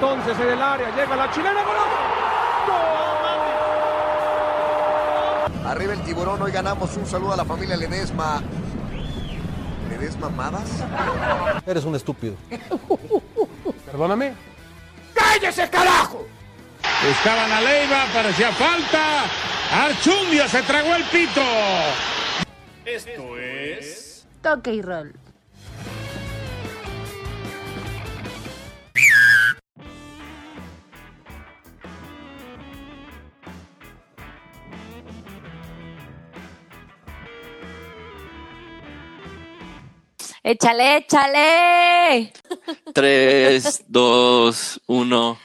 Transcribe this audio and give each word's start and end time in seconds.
entonces 0.00 0.38
en 0.38 0.48
el 0.52 0.62
área, 0.62 0.94
llega 0.94 1.16
la 1.16 1.30
chilena, 1.32 1.60
Arriba 5.66 5.92
el 5.92 6.00
tiburón, 6.02 6.40
hoy 6.40 6.52
ganamos 6.52 6.96
un 6.96 7.04
saludo 7.04 7.32
a 7.32 7.36
la 7.36 7.44
familia 7.44 7.76
Ledesma. 7.76 8.40
¿Ledesma 9.90 10.30
Madas? 10.30 10.70
Eres 11.66 11.84
un 11.84 11.94
estúpido. 11.94 12.36
Perdóname. 13.84 14.34
¡Cállese, 15.14 15.68
carajo! 15.68 16.26
Estaban 17.10 17.52
a 17.52 17.60
Leiva, 17.60 18.04
parecía 18.14 18.52
falta. 18.52 19.24
Archundia 19.72 20.48
se 20.48 20.62
tragó 20.62 20.94
el 20.94 21.04
pito. 21.04 21.42
Esto 22.84 23.36
es. 23.36 24.26
Toque 24.40 24.74
y 24.74 24.82
roll. 24.82 25.12
Échale, 40.50 40.96
échale. 40.96 42.32
3, 42.94 43.84
2, 43.86 44.80
1. 44.86 45.38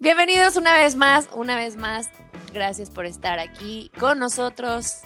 Bienvenidos 0.00 0.56
una 0.56 0.74
vez 0.74 0.96
más, 0.96 1.28
una 1.32 1.54
vez 1.54 1.76
más. 1.76 2.10
Gracias 2.52 2.90
por 2.90 3.06
estar 3.06 3.38
aquí 3.38 3.92
con 4.00 4.18
nosotros 4.18 5.02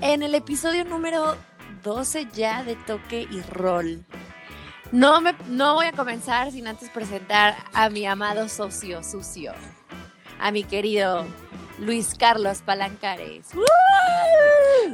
en 0.00 0.22
el 0.22 0.34
episodio 0.34 0.86
número 0.86 1.36
12 1.82 2.28
ya 2.32 2.64
de 2.64 2.74
Toque 2.74 3.28
y 3.30 3.42
Roll. 3.42 4.02
No, 4.92 5.20
me, 5.20 5.34
no 5.48 5.74
voy 5.74 5.84
a 5.84 5.92
comenzar 5.92 6.50
sin 6.50 6.66
antes 6.66 6.88
presentar 6.88 7.58
a 7.74 7.90
mi 7.90 8.06
amado 8.06 8.48
socio 8.48 9.04
sucio, 9.04 9.52
a 10.38 10.50
mi 10.52 10.64
querido 10.64 11.26
Luis 11.80 12.14
Carlos 12.18 12.58
Palancares. 12.64 13.46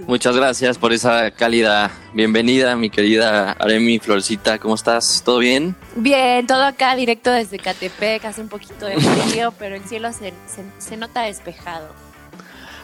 Muchas 0.06 0.36
gracias 0.36 0.78
por 0.78 0.92
esa 0.92 1.30
cálida 1.32 1.90
bienvenida, 2.12 2.76
mi 2.76 2.90
querida 2.90 3.52
Aremi 3.52 3.98
Florcita. 3.98 4.58
¿Cómo 4.58 4.74
estás? 4.76 5.22
¿Todo 5.24 5.38
bien? 5.38 5.74
Bien, 5.96 6.46
todo 6.46 6.62
acá 6.64 6.94
directo 6.94 7.32
desde 7.32 7.58
Catepec, 7.58 8.24
hace 8.24 8.40
un 8.40 8.48
poquito 8.48 8.86
de 8.86 9.00
frío, 9.00 9.52
pero 9.58 9.74
el 9.74 9.82
cielo 9.84 10.12
se, 10.12 10.32
se, 10.46 10.64
se 10.78 10.96
nota 10.96 11.22
despejado. 11.22 11.88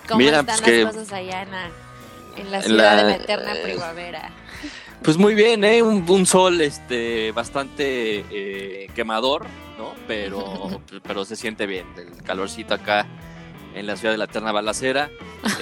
¿Cómo 0.09 0.19
Mira, 0.19 0.41
están 0.41 0.47
pues 0.47 0.61
las 0.61 0.71
que- 0.71 0.85
cosas 0.85 1.13
allá 1.13 1.43
en 1.43 1.51
la, 1.53 1.71
en 2.39 2.51
la 2.51 2.57
En 2.59 2.63
ciudad 2.65 2.97
la- 2.97 3.05
de 3.05 3.09
la 3.19 3.25
eterna 3.25 3.55
eh, 3.55 3.61
primavera? 3.63 4.31
Pues 5.03 5.17
muy 5.17 5.35
bien, 5.35 5.63
¿eh? 5.65 5.83
Un, 5.83 6.09
un 6.09 6.27
sol 6.27 6.61
este, 6.61 7.31
bastante 7.33 8.25
eh, 8.31 8.89
quemador, 8.95 9.47
¿no? 9.79 9.95
Pero, 10.09 10.81
pero 11.05 11.25
se 11.25 11.37
siente 11.37 11.67
bien, 11.67 11.87
el 11.97 12.23
calorcito 12.25 12.75
acá 12.75 13.07
en 13.75 13.87
la 13.87 13.97
ciudad 13.97 14.13
de 14.15 14.19
la 14.19 14.25
eterna 14.25 14.53
balacera. 14.53 15.11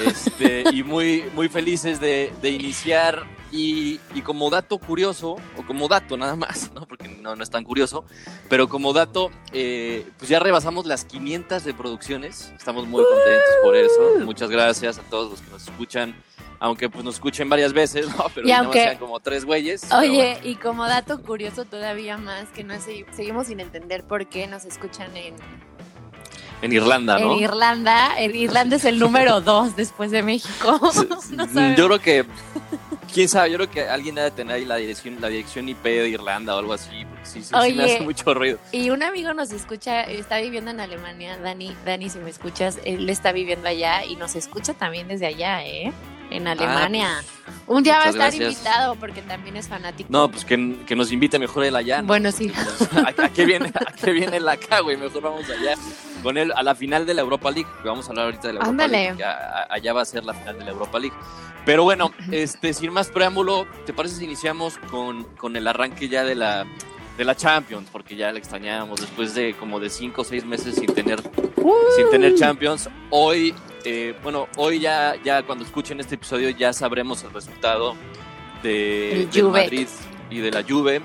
Este, 0.05 0.65
y 0.73 0.83
muy, 0.83 1.25
muy 1.35 1.49
felices 1.49 2.01
de, 2.01 2.33
de 2.43 2.51
iniciar. 2.51 3.25
Y, 3.53 3.99
y 4.15 4.21
como 4.23 4.49
dato 4.49 4.79
curioso, 4.79 5.33
o 5.57 5.63
como 5.67 5.89
dato 5.89 6.17
nada 6.17 6.37
más, 6.37 6.71
¿no? 6.73 6.87
Porque 6.87 7.09
no, 7.09 7.35
no 7.35 7.43
es 7.43 7.51
tan 7.51 7.65
curioso, 7.65 8.05
pero 8.49 8.69
como 8.69 8.93
dato, 8.93 9.33
eh, 9.53 10.07
pues 10.19 10.29
ya 10.29 10.39
rebasamos 10.39 10.87
las 10.87 11.05
500 11.05 11.65
reproducciones. 11.65 12.53
Estamos 12.57 12.87
muy 12.87 13.03
contentos 13.03 13.51
por 13.65 13.75
eso. 13.75 14.25
Muchas 14.25 14.51
gracias 14.51 14.99
a 14.99 15.03
todos 15.03 15.33
los 15.33 15.41
que 15.41 15.51
nos 15.51 15.63
escuchan 15.63 16.15
aunque 16.63 16.91
pues 16.91 17.03
nos 17.03 17.15
escuchen 17.15 17.49
varias 17.49 17.73
veces, 17.73 18.07
¿no? 18.15 18.27
Pero 18.35 18.47
Y 18.47 18.53
aunque- 18.53 18.83
sean 18.83 18.99
como 18.99 19.19
tres 19.19 19.47
güeyes. 19.47 19.91
Oye, 19.95 20.35
bueno. 20.35 20.47
y 20.47 20.57
como 20.57 20.85
dato 20.87 21.23
curioso 21.23 21.65
todavía 21.65 22.19
más, 22.19 22.51
que 22.51 22.65
no 22.65 22.79
sé, 22.79 23.07
seguimos 23.13 23.47
sin 23.47 23.61
entender 23.61 24.05
por 24.05 24.29
qué 24.29 24.47
nos 24.47 24.67
escuchan 24.67 25.17
en, 25.17 25.37
en 26.63 26.73
Irlanda, 26.73 27.19
¿no? 27.19 27.35
en 27.35 27.43
Irlanda. 27.43 28.19
En 28.19 28.35
Irlanda 28.35 28.77
es 28.77 28.85
el 28.85 28.99
número 28.99 29.41
dos 29.41 29.77
después 29.77 30.11
de 30.11 30.23
México. 30.23 30.81
No 31.31 31.47
yo 31.77 31.87
creo 31.87 31.99
que, 32.01 32.25
quién 33.13 33.29
sabe, 33.29 33.51
yo 33.51 33.57
creo 33.59 33.71
que 33.71 33.89
alguien 33.89 34.15
debe 34.15 34.31
tener 34.31 34.57
ahí 34.57 34.65
la 34.65 34.77
dirección, 34.77 35.19
la 35.21 35.29
dirección 35.29 35.69
IP 35.69 35.83
de 35.83 36.09
Irlanda 36.09 36.55
o 36.55 36.59
algo 36.59 36.73
así, 36.73 37.05
porque 37.09 37.25
sí, 37.25 37.41
sí, 37.43 37.49
sí 37.49 37.55
me 37.55 37.61
Oye. 37.61 37.85
hace 37.85 38.01
mucho 38.01 38.35
ruido. 38.35 38.59
Y 38.73 38.91
un 38.91 39.03
amigo 39.03 39.33
nos 39.33 39.53
escucha, 39.53 40.03
está 40.03 40.39
viviendo 40.39 40.71
en 40.71 40.81
Alemania, 40.81 41.39
Dani, 41.39 41.75
Dani, 41.85 42.11
si 42.11 42.19
me 42.19 42.31
escuchas, 42.31 42.79
él 42.85 43.09
está 43.09 43.33
viviendo 43.33 43.69
allá 43.69 44.05
y 44.05 44.17
nos 44.17 44.35
escucha 44.35 44.75
también 44.75 45.09
desde 45.09 45.27
allá, 45.27 45.65
¿eh? 45.65 45.93
En 46.31 46.47
Alemania. 46.49 47.23
un 47.67 47.83
día 47.83 47.95
va 47.95 47.99
a 47.99 48.01
Ah, 48.01 48.05
pues, 48.05 48.15
estar 48.17 48.31
gracias. 48.31 48.53
invitado 48.53 48.95
porque 48.97 49.23
también 49.23 49.57
es 49.57 49.69
fanático. 49.69 50.09
No, 50.13 50.31
pues 50.31 50.45
que, 50.45 50.77
que 50.87 50.95
nos 50.97 51.11
invite 51.13 51.39
mejor 51.39 51.65
él 51.65 51.75
allá. 51.77 52.01
¿no? 52.03 52.07
Bueno, 52.09 52.31
sí. 52.33 52.53
¿A, 53.19 53.23
a 53.25 53.29
qué 53.31 53.45
viene, 53.45 53.73
¿A 53.75 53.93
qué 53.93 54.13
viene 54.13 54.37
él 54.39 54.49
acá, 54.49 54.81
güey? 54.81 54.97
Mejor 54.97 55.23
vamos 55.23 55.45
allá 55.51 55.75
con 56.23 56.37
él 56.39 56.53
a 56.55 56.63
la 56.63 56.75
final 56.75 57.07
de 57.07 57.15
la 57.15 57.23
Europa 57.23 57.51
League. 57.51 57.69
que 57.83 57.89
Vamos 57.89 58.07
a 58.07 58.11
hablar 58.11 58.27
ahorita 58.27 58.49
de 58.49 58.55
la 58.55 58.61
Europa 58.61 58.71
Ándale. 58.71 59.03
League. 59.09 59.25
a- 59.25 59.67
allá 59.71 59.93
va 59.93 60.03
a 60.03 60.05
ser 60.05 60.25
la 60.25 60.35
final 60.35 60.59
de 60.59 60.65
la 60.65 60.71
Europa 60.71 60.99
League. 60.99 61.17
Pero 61.67 61.83
bueno, 61.85 62.13
este, 62.33 62.73
sin 62.73 62.93
más 62.93 63.09
preámbulo, 63.09 63.67
¿te 63.85 63.93
parece 63.93 64.17
si 64.17 64.25
iniciamos 64.25 64.79
con, 64.91 65.25
con 65.37 65.57
el 65.57 65.67
arranque 65.69 66.09
ya 66.09 66.25
de 66.25 66.35
la, 66.35 66.65
de 67.19 67.25
la 67.25 67.35
Champions? 67.37 67.89
Porque 67.93 68.17
ya 68.17 68.33
la 68.33 68.39
extrañábamos 68.39 69.01
después 69.01 69.35
de 69.35 69.55
como 69.55 69.79
de 69.79 69.91
cinco 69.91 70.23
o 70.23 70.25
seis 70.25 70.45
meses 70.45 70.77
sin 70.77 70.87
tener, 70.95 71.21
sin 71.97 72.09
tener 72.11 72.35
Champions. 72.37 72.89
Hoy, 73.11 73.55
eh, 73.85 74.15
bueno, 74.23 74.49
hoy 74.57 74.81
ya, 74.81 75.15
ya 75.25 75.43
cuando 75.43 75.65
escuchen 75.65 76.01
este 76.01 76.15
episodio 76.17 76.51
ya 76.51 76.73
sabremos 76.73 77.23
el 77.25 77.33
resultado 77.33 77.95
de, 78.63 79.29
del. 79.33 79.45
Madrid 79.65 79.89
y 80.31 80.39
de 80.39 80.51
la 80.51 80.63
Juve. 80.63 81.01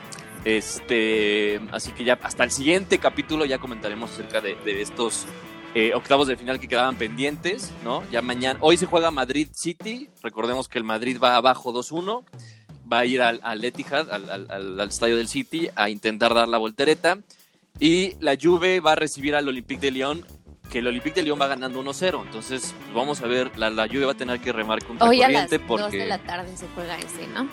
Este, 0.45 1.59
así 1.71 1.91
que 1.91 2.03
ya 2.03 2.19
hasta 2.21 2.43
el 2.43 2.51
siguiente 2.51 2.97
capítulo 2.99 3.45
ya 3.45 3.57
comentaremos 3.57 4.11
acerca 4.11 4.41
de, 4.41 4.55
de 4.63 4.81
estos 4.81 5.25
eh, 5.73 5.91
octavos 5.93 6.27
de 6.27 6.37
final 6.37 6.59
que 6.59 6.67
quedaban 6.67 6.95
pendientes, 6.95 7.71
¿no? 7.83 8.03
Ya 8.11 8.21
mañana, 8.21 8.57
hoy 8.61 8.77
se 8.77 8.85
juega 8.85 9.11
Madrid 9.11 9.47
City, 9.53 10.09
recordemos 10.23 10.69
que 10.69 10.77
el 10.77 10.83
Madrid 10.83 11.17
va 11.21 11.35
abajo 11.35 11.73
2-1, 11.73 12.23
va 12.91 12.99
a 12.99 13.05
ir 13.05 13.21
al, 13.21 13.39
al 13.43 13.65
Etihad, 13.65 14.09
al, 14.11 14.29
al- 14.29 14.47
al- 14.49 14.79
al 14.79 14.87
estadio 14.89 15.17
del 15.17 15.27
City, 15.27 15.67
a 15.75 15.89
intentar 15.89 16.33
dar 16.33 16.47
la 16.47 16.57
voltereta, 16.57 17.17
y 17.79 18.13
la 18.21 18.37
Juve 18.41 18.79
va 18.79 18.93
a 18.93 18.95
recibir 18.95 19.35
al 19.35 19.47
Olympique 19.49 19.81
de 19.81 19.91
Lyon, 19.91 20.25
que 20.71 20.79
el 20.79 20.87
Olympique 20.87 21.15
de 21.15 21.23
Lyon 21.23 21.39
va 21.39 21.47
ganando 21.47 21.83
1-0, 21.83 22.23
entonces 22.25 22.73
pues, 22.77 22.93
vamos 22.93 23.21
a 23.21 23.27
ver, 23.27 23.57
la, 23.57 23.69
la 23.69 23.87
Juve 23.87 24.05
va 24.05 24.11
a 24.13 24.17
tener 24.17 24.39
que 24.39 24.51
remar 24.51 24.83
contra 24.83 25.07
Hoy 25.07 25.21
a 25.21 25.29
las 25.29 25.43
corriente 25.43 25.67
2 25.67 25.81
porque... 25.81 25.97
de 25.97 26.05
la 26.05 26.17
tarde 26.19 26.55
se 26.57 26.67
juega 26.75 26.97
ese, 26.97 27.27
¿no? 27.27 27.47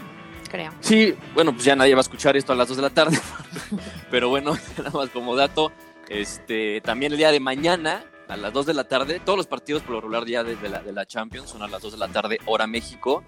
Creo. 0.50 0.72
Sí, 0.80 1.14
bueno, 1.34 1.52
pues 1.52 1.64
ya 1.64 1.74
nadie 1.76 1.94
va 1.94 2.00
a 2.00 2.02
escuchar 2.02 2.36
esto 2.36 2.52
a 2.52 2.56
las 2.56 2.68
2 2.68 2.76
de 2.76 2.82
la 2.82 2.90
tarde, 2.90 3.18
pero 4.10 4.28
bueno, 4.28 4.56
nada 4.78 4.90
más 4.90 5.10
como 5.10 5.36
dato, 5.36 5.72
este, 6.08 6.80
también 6.80 7.12
el 7.12 7.18
día 7.18 7.30
de 7.30 7.40
mañana 7.40 8.04
a 8.28 8.36
las 8.36 8.52
2 8.52 8.66
de 8.66 8.74
la 8.74 8.84
tarde, 8.84 9.20
todos 9.20 9.36
los 9.36 9.46
partidos 9.46 9.82
por 9.82 9.92
lo 9.92 10.00
regular 10.00 10.26
ya 10.26 10.42
de, 10.42 10.56
de 10.56 10.68
la, 10.68 10.80
de 10.80 10.92
la 10.92 11.06
Champions 11.06 11.50
son 11.50 11.62
a 11.62 11.68
las 11.68 11.82
2 11.82 11.92
de 11.92 11.98
la 11.98 12.08
tarde, 12.08 12.38
hora 12.46 12.66
México, 12.66 13.24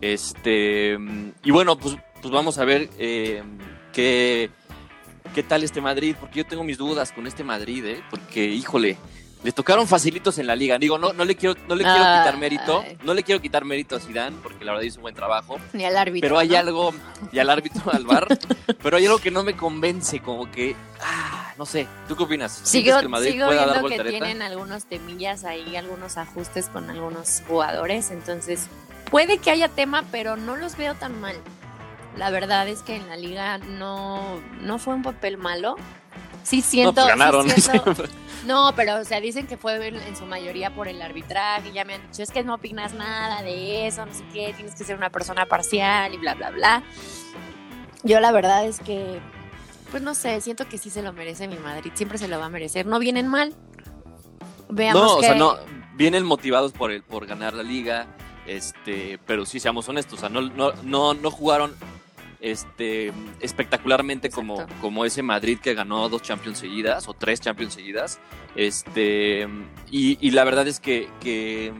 este, 0.00 0.96
y 1.44 1.50
bueno, 1.50 1.78
pues, 1.78 1.96
pues 2.20 2.32
vamos 2.32 2.58
a 2.58 2.64
ver 2.64 2.88
eh, 2.98 3.42
qué, 3.92 4.50
qué 5.34 5.42
tal 5.42 5.64
este 5.64 5.80
Madrid, 5.80 6.14
porque 6.18 6.38
yo 6.38 6.46
tengo 6.46 6.64
mis 6.64 6.78
dudas 6.78 7.12
con 7.12 7.26
este 7.26 7.44
Madrid, 7.44 7.84
¿eh? 7.84 8.02
porque 8.10 8.46
híjole, 8.46 8.96
le 9.42 9.52
tocaron 9.52 9.86
facilitos 9.86 10.38
en 10.38 10.46
la 10.46 10.56
liga. 10.56 10.78
Digo, 10.78 10.98
no, 10.98 11.12
no 11.12 11.24
le 11.24 11.36
quiero, 11.36 11.54
no 11.68 11.74
le 11.74 11.84
quiero 11.84 12.04
Ay. 12.04 12.20
quitar 12.20 12.38
mérito, 12.38 12.84
no 13.04 13.14
le 13.14 13.22
quiero 13.22 13.40
quitar 13.40 13.64
mérito 13.64 13.96
a 13.96 14.00
Zidane, 14.00 14.36
porque 14.42 14.64
la 14.64 14.72
verdad 14.72 14.84
hizo 14.84 14.98
un 14.98 15.02
buen 15.02 15.14
trabajo. 15.14 15.58
Ni 15.72 15.84
al 15.84 15.96
árbitro. 15.96 16.28
Pero 16.28 16.38
hay 16.38 16.48
¿no? 16.48 16.58
algo, 16.58 16.94
y 17.32 17.38
al 17.38 17.50
árbitro, 17.50 17.92
al 17.92 18.04
bar, 18.04 18.26
pero 18.82 18.96
hay 18.96 19.06
algo 19.06 19.18
que 19.18 19.30
no 19.30 19.44
me 19.44 19.56
convence, 19.56 20.20
como 20.20 20.50
que, 20.50 20.74
ah, 21.02 21.52
no 21.56 21.66
sé, 21.66 21.86
¿tú 22.08 22.16
qué 22.16 22.24
opinas? 22.24 22.52
¿Sientes 22.52 22.70
Sigo, 22.70 22.98
que 22.98 23.02
el 23.04 23.08
Madrid 23.08 23.32
sigo 23.32 23.46
pueda 23.46 23.66
dar 23.66 23.80
viendo 23.80 23.88
que 23.88 23.96
voltereta? 23.96 24.24
tienen 24.24 24.42
algunos 24.42 24.86
temillas 24.86 25.44
ahí, 25.44 25.76
algunos 25.76 26.16
ajustes 26.16 26.68
con 26.68 26.90
algunos 26.90 27.42
jugadores, 27.46 28.10
entonces 28.10 28.66
puede 29.10 29.38
que 29.38 29.50
haya 29.50 29.68
tema, 29.68 30.04
pero 30.10 30.36
no 30.36 30.56
los 30.56 30.76
veo 30.76 30.94
tan 30.94 31.20
mal. 31.20 31.36
La 32.16 32.30
verdad 32.30 32.66
es 32.66 32.82
que 32.82 32.96
en 32.96 33.08
la 33.08 33.16
liga 33.16 33.58
no, 33.58 34.40
no 34.60 34.78
fue 34.80 34.94
un 34.94 35.02
papel 35.02 35.38
malo. 35.38 35.76
Sí 36.48 36.62
siento, 36.62 36.92
no, 36.92 37.06
pues 37.06 37.18
ganaron. 37.18 37.50
sí 37.50 37.60
siento- 37.60 38.04
no, 38.46 38.72
pero 38.74 38.96
o 39.00 39.04
sea, 39.04 39.20
dicen 39.20 39.46
que 39.46 39.56
fue 39.58 39.86
en, 39.88 39.96
en 39.96 40.16
su 40.16 40.24
mayoría 40.24 40.74
por 40.74 40.88
el 40.88 41.02
arbitraje, 41.02 41.72
ya 41.72 41.84
me 41.84 41.94
han 41.94 42.02
dicho, 42.10 42.22
es 42.22 42.30
que 42.30 42.42
no 42.42 42.54
opinas 42.54 42.94
nada 42.94 43.42
de 43.42 43.86
eso, 43.86 44.06
no 44.06 44.14
sé 44.14 44.24
qué, 44.32 44.52
tienes 44.54 44.74
que 44.74 44.84
ser 44.84 44.96
una 44.96 45.10
persona 45.10 45.44
parcial 45.46 46.14
y 46.14 46.16
bla, 46.16 46.34
bla, 46.34 46.50
bla. 46.50 46.82
Yo 48.02 48.20
la 48.20 48.32
verdad 48.32 48.64
es 48.64 48.78
que, 48.80 49.18
pues 49.90 50.02
no 50.02 50.14
sé, 50.14 50.40
siento 50.40 50.66
que 50.68 50.78
sí 50.78 50.88
se 50.88 51.02
lo 51.02 51.12
merece 51.12 51.48
mi 51.48 51.56
Madrid, 51.58 51.90
siempre 51.94 52.16
se 52.16 52.28
lo 52.28 52.38
va 52.38 52.46
a 52.46 52.50
merecer, 52.50 52.86
no 52.86 52.98
vienen 52.98 53.28
mal. 53.28 53.54
Veamos 54.70 55.02
no, 55.02 55.14
o 55.16 55.20
que- 55.20 55.26
sea, 55.26 55.34
no, 55.34 55.56
vienen 55.96 56.24
motivados 56.24 56.72
por, 56.72 56.92
el, 56.92 57.02
por 57.02 57.26
ganar 57.26 57.52
la 57.54 57.62
liga, 57.62 58.06
este, 58.46 59.18
pero 59.26 59.44
sí, 59.44 59.60
seamos 59.60 59.88
honestos, 59.88 60.14
o 60.14 60.20
sea, 60.20 60.28
no, 60.28 60.40
no, 60.42 60.72
no, 60.82 61.12
no 61.14 61.30
jugaron 61.30 61.74
este, 62.40 63.12
espectacularmente 63.40 64.30
como, 64.30 64.54
Exacto. 64.60 64.74
como 64.80 65.04
ese 65.04 65.22
Madrid 65.22 65.58
que 65.58 65.74
ganó 65.74 66.08
dos 66.08 66.22
Champions 66.22 66.58
seguidas 66.58 67.08
o 67.08 67.14
tres 67.14 67.40
Champions 67.40 67.74
seguidas. 67.74 68.18
Este, 68.54 69.48
y, 69.90 70.18
y 70.20 70.30
la 70.32 70.44
verdad 70.44 70.66
es 70.68 70.80
que, 70.80 71.08
que, 71.20 71.72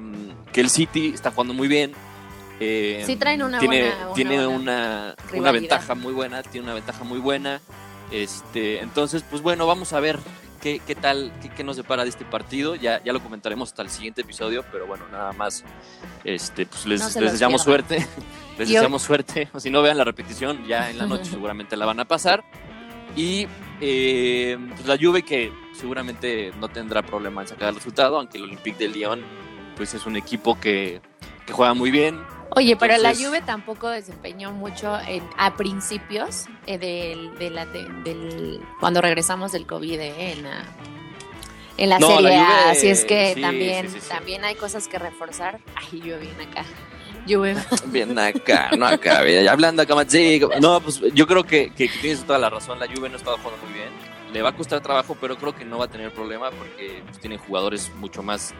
que 0.52 0.60
el 0.60 0.70
City 0.70 1.08
está 1.14 1.30
jugando 1.30 1.54
muy 1.54 1.68
bien. 1.68 1.92
eh, 2.60 3.02
Sí 3.06 3.16
traen 3.16 3.42
una 3.42 3.58
tiene, 3.58 3.82
buena- 3.82 4.04
una 4.06 4.14
tiene 4.14 4.34
buena 4.36 4.48
una, 4.48 5.14
una 5.34 5.52
ventaja 5.52 5.94
muy 5.94 6.12
buena, 6.12 6.42
tiene 6.42 6.64
una 6.66 6.74
ventaja 6.74 7.04
muy 7.04 7.18
buena. 7.20 7.60
Este, 8.10 8.80
entonces, 8.80 9.22
pues 9.28 9.42
bueno, 9.42 9.66
vamos 9.66 9.92
a 9.92 10.00
ver 10.00 10.18
qué, 10.60 10.80
qué 10.86 10.94
tal, 10.94 11.32
qué, 11.40 11.48
qué 11.48 11.64
nos 11.64 11.76
separa 11.76 12.02
de 12.04 12.10
este 12.10 12.24
partido. 12.24 12.74
Ya, 12.74 13.02
ya 13.02 13.12
lo 13.12 13.20
comentaremos 13.22 13.70
hasta 13.70 13.82
el 13.82 13.90
siguiente 13.90 14.22
episodio, 14.22 14.64
pero 14.70 14.86
bueno, 14.86 15.04
nada 15.10 15.32
más, 15.32 15.64
este, 16.24 16.66
pues 16.66 16.86
les, 16.86 17.00
No 17.14 17.20
les 17.22 17.32
deseamos 17.32 17.64
pierdan. 17.64 17.88
suerte. 17.88 18.06
Les 18.58 18.68
deseamos 18.68 19.02
suerte. 19.02 19.48
O 19.52 19.60
si 19.60 19.70
no 19.70 19.82
vean 19.82 19.96
la 19.96 20.02
repetición, 20.04 20.66
ya 20.66 20.90
en 20.90 20.98
la 20.98 21.06
noche 21.06 21.24
seguramente 21.30 21.76
la 21.76 21.86
van 21.86 22.00
a 22.00 22.06
pasar. 22.06 22.42
Y 23.14 23.46
eh, 23.80 24.58
pues 24.74 24.86
la 24.86 24.96
Juve 24.98 25.22
que 25.22 25.52
seguramente 25.74 26.52
no 26.58 26.68
tendrá 26.68 27.02
problema 27.02 27.42
en 27.42 27.48
sacar 27.48 27.68
el 27.68 27.76
resultado, 27.76 28.18
aunque 28.18 28.36
el 28.38 28.44
Olympique 28.44 28.78
de 28.78 28.88
Lyon 28.88 29.22
pues 29.76 29.94
es 29.94 30.06
un 30.06 30.16
equipo 30.16 30.58
que, 30.58 31.00
que 31.46 31.52
juega 31.52 31.72
muy 31.72 31.92
bien. 31.92 32.18
Oye, 32.56 32.76
pero 32.76 32.96
la 32.98 33.14
Juve 33.14 33.40
tampoco 33.42 33.88
desempeñó 33.90 34.52
mucho 34.52 34.98
en- 35.06 35.22
a 35.36 35.56
principios 35.56 36.46
eh, 36.66 36.78
del, 36.78 37.36
de 37.38 37.50
la- 37.50 37.66
de- 37.66 37.88
del- 38.04 38.60
cuando 38.80 39.00
regresamos 39.00 39.52
del 39.52 39.66
COVID 39.66 40.00
eh, 40.00 40.32
en 40.32 40.42
la, 40.44 40.62
en 41.76 41.88
la 41.90 41.98
No, 41.98 42.08
Serie 42.08 42.30
la 42.30 42.48
A. 42.68 42.70
Así 42.70 42.88
es 42.88 43.04
que 43.04 43.34
sí, 43.34 43.40
también, 43.42 43.88
sí, 43.88 43.94
sí, 43.96 44.00
sí. 44.00 44.08
también 44.08 44.44
hay 44.44 44.54
cosas 44.54 44.88
que 44.88 44.98
reforzar. 44.98 45.60
Ay, 45.76 46.00
Juve 46.00 46.18
bien 46.18 46.40
acá. 46.50 46.64
Juve. 47.28 47.54
Bien 47.88 48.18
acá, 48.18 48.70
no 48.78 48.86
acá, 48.86 49.20
bien, 49.20 49.46
hablando 49.48 49.82
acá 49.82 49.94
sí, 50.08 50.40
no, 50.62 50.80
pues 50.80 50.98
yo 51.12 51.26
creo 51.26 51.44
que, 51.44 51.70
que, 51.74 51.86
que 51.90 51.98
tienes 51.98 52.24
toda 52.24 52.38
la 52.38 52.48
razón. 52.48 52.78
La 52.78 52.86
Juve 52.86 53.10
no 53.10 53.16
está 53.18 53.32
jugando 53.32 53.58
muy 53.66 53.74
bien. 53.74 53.90
Le 54.32 54.40
va 54.40 54.48
a 54.50 54.56
costar 54.56 54.80
trabajo, 54.80 55.14
pero 55.20 55.36
creo 55.36 55.54
que 55.54 55.66
no 55.66 55.76
va 55.76 55.84
a 55.84 55.88
tener 55.88 56.10
problema 56.12 56.50
porque 56.50 57.02
pues, 57.06 57.18
tiene 57.20 57.36
jugadores 57.36 57.92
mucho 57.96 58.22
más 58.22 58.54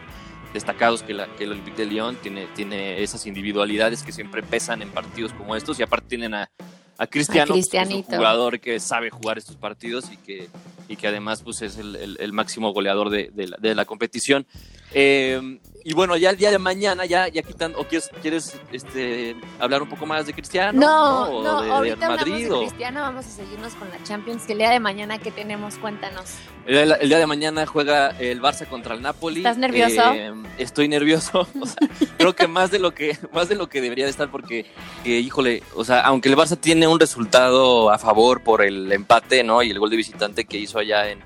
destacados 0.53 1.03
que, 1.03 1.15
la, 1.15 1.27
que 1.37 1.45
el 1.45 1.53
Olympique 1.53 1.77
de 1.85 1.87
Lyon. 1.87 2.17
Tiene, 2.17 2.47
tiene 2.55 3.03
esas 3.03 3.27
individualidades 3.27 4.03
que 4.03 4.13
siempre 4.13 4.43
pesan 4.43 4.83
en 4.83 4.91
partidos 4.91 5.33
como 5.33 5.57
estos. 5.57 5.79
Y 5.79 5.83
aparte 5.83 6.09
tienen 6.09 6.35
a, 6.35 6.51
a 6.99 7.07
Cristiano, 7.07 7.53
A 7.53 7.55
pues, 7.55 7.69
que 7.69 7.77
es 7.79 7.89
un 7.89 8.03
jugador 8.19 8.61
que 8.61 8.81
sabe 8.81 9.11
jugar 9.11 9.39
estos 9.39 9.57
partidos 9.57 10.11
y 10.13 10.17
que, 10.17 10.49
y 10.89 10.97
que 10.97 11.07
además 11.09 11.43
pues, 11.43 11.63
es 11.63 11.79
el, 11.79 11.97
el- 11.97 12.17
el 12.21 12.33
máximo 12.33 12.73
goleador 12.73 13.11
de, 13.11 13.31
de 13.33 13.49
la, 13.49 13.57
de 13.59 13.75
la 13.75 13.85
competición. 13.85 14.47
Eh, 14.93 15.59
y 15.85 15.95
bueno, 15.95 16.17
ya 16.19 16.31
el 16.31 16.37
día 16.37 16.51
de 16.51 16.59
mañana, 16.59 17.07
ya, 17.07 17.29
ya 17.29 17.43
quitando, 17.43 17.79
¿o 17.81 17.85
quieres, 17.85 18.11
quieres 18.21 18.61
este, 18.73 19.35
hablar 19.59 19.81
un 19.83 19.89
poco 19.89 20.05
más 20.05 20.27
de 20.27 20.35
Cristiano? 20.35 20.79
No, 20.79 21.23
¿O 21.31 21.43
no, 21.43 21.61
de, 21.63 21.67
de 21.67 21.73
ahorita 21.73 22.07
hablamos 22.07 22.27
Madrid. 22.29 22.45
de 22.47 22.51
o- 22.53 22.61
Cristiano, 22.61 23.01
vamos 23.01 23.25
a 23.27 23.31
seguirnos 23.31 23.75
con 23.75 23.89
la 23.89 24.03
Champions, 24.03 24.43
que 24.45 24.53
el 24.53 24.59
día 24.59 24.71
de 24.71 24.81
mañana 24.81 25.19
que 25.19 25.31
tenemos, 25.31 25.77
cuéntanos. 25.77 26.35
El, 26.67 26.93
el 27.01 27.09
día 27.09 27.19
de 27.19 27.27
mañana 27.27 27.65
juega 27.65 28.11
el 28.19 28.43
Barça 28.43 28.67
contra 28.67 28.95
el 28.95 29.01
Napoli. 29.01 29.39
¿Estás 29.39 29.57
nervioso? 29.57 30.03
Eh, 30.15 30.33
estoy 30.59 30.89
nervioso. 30.89 31.49
O 31.61 31.65
sea, 31.67 31.89
creo 32.19 32.35
que 32.37 32.47
más 32.49 32.71
de 32.71 32.79
lo 32.81 32.93
que 32.93 33.17
más 33.33 33.49
de 33.49 33.55
lo 33.55 33.69
que 33.71 33.81
debería 33.81 34.05
de 34.05 34.11
estar 34.11 34.31
porque, 34.31 34.67
que, 35.05 35.21
híjole, 35.21 35.63
o 35.75 35.85
sea, 35.85 36.01
aunque 36.01 36.29
el 36.29 36.37
Barça 36.37 36.59
tiene 36.61 36.87
un 36.87 37.01
resultado 37.01 37.91
a 37.91 37.99
favor 37.99 38.43
por 38.43 38.63
el 38.63 38.93
empate, 38.93 39.43
¿no? 39.43 39.63
Y 39.63 39.71
el 39.71 39.79
gol 39.79 39.89
de 39.89 39.97
visitante 39.97 40.45
que 40.45 40.59
hizo 40.59 40.79
allá 40.79 41.09
en, 41.09 41.21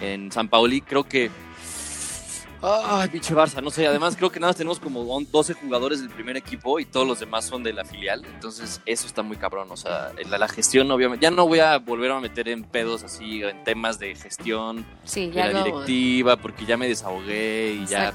en 0.00 0.30
San 0.30 0.48
Pauli, 0.48 0.80
creo 0.80 1.02
que 1.04 1.30
Ay, 2.62 3.08
pinche 3.10 3.34
Barça, 3.34 3.62
no 3.62 3.70
sé, 3.70 3.86
además 3.86 4.16
creo 4.16 4.30
que 4.30 4.40
nada 4.40 4.50
más 4.50 4.56
tenemos 4.56 4.80
como 4.80 5.00
on- 5.02 5.26
12 5.30 5.52
jugadores 5.54 6.00
del 6.00 6.08
primer 6.10 6.36
equipo 6.36 6.80
y 6.80 6.84
todos 6.86 7.06
los 7.06 7.20
demás 7.20 7.44
son 7.44 7.62
de 7.62 7.72
la 7.72 7.84
filial, 7.84 8.24
entonces 8.24 8.80
eso 8.86 9.06
está 9.06 9.22
muy 9.22 9.36
cabrón, 9.36 9.68
o 9.70 9.76
sea, 9.76 10.12
la, 10.28 10.38
la 10.38 10.48
gestión 10.48 10.90
obviamente, 10.90 11.22
ya 11.24 11.30
no 11.30 11.46
voy 11.46 11.60
a 11.60 11.78
volver 11.78 12.10
a 12.10 12.20
meter 12.20 12.48
en 12.48 12.64
pedos 12.64 13.02
así, 13.02 13.42
en 13.42 13.62
temas 13.64 13.98
de 13.98 14.14
gestión, 14.14 14.84
Sí, 15.04 15.28
de 15.28 15.34
la 15.52 15.62
directiva, 15.64 16.36
porque 16.36 16.64
ya 16.64 16.76
me 16.76 16.88
desahogué 16.88 17.78
y 17.82 17.86
ya. 17.86 18.12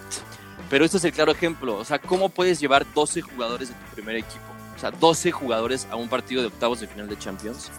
Pero 0.70 0.86
este 0.86 0.98
es 0.98 1.04
el 1.04 1.12
claro 1.12 1.32
ejemplo. 1.34 1.78
O 1.78 1.84
sea, 1.84 2.00
¿cómo 2.00 2.30
puedes 2.30 2.60
llevar 2.60 2.86
12 2.94 3.22
jugadores 3.22 3.70
de 3.70 3.76
tu 3.76 3.96
primer 3.96 4.16
equipo? 4.16 4.40
O 4.76 4.80
sea, 4.80 4.90
12 4.90 5.30
jugadores 5.32 5.86
a 5.92 5.98
un 5.98 6.08
partido 6.08 6.42
de 6.42 6.48
octavos 6.48 6.80
de 6.80 6.88
final 6.88 7.10
de 7.10 7.18
Champions. 7.20 7.70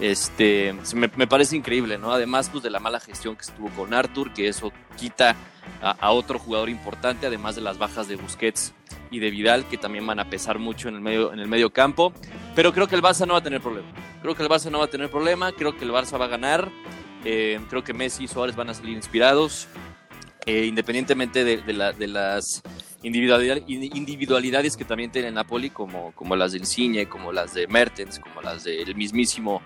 Este, 0.00 0.74
me, 0.94 1.08
parece 1.26 1.56
increíble, 1.56 1.98
¿no? 1.98 2.12
Además, 2.12 2.48
pues 2.50 2.62
de 2.64 2.70
la 2.70 2.80
mala 2.80 3.00
gestión 3.00 3.36
que 3.36 3.42
estuvo 3.42 3.68
con 3.70 3.92
Arthur, 3.92 4.32
que 4.32 4.48
eso 4.48 4.72
quita 4.96 5.36
a, 5.82 6.10
otro 6.10 6.38
jugador 6.38 6.70
importante, 6.70 7.26
además 7.26 7.54
de 7.54 7.60
las 7.60 7.76
bajas 7.78 8.08
de 8.08 8.16
Busquets 8.16 8.72
y 9.10 9.18
de 9.18 9.30
Vidal, 9.30 9.66
que 9.68 9.76
también 9.76 10.06
van 10.06 10.18
a 10.18 10.30
pesar 10.30 10.58
mucho 10.58 10.88
en 10.88 10.94
el 10.94 11.00
medio, 11.02 11.32
en 11.32 11.38
el 11.38 11.48
medio 11.48 11.70
campo. 11.70 12.12
Pero 12.54 12.72
creo 12.72 12.88
que 12.88 12.96
el 12.96 13.02
Barça 13.02 13.26
no 13.26 13.34
va 13.34 13.40
a 13.40 13.42
tener 13.42 13.60
problema. 13.60 13.88
Creo 14.22 14.34
que 14.34 14.42
el 14.42 14.48
Barça 14.48 14.70
no 14.70 14.78
va 14.78 14.86
a 14.86 14.90
tener 14.90 15.10
problema. 15.10 15.52
Creo 15.52 15.76
que 15.76 15.84
el 15.84 15.90
Barça 15.92 16.18
va 16.18 16.24
a 16.24 16.28
ganar. 16.28 16.70
Eh, 17.24 17.60
creo 17.68 17.84
que 17.84 17.92
Messi 17.92 18.24
y 18.24 18.28
Suárez 18.28 18.56
van 18.56 18.70
a 18.70 18.74
salir 18.74 18.96
inspirados. 18.96 19.68
Eh, 20.46 20.64
independientemente 20.64 21.44
de, 21.44 21.58
de 21.58 21.72
la- 21.74 21.92
de 21.92 22.06
las 22.08 22.62
individualidad- 23.02 23.62
in- 23.66 23.94
individualidades 23.96 24.76
que 24.76 24.84
también 24.84 25.10
tiene 25.12 25.30
Napoli, 25.30 25.70
como, 25.70 26.12
como 26.12 26.34
las 26.36 26.52
de 26.52 26.58
Insigne, 26.58 27.06
como 27.06 27.30
las 27.32 27.54
de 27.54 27.66
Mertens, 27.66 28.18
como 28.18 28.40
las 28.42 28.64
del 28.64 28.94
mismísimo 28.94 29.60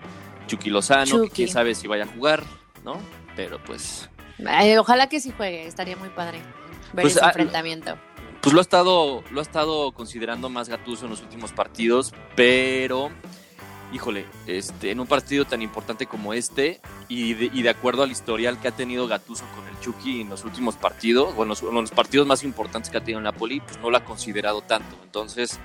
Chucky 0.47 0.69
Lozano, 0.69 1.23
que 1.23 1.29
quién 1.29 1.49
sabe 1.49 1.75
si 1.75 1.87
vaya 1.87 2.03
a 2.03 2.07
jugar, 2.07 2.43
¿no? 2.83 2.99
Pero 3.35 3.59
pues, 3.63 4.09
ojalá 4.79 5.07
que 5.09 5.19
sí 5.19 5.33
juegue, 5.35 5.67
estaría 5.67 5.95
muy 5.97 6.09
padre 6.09 6.39
ver 6.93 7.03
Pues, 7.03 7.15
ese 7.15 7.23
ah, 7.25 7.27
enfrentamiento. 7.29 7.97
pues 8.41 8.53
lo 8.53 8.59
ha 8.59 8.61
estado, 8.61 9.23
lo 9.31 9.39
ha 9.39 9.43
estado 9.43 9.91
considerando 9.91 10.49
más 10.49 10.69
Gattuso 10.69 11.05
en 11.05 11.11
los 11.11 11.21
últimos 11.21 11.51
partidos, 11.51 12.13
pero 12.35 13.09
híjole, 13.93 14.25
este, 14.47 14.91
en 14.91 14.99
un 14.99 15.07
partido 15.07 15.45
tan 15.45 15.61
importante 15.61 16.05
como 16.05 16.33
este 16.33 16.81
y 17.07 17.33
de, 17.33 17.49
y 17.53 17.61
de 17.61 17.69
acuerdo 17.69 18.03
al 18.03 18.11
historial 18.11 18.59
que 18.59 18.67
ha 18.67 18.71
tenido 18.71 19.07
Gattuso 19.07 19.45
con 19.55 19.65
el 19.67 19.79
Chucky 19.79 20.21
en 20.21 20.29
los 20.29 20.43
últimos 20.43 20.75
partidos, 20.75 21.33
bueno, 21.35 21.49
los, 21.49 21.61
los 21.61 21.91
partidos 21.91 22.27
más 22.27 22.43
importantes 22.43 22.89
que 22.89 22.97
ha 22.97 23.01
tenido 23.01 23.19
en 23.19 23.23
Napoli, 23.25 23.59
pues 23.61 23.77
no 23.79 23.89
lo 23.89 23.97
ha 23.97 24.03
considerado 24.03 24.61
tanto. 24.61 24.97
Entonces, 25.03 25.59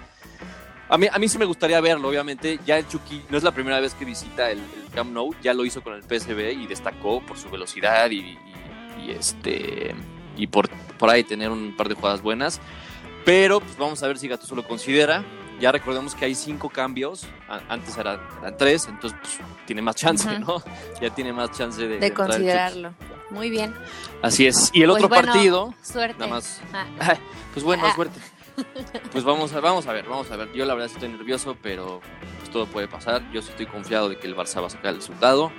a 0.91 0.99
mí, 0.99 1.07
a 1.11 1.19
mí 1.19 1.29
sí 1.29 1.39
me 1.39 1.45
gustaría 1.45 1.81
verlo, 1.81 2.09
obviamente. 2.09 2.59
Ya 2.67 2.79
el 2.79 2.87
Chucky 2.89 3.23
no 3.31 3.39
es 3.39 3.43
la 3.45 3.53
primera 3.53 3.81
vez 3.81 3.95
que 3.95 4.05
visita 4.05 4.51
el, 4.51 4.59
el 4.59 4.91
Camp 4.95 5.13
Nou, 5.13 5.35
ya 5.43 5.55
lo 5.55 5.65
hizo 5.65 5.83
con 5.83 5.95
el 5.95 6.03
PSV 6.03 6.53
y 6.53 6.67
destacó 6.67 7.21
por 7.25 7.39
su 7.39 7.49
velocidad 7.51 8.11
y, 8.11 8.19
y- 8.19 8.39
y 9.07 9.11
este 9.13 9.95
y 10.37 10.47
por, 10.47 10.69
por 10.99 11.09
ahí 11.11 11.25
tener 11.25 11.51
un 11.51 11.75
par 11.77 11.89
de 11.89 11.95
jugadas 11.95 12.21
buenas. 12.23 12.61
Pero 13.25 13.61
pues 13.61 13.77
vamos 13.79 14.03
a 14.03 14.07
ver 14.09 14.19
si 14.19 14.29
Gattuso 14.29 14.55
lo 14.55 14.67
considera. 14.67 15.25
Ya 15.61 15.71
recordemos 15.73 16.15
que 16.15 16.25
hay 16.25 16.35
cinco 16.35 16.71
cambios, 16.71 17.27
antes 17.69 17.97
eran, 17.99 18.19
eran 18.41 18.57
tres, 18.57 18.87
entonces 18.89 19.19
pues, 19.21 19.39
tiene 19.67 19.83
más 19.83 19.95
chance. 19.97 20.39
¿no? 20.39 20.63
Ya 21.03 21.11
tiene 21.15 21.35
más 21.35 21.51
chance 21.53 21.87
de, 21.87 22.13
considerarlo. 22.15 22.95
Muy 23.31 23.51
bien. 23.51 23.75
Así 24.23 24.47
es. 24.47 24.71
Y 24.73 24.83
el 24.83 24.89
Pues 24.89 25.05
otro 25.05 25.09
bueno, 25.11 25.33
partido, 25.33 25.75
Suerte. 25.83 26.17
nada 26.19 26.31
más. 26.33 26.63
Ah, 26.73 27.15
pues 27.53 27.63
bueno, 27.65 27.83
Ah. 27.87 27.93
suerte. 27.95 28.19
Pues 29.13 29.25
vamos 29.25 29.53
a, 29.53 29.61
vamos 29.61 29.87
a 29.87 29.93
ver, 29.93 30.07
vamos 30.07 30.31
a 30.31 30.37
ver. 30.37 30.53
Yo 30.53 30.65
la 30.65 30.75
verdad 30.75 30.91
estoy 30.93 31.09
nervioso, 31.09 31.57
pero 31.63 32.01
pues 32.39 32.51
todo 32.51 32.67
puede 32.67 32.89
pasar. 32.89 33.23
Yo 33.33 33.43
sí 33.43 33.51
estoy 33.51 33.67
confiado 33.67 34.09
de 34.09 34.19
que 34.19 34.27
el 34.27 34.37
Barça 34.37 34.61
va 34.61 34.67
a 34.67 34.71
sacar 34.71 34.91
el 34.91 34.97
resultado. 34.97 35.51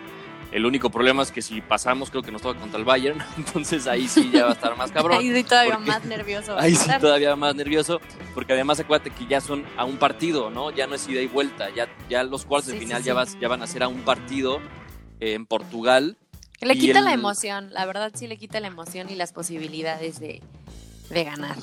El 0.52 0.66
único 0.66 0.90
problema 0.90 1.24
es 1.24 1.32
que 1.32 1.42
si 1.42 1.62
pasamos, 1.62 2.10
creo 2.10 2.24
que 2.24 2.32
nos 2.32 2.42
toca 2.42 2.60
contra 2.60 2.78
el 2.78 2.84
Bayern. 2.86 3.20
Entonces 3.38 3.88
ahí 3.88 4.08
sí 4.08 4.30
ya 4.34 4.44
va 4.44 4.50
a 4.50 4.54
estar 4.54 4.76
más 4.76 4.92
cabrón. 4.94 5.18
ahí 5.20 5.34
sí 5.34 5.44
todavía 5.44 5.78
más 5.80 6.04
nervioso. 6.06 6.58
Ahí 6.58 6.76
sí 6.76 6.90
todavía 7.00 7.36
más 7.38 7.56
nervioso, 7.56 8.02
porque 8.34 8.54
además 8.54 8.80
acuérdate 8.80 9.12
que 9.12 9.26
ya 9.28 9.40
son 9.40 9.66
a 9.78 9.86
un 9.86 9.98
partido, 9.98 10.50
¿no? 10.50 10.70
Ya 10.72 10.88
no 10.88 10.96
es 10.96 11.08
ida 11.08 11.22
y 11.22 11.28
vuelta, 11.28 11.70
ya, 11.70 11.88
ya 12.10 12.24
los 12.24 12.46
cuartos 12.46 12.68
Sí, 12.72 12.74
de 12.74 12.80
final 12.80 13.02
sí. 13.02 13.08
Ya, 13.08 13.14
vas, 13.14 13.38
ya 13.40 13.48
van 13.48 13.62
a 13.62 13.68
ser 13.68 13.84
a 13.84 13.88
un 13.88 14.02
partido 14.02 14.60
eh, 15.22 15.34
en 15.36 15.46
Portugal. 15.46 16.18
Le 16.60 16.78
quita 16.78 17.00
el- 17.00 17.06
la 17.06 17.14
emoción, 17.14 17.70
la 17.74 17.86
verdad 17.86 18.12
sí 18.14 18.28
le 18.28 18.38
quita 18.38 18.60
la 18.60 18.68
emoción 18.68 19.10
y 19.10 19.16
las 19.16 19.32
posibilidades 19.32 20.20
de, 20.20 20.42
de 21.10 21.24
ganar. 21.24 21.56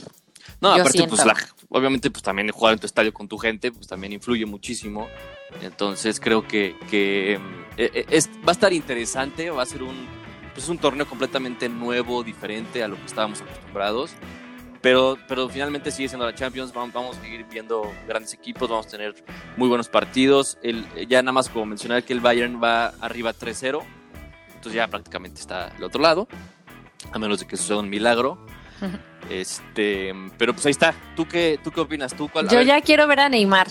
No, 0.61 0.69
Yo 0.77 0.83
aparte, 0.83 1.07
pues 1.07 1.21
siento. 1.21 1.25
la- 1.25 1.37
obviamente, 1.69 2.11
pues 2.11 2.23
también 2.23 2.51
jugar 2.51 2.75
en 2.75 2.81
tu 2.81 2.87
estadio 2.87 3.13
con 3.13 3.29
tu 3.29 3.39
gente, 3.39 3.71
pues 3.73 3.87
también 3.87 4.13
influye 4.13 4.45
muchísimo. 4.47 5.09
Entonces 5.63 6.21
creo 6.21 6.47
que, 6.47 6.77
que, 6.91 7.35
em, 7.35 7.43
eh, 7.77 7.91
eh, 7.95 8.07
es, 8.11 8.29
va 8.47 8.49
a 8.49 8.53
estar 8.53 8.73
interesante, 8.73 9.51
va 9.51 9.63
a 9.63 9.67
ser 9.67 9.83
un, 9.83 10.07
pues, 10.55 10.69
un 10.69 10.79
torneo 10.79 11.07
completamente 11.07 11.69
nuevo, 11.69 12.23
diferente 12.23 12.83
a 12.83 12.89
lo 12.89 12.97
que 12.97 13.07
estábamos 13.07 13.41
acostumbrados. 13.41 14.11
Pero, 14.81 15.19
pero 15.27 15.49
finalmente 15.49 15.91
sigue 15.91 16.09
siendo 16.09 16.25
la 16.25 16.35
Champions, 16.35 16.73
vamos, 16.73 16.93
vamos 16.93 17.17
a 17.17 17.21
seguir 17.21 17.45
viendo 17.51 17.93
grandes 18.07 18.33
equipos, 18.33 18.69
vamos 18.69 18.87
a 18.87 18.91
tener 18.91 19.25
muy 19.57 19.69
buenos 19.69 19.89
partidos. 19.89 20.57
El, 20.63 20.87
ya 21.09 21.21
nada 21.21 21.33
más 21.33 21.49
como 21.49 21.67
mencionar 21.67 22.05
que 22.05 22.13
el 22.13 22.21
Bayern 22.21 22.63
va 22.63 22.89
arriba 23.01 23.33
3-0, 23.33 23.83
entonces 24.55 24.73
ya 24.75 24.87
prácticamente 24.87 25.41
está 25.41 25.69
al 25.77 25.83
otro 25.83 26.01
lado, 26.01 26.29
a 27.13 27.19
menos 27.19 27.41
de 27.41 27.47
que 27.47 27.57
suceda 27.57 27.79
un 27.79 27.89
milagro. 27.91 28.39
Este, 29.31 30.15
pero 30.39 30.55
pues 30.55 30.65
ahí 30.67 30.71
está. 30.71 30.95
¿Tú 31.15 31.27
qué, 31.29 31.59
tú 31.63 31.71
qué 31.71 31.81
opinas? 31.81 32.15
¿Tú 32.15 32.29
cuál? 32.29 32.49
Yo 32.49 32.59
ver, 32.59 32.67
ya 32.67 32.81
quiero 32.81 33.07
ver 33.07 33.21
a 33.21 33.29
Neymar. 33.29 33.67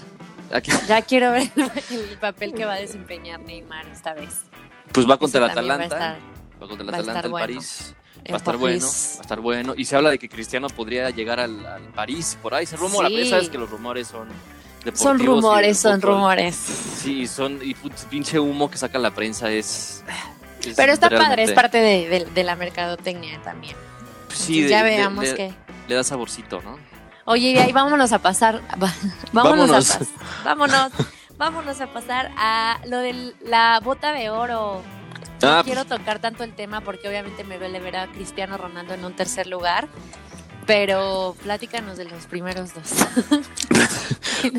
aquí- 0.53 0.71
Ya 0.87 1.01
quiero 1.01 1.31
ver 1.31 1.49
el 1.89 2.17
papel 2.19 2.53
que 2.53 2.63
va 2.65 2.73
a 2.73 2.79
desempeñar 2.79 3.39
Neymar 3.39 3.87
esta 3.87 4.13
vez. 4.13 4.41
pues 4.91 5.09
va 5.09 5.17
contra 5.17 5.43
el 5.45 5.49
Atalanta. 5.51 5.95
Va 5.97 6.05
estar 6.13 6.17
Va 6.61 6.67
contra 6.67 6.83
el 6.83 6.89
Atalanta, 6.93 7.21
el 7.21 7.31
bueno. 7.31 7.43
París. 7.47 7.95
Va 8.29 8.33
a 8.33 8.37
estar 8.37 8.57
bueno, 8.57 8.85
va 8.85 9.19
a 9.19 9.21
estar 9.21 9.39
bueno. 9.39 9.73
Y 9.77 9.85
se 9.85 9.95
habla 9.95 10.09
de 10.11 10.19
que 10.19 10.27
Cristiano 10.29 10.67
podría 10.69 11.09
llegar 11.11 11.39
al, 11.39 11.65
al 11.65 11.83
París 11.93 12.37
por 12.41 12.53
ahí. 12.53 12.65
Se 12.65 12.75
rumora, 12.75 13.07
Sí. 13.07 13.15
pero 13.15 13.29
sabes 13.29 13.49
que 13.49 13.57
los 13.57 13.69
rumores 13.69 14.07
son 14.07 14.27
deportivos. 14.83 14.99
Son 15.01 15.19
rumores, 15.19 15.77
son 15.79 16.01
rumores. 16.01 16.55
Sí, 16.55 17.25
son. 17.25 17.59
Y 17.63 17.73
pinche 18.09 18.37
humo 18.39 18.69
que 18.69 18.77
saca 18.77 18.99
la 18.99 19.11
prensa 19.11 19.49
es. 19.51 20.03
es 20.65 20.75
Pero 20.75 20.93
está 20.93 21.09
padre, 21.09 21.43
es 21.43 21.51
parte 21.53 21.77
de, 21.79 22.09
de- 22.09 22.25
de 22.25 22.43
la 22.43 22.55
mercadotecnia 22.55 23.41
también. 23.43 23.75
Sí, 24.37 24.67
ya 24.67 24.83
de- 24.83 24.91
de- 24.91 24.97
veamos 24.97 25.25
que. 25.33 25.53
le 25.87 25.95
da 25.95 26.03
saborcito, 26.03 26.61
¿no? 26.61 26.77
Oye, 27.25 27.49
y 27.51 27.57
ahí 27.57 27.71
vámonos 27.73 28.11
a 28.13 28.19
pasar. 28.19 28.61
Vámonos, 28.77 28.93
Vámonos. 29.33 29.91
a 29.95 29.99
pas- 29.99 30.07
vámonos. 30.45 30.91
Vámonos 31.37 31.81
a 31.81 31.87
pasar 31.93 32.31
a 32.37 32.79
lo 32.85 32.97
de 32.99 33.33
la 33.45 33.79
bota 33.83 34.11
de 34.13 34.29
oro. 34.29 34.81
no 35.41 35.47
Ah, 35.49 35.61
quiero 35.63 35.85
tocar 35.85 36.19
tanto 36.19 36.43
el 36.43 36.53
tema 36.55 36.81
porque 36.81 37.07
obviamente 37.07 37.43
me 37.43 37.57
duele 37.59 37.79
ver 37.79 37.97
a 37.97 38.07
Cristiano 38.07 38.57
Ronaldo 38.57 38.93
en 38.95 39.05
un 39.05 39.13
tercer 39.15 39.45
lugar. 39.47 39.87
Pero 40.65 41.35
pláticanos 41.43 41.97
de 41.97 42.05
los 42.05 42.25
primeros 42.25 42.73
dos. 42.73 42.89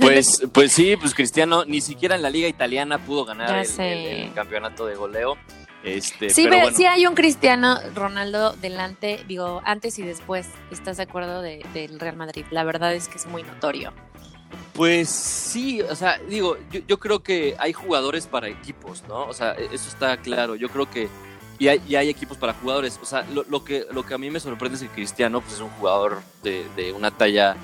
Pues, 0.01 0.43
pues 0.53 0.73
sí, 0.73 0.97
pues 0.97 1.15
Cristiano 1.15 1.65
ni 1.65 1.81
siquiera 1.81 2.15
en 2.17 2.23
la 2.23 2.31
liga 2.31 2.49
italiana 2.49 2.99
pudo 2.99 3.25
ganar 3.25 3.49
Ya 3.49 3.61
el, 3.61 3.67
sé. 3.67 3.93
el- 3.93 4.27
el 4.29 4.35
campeonato 4.35 4.87
de 4.87 4.97
goleo. 4.97 5.37
Este, 5.85 6.31
Sí, 6.31 6.43
pero 6.43 6.51
pero 6.51 6.63
bueno, 6.63 6.77
sí 6.77 6.87
hay 6.87 7.07
un 7.07 7.15
Cristiano 7.15 7.79
Ronaldo 7.95 8.53
delante, 8.61 9.25
digo, 9.29 9.63
antes 9.65 9.99
y 9.99 10.03
después. 10.03 10.47
¿Estás 10.71 10.97
de 10.97 11.05
acuerdo 11.05 11.41
de- 11.41 11.65
del 11.73 12.01
Real 12.01 12.17
Madrid? 12.17 12.45
La 12.51 12.65
verdad 12.65 12.95
es 12.95 13.09
que 13.09 13.17
es 13.19 13.27
muy 13.27 13.43
notorio. 13.45 13.93
Pues 14.75 15.09
sí, 15.09 15.83
o 15.83 15.95
sea, 15.97 16.19
digo, 16.29 16.57
yo, 16.71 16.81
yo 16.87 16.99
creo 16.99 17.23
que 17.23 17.57
hay 17.59 17.73
jugadores 17.73 18.27
para 18.27 18.49
equipos, 18.49 19.03
¿no? 19.09 19.25
O 19.27 19.33
sea, 19.33 19.53
e- 19.55 19.69
eso 19.73 19.89
está 19.89 20.17
claro. 20.19 20.55
Yo 20.55 20.69
creo 20.69 20.89
que 20.89 21.09
y 21.59 21.67
hay, 21.67 21.83
y 21.89 21.97
hay 21.97 22.09
equipos 22.09 22.37
para 22.37 22.55
jugadores. 22.55 22.99
O 23.03 23.07
sea, 23.07 23.23
lo, 23.33 23.45
lo 23.49 23.65
que 23.65 23.85
lo 23.91 24.05
que 24.07 24.15
a 24.15 24.19
mí 24.19 24.31
me 24.31 24.39
sorprende 24.41 24.77
es 24.77 24.83
que 24.83 24.89
Cristiano 24.89 25.41
pues, 25.41 25.55
es 25.55 25.61
un 25.61 25.71
jugador 25.71 26.23
de, 26.45 26.67
de 26.77 26.93
una 26.93 27.11
talla 27.11 27.57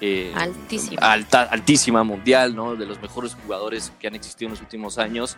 eh, 0.00 0.32
Altísima. 0.36 1.00
alta, 1.12 1.42
altísima 1.42 2.02
mundial, 2.02 2.54
¿no? 2.56 2.74
De 2.74 2.84
los 2.84 3.00
mejores 3.00 3.34
jugadores 3.34 3.92
que 4.00 4.08
han 4.08 4.14
existido 4.16 4.48
en 4.48 4.52
los 4.54 4.60
últimos 4.60 4.98
años. 4.98 5.36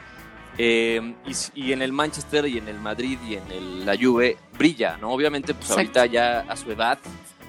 Eh, 0.58 1.14
y, 1.54 1.72
en 1.72 1.82
el 1.82 1.92
Manchester 1.92 2.46
y 2.46 2.58
en 2.58 2.68
el 2.68 2.80
Madrid 2.80 3.16
y 3.26 3.34
en 3.34 3.50
el- 3.52 3.86
la 3.86 3.96
Juve 3.96 4.36
brilla, 4.58 4.96
¿no? 5.00 5.10
Obviamente, 5.10 5.54
pues 5.54 5.70
Exacto. 5.70 6.00
ahorita 6.00 6.06
ya 6.06 6.40
a 6.40 6.56
su 6.56 6.72
edad, 6.72 6.98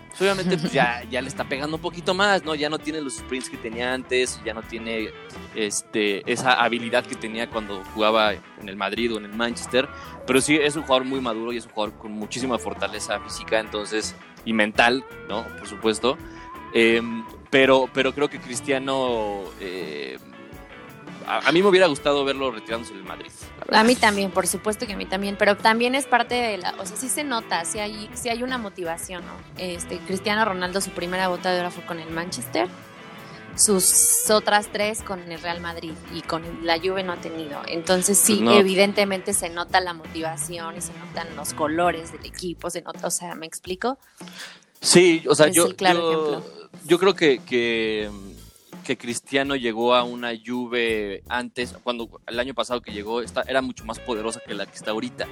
pues 0.09 0.21
obviamente 0.21 0.57
pues 0.57 0.71
ya, 0.71 1.01
ya 1.09 1.21
le 1.21 1.27
está 1.27 1.43
pegando 1.45 1.77
un 1.77 1.81
poquito 1.81 2.13
más, 2.13 2.43
¿no? 2.43 2.53
Ya 2.53 2.69
no 2.69 2.77
tiene 2.77 3.01
los 3.01 3.15
sprints 3.17 3.49
que 3.49 3.57
tenía 3.57 3.93
antes, 3.93 4.39
ya 4.45 4.53
no 4.53 4.61
tiene 4.61 5.09
este, 5.55 6.31
esa 6.31 6.53
habilidad 6.63 7.03
que 7.03 7.15
tenía 7.15 7.49
cuando 7.49 7.83
jugaba 7.95 8.33
en 8.33 8.69
el 8.69 8.75
Madrid 8.75 9.13
o 9.13 9.17
en 9.17 9.25
el 9.25 9.33
Manchester, 9.33 9.89
pero 10.27 10.39
sí 10.39 10.55
es 10.57 10.75
un 10.75 10.83
jugador 10.83 11.05
muy 11.05 11.19
maduro 11.19 11.51
y 11.51 11.57
es 11.57 11.65
un 11.65 11.71
jugador 11.71 11.97
con 11.97 12.11
muchísima 12.11 12.59
fortaleza 12.59 13.19
física, 13.21 13.59
entonces, 13.59 14.15
y 14.45 14.53
mental, 14.53 15.03
¿no? 15.27 15.45
Por 15.57 15.67
supuesto. 15.67 16.15
Eh, 16.73 17.01
pero, 17.49 17.89
pero 17.91 18.13
creo 18.13 18.29
que 18.29 18.39
Cristiano, 18.39 19.41
eh, 19.59 20.19
a, 21.29 21.47
a 21.47 21.51
mí 21.51 21.61
me 21.61 21.69
hubiera 21.69 21.87
gustado 21.87 22.25
verlo 22.25 22.51
retirándose 22.51 22.93
del 22.93 23.03
Madrid. 23.03 23.31
A 23.71 23.83
mí 23.83 23.95
también, 23.95 24.31
por 24.31 24.47
supuesto 24.47 24.85
que 24.87 24.93
a 24.93 24.97
mí 24.97 25.05
también, 25.05 25.35
pero 25.37 25.55
también 25.55 25.95
es 25.95 26.05
parte 26.05 26.35
de 26.35 26.57
la, 26.57 26.75
o 26.79 26.85
sea, 26.85 26.97
sí 26.97 27.07
se 27.09 27.23
nota, 27.23 27.63
sí 27.65 27.79
hay, 27.79 28.09
sí 28.15 28.29
hay 28.29 28.43
una 28.43 28.57
motivación, 28.57 29.23
¿no? 29.25 29.33
Este, 29.57 29.97
Cristiano 29.99 30.43
Ronaldo, 30.43 30.81
su 30.81 30.89
primera 30.91 31.27
bota 31.27 31.51
de 31.51 31.59
oro 31.59 31.71
fue 31.71 31.85
con 31.85 31.99
el 31.99 32.09
Manchester, 32.09 32.67
sus 33.55 34.29
otras 34.29 34.69
tres 34.71 35.01
con 35.01 35.19
el 35.31 35.39
Real 35.41 35.59
Madrid 35.59 35.91
y 36.15 36.21
con 36.21 36.41
la 36.65 36.79
Juve 36.79 37.03
no 37.03 37.13
ha 37.13 37.17
tenido. 37.17 37.61
Entonces 37.67 38.17
sí, 38.17 38.35
Pues 38.35 38.41
no. 38.45 38.53
evidentemente 38.53 39.33
se 39.33 39.49
nota 39.49 39.81
la 39.81 39.93
motivación 39.93 40.77
y 40.77 40.81
se 40.81 40.93
notan 40.93 41.35
los 41.35 41.53
colores 41.53 42.11
del 42.13 42.25
equipo, 42.25 42.69
se 42.69 42.81
nota, 42.81 43.05
o 43.05 43.11
sea, 43.11 43.35
¿me 43.35 43.45
explico? 43.45 43.97
Sí, 44.81 45.23
o 45.27 45.35
sea, 45.35 45.47
Es 45.47 45.55
yo, 45.55 45.65
el 45.65 45.75
claro 45.75 46.31
yo, 46.31 46.45
yo 46.85 46.99
creo 46.99 47.13
que, 47.15 47.39
que, 47.39 48.09
que 48.89 48.97
Cristiano 48.97 49.55
llegó 49.55 49.93
a 49.93 50.01
una 50.03 50.31
Juve 50.43 51.21
antes, 51.29 51.75
cuando 51.83 52.09
el 52.25 52.39
año 52.39 52.55
pasado 52.55 52.81
que 52.81 52.91
llegó, 52.91 53.21
esta, 53.21 53.43
era 53.43 53.61
mucho 53.61 53.85
más 53.85 53.99
poderosa 53.99 54.41
que 54.43 54.55
la 54.55 54.65
que 54.65 54.73
está 54.75 54.89
ahorita. 54.89 55.27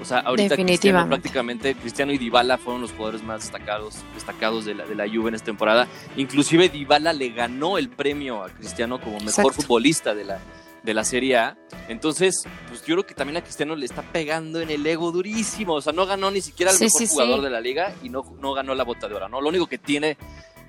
O 0.00 0.04
sea, 0.04 0.20
ahorita 0.20 0.54
Cristiano 0.54 1.08
prácticamente, 1.08 1.74
Cristiano 1.74 2.12
y 2.12 2.18
Dybala 2.18 2.56
fueron 2.56 2.80
los 2.82 2.92
jugadores 2.92 3.24
más 3.24 3.42
destacados, 3.42 3.96
destacados 4.14 4.64
de 4.64 4.76
la, 4.76 4.86
de 4.86 4.94
la 4.94 5.08
Juve 5.08 5.30
en 5.30 5.34
esta 5.34 5.46
temporada. 5.46 5.88
Inclusive 6.16 6.68
Dybala 6.68 7.12
le 7.12 7.30
ganó 7.30 7.78
el 7.78 7.88
premio 7.88 8.44
a 8.44 8.48
Cristiano 8.48 9.00
como 9.00 9.14
mejor 9.18 9.28
Exacto. 9.46 9.52
futbolista 9.62 10.14
de 10.14 10.26
la, 10.26 10.38
de 10.84 10.94
la 10.94 11.02
Serie 11.02 11.36
A. 11.36 11.58
Entonces, 11.88 12.44
pues 12.68 12.80
yo 12.86 12.94
creo 12.94 13.06
que 13.06 13.14
también 13.14 13.38
a 13.38 13.42
Cristiano 13.42 13.74
le 13.74 13.86
está 13.86 14.02
pegando 14.02 14.60
en 14.60 14.70
el 14.70 14.86
ego 14.86 15.10
durísimo. 15.10 15.74
O 15.74 15.80
sea, 15.80 15.92
no 15.92 16.06
ganó 16.06 16.30
ni 16.30 16.40
siquiera 16.40 16.70
el 16.70 16.78
Sí, 16.78 16.84
mejor 16.84 16.98
sí, 17.00 17.06
sí. 17.08 17.12
jugador 17.12 17.42
de 17.42 17.50
la 17.50 17.60
liga 17.60 17.92
y 18.04 18.08
no, 18.08 18.22
no 18.40 18.52
ganó 18.52 18.76
la 18.76 18.84
bota 18.84 19.08
de 19.08 19.16
oro, 19.16 19.28
¿no? 19.28 19.40
Lo 19.40 19.48
único 19.48 19.66
que 19.66 19.78
tiene 19.78 20.16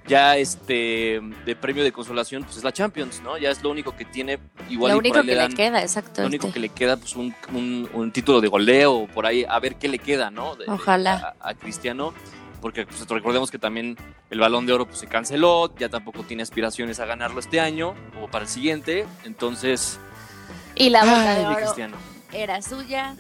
ya 0.08 0.36
este 0.38 1.22
de 1.46 1.55
premio 1.55 1.84
de 1.84 1.91
consolación 1.91 2.43
pues 2.43 2.58
es 2.58 2.63
la 2.63 2.72
Champions, 2.72 3.22
¿no? 3.24 3.38
Ya 3.38 3.50
es 3.51 3.62
lo 3.63 3.70
único 3.70 3.96
que 3.96 4.03
tiene 4.05 4.39
igual 4.70 4.91
lo 4.91 4.98
por 4.98 5.03
único 5.03 5.17
ahí 5.17 5.22
que 5.22 5.27
le 5.27 5.36
dan- 5.36 5.53
queda, 5.53 5.81
exacto. 5.81 6.22
lo 6.22 6.27
único 6.27 6.48
este. 6.48 6.53
que 6.55 6.60
le 6.60 6.70
queda 6.70 6.98
pues 6.98 7.15
un, 7.15 7.34
un- 7.53 7.89
un 7.93 8.12
título 8.12 8.41
de 8.41 8.48
goleo 8.48 8.93
o 8.93 9.08
por 9.08 9.25
ahí 9.25 9.46
a 9.48 9.60
ver 9.60 9.75
qué 9.75 9.88
le 9.88 10.00
queda, 10.00 10.31
¿no? 10.31 10.55
De- 10.55 10.65
Ojalá. 10.67 11.36
A, 11.39 11.50
a 11.50 11.53
Cristiano 11.53 12.13
porque 12.62 12.86
pues, 12.86 13.08
recordemos 13.08 13.50
que 13.50 13.58
también 13.58 13.98
el 14.29 14.39
Balón 14.39 14.65
de 14.67 14.74
Oro 14.74 14.86
pues 14.86 15.00
se 15.00 15.08
canceló, 15.08 15.74
ya 15.77 15.89
tampoco 15.89 16.24
tiene 16.24 16.43
aspiraciones 16.43 17.00
a 17.00 17.05
ganarlo 17.05 17.39
este 17.39 17.60
año 17.60 17.96
o 18.22 18.27
para 18.27 18.43
el 18.46 18.50
siguiente, 18.50 19.05
entonces 19.24 20.00
Y 20.75 20.89
la 20.89 21.03
bota 21.03 21.36
de 21.50 21.55
Cristiano. 21.55 21.98
era 22.34 22.62
suya, 22.62 23.15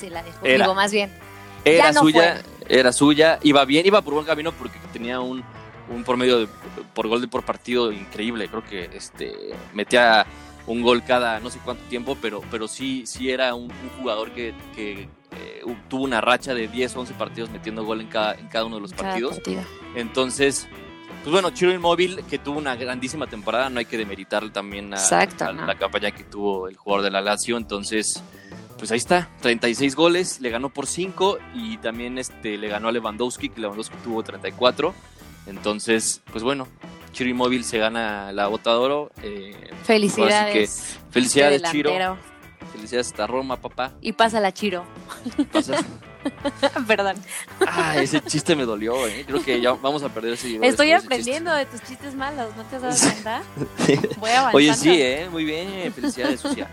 se 0.00 0.08
la 0.10 0.22
dejó, 0.22 0.44
Era. 0.46 0.64
digo 0.64 0.74
más 0.74 0.92
bien, 0.92 1.10
Era 1.64 1.92
no 1.92 2.00
suya, 2.00 2.42
era 2.68 2.92
suya, 2.92 3.38
iba 3.42 3.64
bien, 3.66 3.84
iba 3.86 4.00
por 4.02 4.14
buen 4.14 4.24
camino 4.26 4.50
porque 4.52 4.78
tenía 4.94 5.20
un, 5.20 5.44
un 5.88 6.04
promedio 6.04 6.40
de- 6.40 6.48
por 6.94 7.08
gol 7.08 7.20
de 7.20 7.28
por 7.28 7.44
partido 7.44 7.92
increíble. 7.92 8.48
Creo 8.48 8.64
que 8.64 8.90
este 8.94 9.34
metía 9.72 10.26
un 10.66 10.82
gol 10.82 11.02
cada 11.04 11.40
no 11.40 11.50
sé 11.50 11.58
cuánto 11.64 11.84
tiempo, 11.84 12.16
pero, 12.22 12.40
pero 12.50 12.68
sí, 12.68 13.04
sí 13.06 13.30
era 13.30 13.54
un, 13.54 13.64
un 13.64 13.88
jugador 14.00 14.30
que, 14.32 14.54
que, 14.74 15.02
eh, 15.32 15.62
tuvo 15.88 16.04
una 16.04 16.20
racha 16.20 16.54
de 16.54 16.68
10, 16.68 16.96
11 16.96 17.14
partidos 17.14 17.50
metiendo 17.50 17.84
gol 17.84 18.00
en 18.00 18.06
cada, 18.08 18.34
en 18.34 18.48
cada 18.48 18.64
uno 18.64 18.76
de 18.76 18.82
los 18.82 18.92
cada 18.92 19.10
partidos. 19.10 19.34
partido. 19.36 19.62
Entonces, 19.94 20.66
pues 21.22 21.32
bueno, 21.32 21.50
Chiro 21.50 21.72
Inmóvil, 21.72 22.22
que 22.28 22.38
tuvo 22.38 22.58
una 22.58 22.76
grandísima 22.76 23.26
temporada, 23.26 23.68
no 23.70 23.78
hay 23.78 23.84
que 23.86 23.96
demeritarle 23.98 24.50
también 24.50 24.92
a, 24.94 24.96
Exacto, 24.96 25.44
a 25.44 25.52
no. 25.52 25.66
la 25.66 25.74
campaña 25.76 26.10
que 26.10 26.24
tuvo 26.24 26.68
el 26.68 26.76
jugador 26.76 27.04
de 27.04 27.10
la 27.10 27.20
Lazio. 27.20 27.56
Entonces, 27.56 28.22
pues 28.78 28.90
ahí 28.90 28.98
está, 28.98 29.30
36 29.40 29.94
goles, 29.96 30.40
le 30.40 30.50
ganó 30.50 30.68
por 30.68 30.86
5 30.86 31.38
y 31.54 31.76
también 31.78 32.18
este, 32.18 32.58
le 32.58 32.68
ganó 32.68 32.88
a 32.88 32.92
Lewandowski, 32.92 33.48
que 33.50 33.60
Lewandowski 33.60 33.96
tuvo 34.04 34.22
34. 34.22 34.94
Entonces, 35.46 36.22
pues 36.32 36.42
bueno, 36.42 36.66
Chiro 37.12 37.30
Inmóvil 37.30 37.64
se 37.64 37.78
gana 37.78 38.32
la 38.32 38.46
bota 38.48 38.70
de 38.70 38.76
oro. 38.76 39.10
eh, 39.22 39.70
Felicidades. 39.84 40.98
felicidades, 41.10 41.56
este 41.62 41.70
Chiro. 41.72 41.90
delantero. 41.92 42.34
Felicidades 42.72 43.08
hasta 43.08 43.26
Roma, 43.26 43.56
papá. 43.60 43.92
Y 44.00 44.12
pasa 44.12 44.40
la 44.40 44.52
Chiro. 44.52 44.84
Perdón. 46.86 47.16
Ah, 47.66 47.96
ese 47.98 48.20
chiste 48.22 48.56
me 48.56 48.64
dolió, 48.64 49.06
¿eh? 49.06 49.24
Creo 49.26 49.42
que 49.42 49.60
ya 49.60 49.72
vamos 49.72 50.02
a 50.02 50.08
perder 50.08 50.32
ese 50.34 50.58
Estoy 50.62 50.92
aprendiendo 50.92 51.52
de 51.52 51.66
tus 51.66 51.82
chistes 51.82 52.14
malos, 52.14 52.54
¿no 52.56 52.62
te 52.64 52.76
has 52.76 52.82
dado 52.82 52.96
cuenta? 52.98 53.42
Voy 54.18 54.30
avanzando. 54.30 54.56
Oye, 54.56 54.74
sí, 54.74 54.90
¿eh? 55.02 55.28
Muy 55.30 55.44
bien. 55.44 55.92
Felicidades, 55.92 56.40
Sucia. 56.40 56.70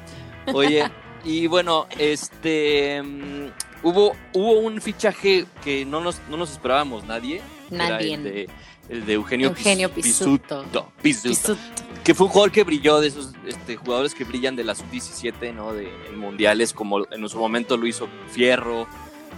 Oye, 0.53 0.89
y 1.23 1.47
bueno, 1.47 1.87
este. 1.97 3.01
mm, 3.03 3.47
hubo, 3.83 4.15
hubo 4.33 4.53
un 4.59 4.79
fichaje 4.81 5.45
que 5.63 5.85
no 5.85 5.99
nos, 6.01 6.19
no 6.29 6.37
nos 6.37 6.51
esperábamos 6.51 7.03
nadie. 7.03 7.41
Nadie. 7.77 8.13
el 8.15 8.23
de, 8.23 8.49
el 8.89 9.05
de 9.05 9.13
Eugenio, 9.13 9.47
Eugenio 9.49 9.89
Pis- 9.89 10.03
Pisuto. 10.05 10.63
Pisuto, 10.63 10.91
Pisuto, 11.01 11.29
Pisut. 11.29 11.57
Que 12.03 12.13
fue 12.15 12.25
un 12.27 12.31
jugador 12.33 12.51
que 12.51 12.63
brilló 12.63 12.99
de 12.99 13.07
esos 13.07 13.33
este, 13.45 13.75
jugadores 13.75 14.13
que 14.15 14.23
brillan 14.23 14.55
de 14.55 14.63
la 14.63 14.73
sub-17, 14.75 15.53
¿no? 15.53 15.73
De 15.73 15.87
en 16.07 16.17
mundiales, 16.19 16.73
como 16.73 17.05
en 17.11 17.29
su 17.29 17.37
momento 17.37 17.77
lo 17.77 17.85
hizo 17.87 18.07
Fierro, 18.31 18.87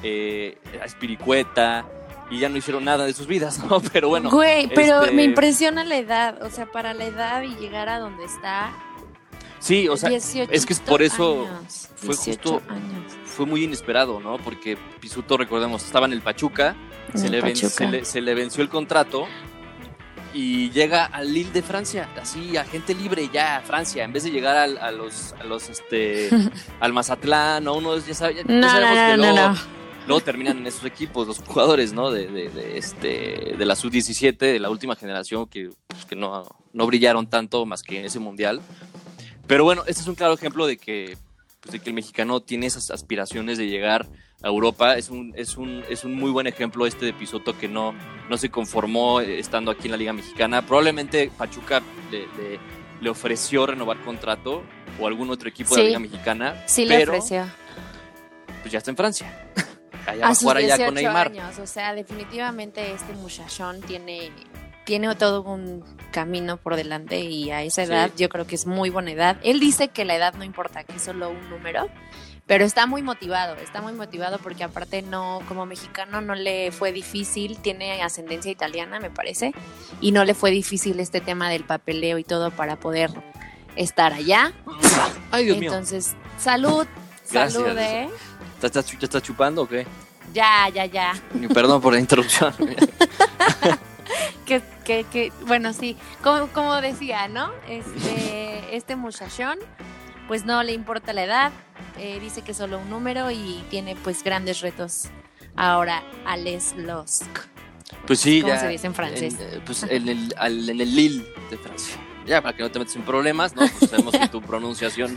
eh, 0.02 0.58
Espiricueta. 0.86 1.86
Y 2.32 2.40
ya 2.40 2.50
no 2.50 2.58
hicieron 2.58 2.86
nada 2.86 3.06
de 3.06 3.14
sus 3.14 3.28
vidas, 3.28 3.60
¿no? 3.70 3.82
Pero 3.92 4.08
bueno. 4.10 4.30
Güey, 4.32 4.68
pero 4.74 5.02
este- 5.04 5.14
me 5.16 5.24
impresiona 5.24 5.84
la 5.84 5.98
edad. 5.98 6.42
O 6.42 6.50
sea, 6.50 6.66
para 6.72 6.94
la 6.94 7.06
edad 7.06 7.44
y 7.44 7.56
llegar 7.56 7.90
a 7.90 8.00
donde 8.00 8.24
está. 8.26 8.74
Sí, 9.60 9.88
o 9.88 9.96
sea, 9.96 10.10
18 10.10 10.52
es 10.52 10.66
que 10.66 10.74
es 10.74 10.80
por 10.82 11.02
eso 11.02 11.46
años, 11.48 11.90
fue 11.96 12.16
18 12.16 12.54
justo- 12.54 12.62
años. 12.74 13.14
fue 13.26 13.46
muy 13.46 13.64
inesperado, 13.64 14.20
¿no? 14.20 14.38
Porque 14.38 14.78
Pisuto, 15.00 15.38
recordemos, 15.38 15.84
estaba 15.86 16.06
en 16.06 16.14
el 16.14 16.22
Pachuca, 16.22 16.76
se 17.16 17.30
le, 17.30 17.42
ven- 17.42 17.56
se, 17.56 17.88
le, 17.88 18.06
se 18.06 18.22
le 18.22 18.34
venció 18.34 18.64
el 18.64 18.70
contrato 18.70 19.28
y 20.34 20.72
llega 20.72 21.06
al 21.06 21.32
Lille 21.32 21.52
de 21.52 21.62
Francia, 21.62 22.10
así, 22.20 22.58
a 22.58 22.64
gente 22.66 22.96
libre 22.96 23.30
ya, 23.32 23.58
a 23.58 23.62
Francia, 23.62 24.04
en 24.04 24.12
vez 24.14 24.24
de 24.24 24.32
llegar 24.32 24.58
al- 24.58 24.78
a, 24.80 24.92
los, 24.92 25.34
a 25.40 25.44
los, 25.44 25.70
este, 25.70 26.30
al 26.80 26.92
Mazatlán, 26.92 27.68
o 27.68 27.76
uno, 27.76 27.98
ya, 28.00 28.14
sabe- 28.16 28.36
ya- 28.36 28.44
ya 28.48 28.54
No, 28.54 28.70
sabemos 28.70 28.96
no, 28.96 29.06
que 29.12 29.18
no, 29.18 29.34
luego, 29.34 29.50
no. 29.50 29.58
luego 30.08 30.22
terminan 30.22 30.58
en 30.58 30.66
esos 30.68 30.86
equipos, 30.86 31.28
los 31.28 31.38
jugadores, 31.40 31.94
¿no? 31.94 32.10
De, 32.10 32.28
de, 32.28 32.50
de, 32.50 32.78
este, 32.80 33.56
de 33.58 33.66
la 33.66 33.76
sub-17, 33.76 34.38
de 34.38 34.60
la 34.60 34.72
última 34.72 34.96
generación, 34.96 35.46
que, 35.46 35.70
pues, 35.88 36.06
que 36.06 36.16
no, 36.16 36.44
no 36.74 36.88
brillaron 36.88 37.28
tanto 37.30 37.66
más 37.68 37.84
que 37.84 38.00
en 38.00 38.06
ese 38.06 38.18
mundial. 38.18 38.60
Pero 39.46 39.66
bueno, 39.66 39.84
este 39.86 40.02
es 40.02 40.08
un 40.08 40.16
claro 40.16 40.34
ejemplo 40.34 40.66
de 40.66 40.78
que, 40.78 41.16
pues, 41.60 41.74
de 41.74 41.80
que 41.80 41.90
el 41.92 41.94
mexicano 41.94 42.40
tiene 42.40 42.66
esas 42.66 42.90
aspiraciones 42.90 43.60
de 43.60 43.68
llegar 43.68 44.08
a 44.44 44.48
Europa. 44.48 44.98
Es 44.98 45.10
un, 45.10 45.34
es 45.36 45.58
un, 45.58 45.84
es 45.90 46.04
un 46.04 46.14
muy 46.16 46.30
buen 46.30 46.46
ejemplo 46.46 46.86
este 46.86 47.06
de 47.06 47.14
Pisoto 47.14 47.58
que 47.58 47.68
no, 47.68 47.94
no 48.30 48.38
se 48.38 48.50
conformó 48.50 49.22
eh, 49.22 49.40
estando 49.40 49.72
aquí 49.72 49.86
en 49.86 49.92
la 49.92 49.98
Liga 49.98 50.14
Mexicana. 50.14 50.62
Probablemente 50.62 51.32
Pachuca 51.38 51.82
le, 52.12 52.20
le- 52.38 52.60
le 53.02 53.10
ofreció 53.10 53.66
renovar 53.66 53.98
contrato 54.06 54.64
o 55.00 55.08
algún 55.08 55.30
otro 55.30 55.50
equipo 55.50 55.76
de 55.76 55.82
la. 55.82 55.88
Liga 55.88 56.00
Mexicana. 56.00 56.64
Sí 56.68 56.86
le 56.86 57.04
ofreció. 57.04 57.46
Pues 58.62 58.72
ya 58.72 58.78
está 58.78 58.92
en 58.92 58.98
Francia. 58.98 59.50
Allá 60.08 60.22
va 60.22 60.28
A 60.28 60.32
a 60.32 60.36
sus 60.36 60.44
jugar 60.44 60.58
allá 60.58 60.76
18 60.78 60.86
con 60.86 60.94
Neymar. 60.96 61.28
años. 61.28 61.60
O 61.60 61.66
sea, 61.68 61.94
definitivamente 61.94 62.92
este 62.94 63.14
muchachón 63.14 63.82
tiene, 63.82 64.32
tiene 64.86 65.14
todo 65.16 65.42
un 65.44 65.84
camino 66.12 66.58
por 66.58 66.76
delante 66.76 67.20
y 67.22 67.52
a 67.52 67.62
esa 67.64 67.86
Sí. 67.86 67.92
edad 67.92 68.12
yo 68.18 68.28
creo 68.30 68.46
que 68.48 68.56
es 68.56 68.66
muy 68.68 68.90
buena 68.90 69.12
edad. 69.12 69.38
Él 69.44 69.60
dice 69.60 69.88
que 69.90 70.04
la 70.06 70.16
edad 70.16 70.34
no 70.36 70.44
importa, 70.44 70.84
que 70.84 70.96
es 70.98 71.02
solo 71.02 71.30
un 71.30 71.50
número. 71.50 71.90
Pero 72.46 72.66
está 72.66 72.88
muy 72.88 73.02
motivado, 73.02 73.56
está 73.56 73.82
muy 73.82 73.94
motivado 73.94 74.38
porque 74.38 74.64
aparte 74.64 75.02
no, 75.02 75.42
como 75.48 75.66
mexicano 75.66 76.20
no 76.20 76.36
le 76.36 76.72
fue 76.72 76.92
difícil, 76.92 77.58
tiene 77.58 78.02
ascendencia 78.02 78.52
italiana 78.52 79.00
me 79.00 79.10
parece, 79.10 79.54
y 80.02 80.12
no 80.12 80.26
le 80.26 80.34
fue 80.34 80.52
difícil 80.52 81.00
este 81.00 81.22
tema 81.22 81.50
del 81.50 81.64
papeleo 81.64 82.18
y 82.18 82.24
todo 82.26 82.52
para 82.52 82.76
poder 82.76 83.12
estar 83.76 84.14
allá. 84.14 84.52
Ay, 85.32 85.46
Dios 85.46 85.58
mío. 85.58 85.72
Entonces, 85.72 86.16
salud, 86.38 86.86
Gracias. 87.32 87.54
salud, 87.54 87.78
¿eh? 87.78 88.10
¿Ya 88.62 88.68
estás, 88.68 88.94
estás 88.94 89.24
chupando 89.24 89.64
o 89.64 89.68
qué? 89.68 89.88
Ya, 90.34 90.68
ya, 90.70 90.86
ya. 90.86 91.14
Perdón 91.54 91.82
por 91.82 91.94
la 91.94 92.00
interrupción. 92.00 92.54
que, 94.46 94.62
que, 94.84 95.06
que, 95.06 95.32
bueno, 95.48 95.74
sí, 95.74 95.98
como, 96.22 96.48
como 96.48 96.82
decía, 96.82 97.28
¿no? 97.28 97.52
Este, 97.68 98.76
este 98.76 98.96
muchachón, 98.96 99.60
pues 100.28 100.46
no 100.46 100.62
le 100.64 100.74
importa 100.74 101.14
la 101.14 101.24
edad, 101.24 101.52
eh, 101.98 102.20
dice 102.20 102.42
que 102.42 102.52
es 102.52 102.58
solo 102.58 102.80
un 102.80 102.90
número 102.90 103.32
y 103.32 103.64
tiene 103.70 103.96
pues 103.96 104.24
grandes 104.24 104.62
retos 104.62 105.06
ahora 105.56 106.04
a 106.26 106.38
Les 106.38 106.76
Losk. 106.76 107.28
Pues 108.08 108.20
sí, 108.20 108.42
¿Cómo 108.42 108.54
ya. 108.54 108.60
se 108.60 108.68
dice 108.70 108.88
en 108.88 108.96
francés? 108.96 109.36
en, 109.40 109.58
eh, 109.58 109.62
pues 109.66 109.84
en 109.84 110.10
el, 110.10 110.34
al- 110.38 110.70
en 110.70 110.82
el 110.82 110.96
Lille 110.96 111.26
de 111.50 111.58
Francia. 111.58 111.96
Ya, 112.26 112.42
para 112.42 112.56
que 112.56 112.64
no 112.64 112.72
te 112.72 112.80
metas 112.80 112.96
en 112.96 113.02
problemas, 113.04 113.54
¿no? 113.54 113.64
Pues 113.78 113.90
sabemos 113.92 114.16
que 114.18 114.28
tu 114.30 114.42
pronunciación 114.42 115.14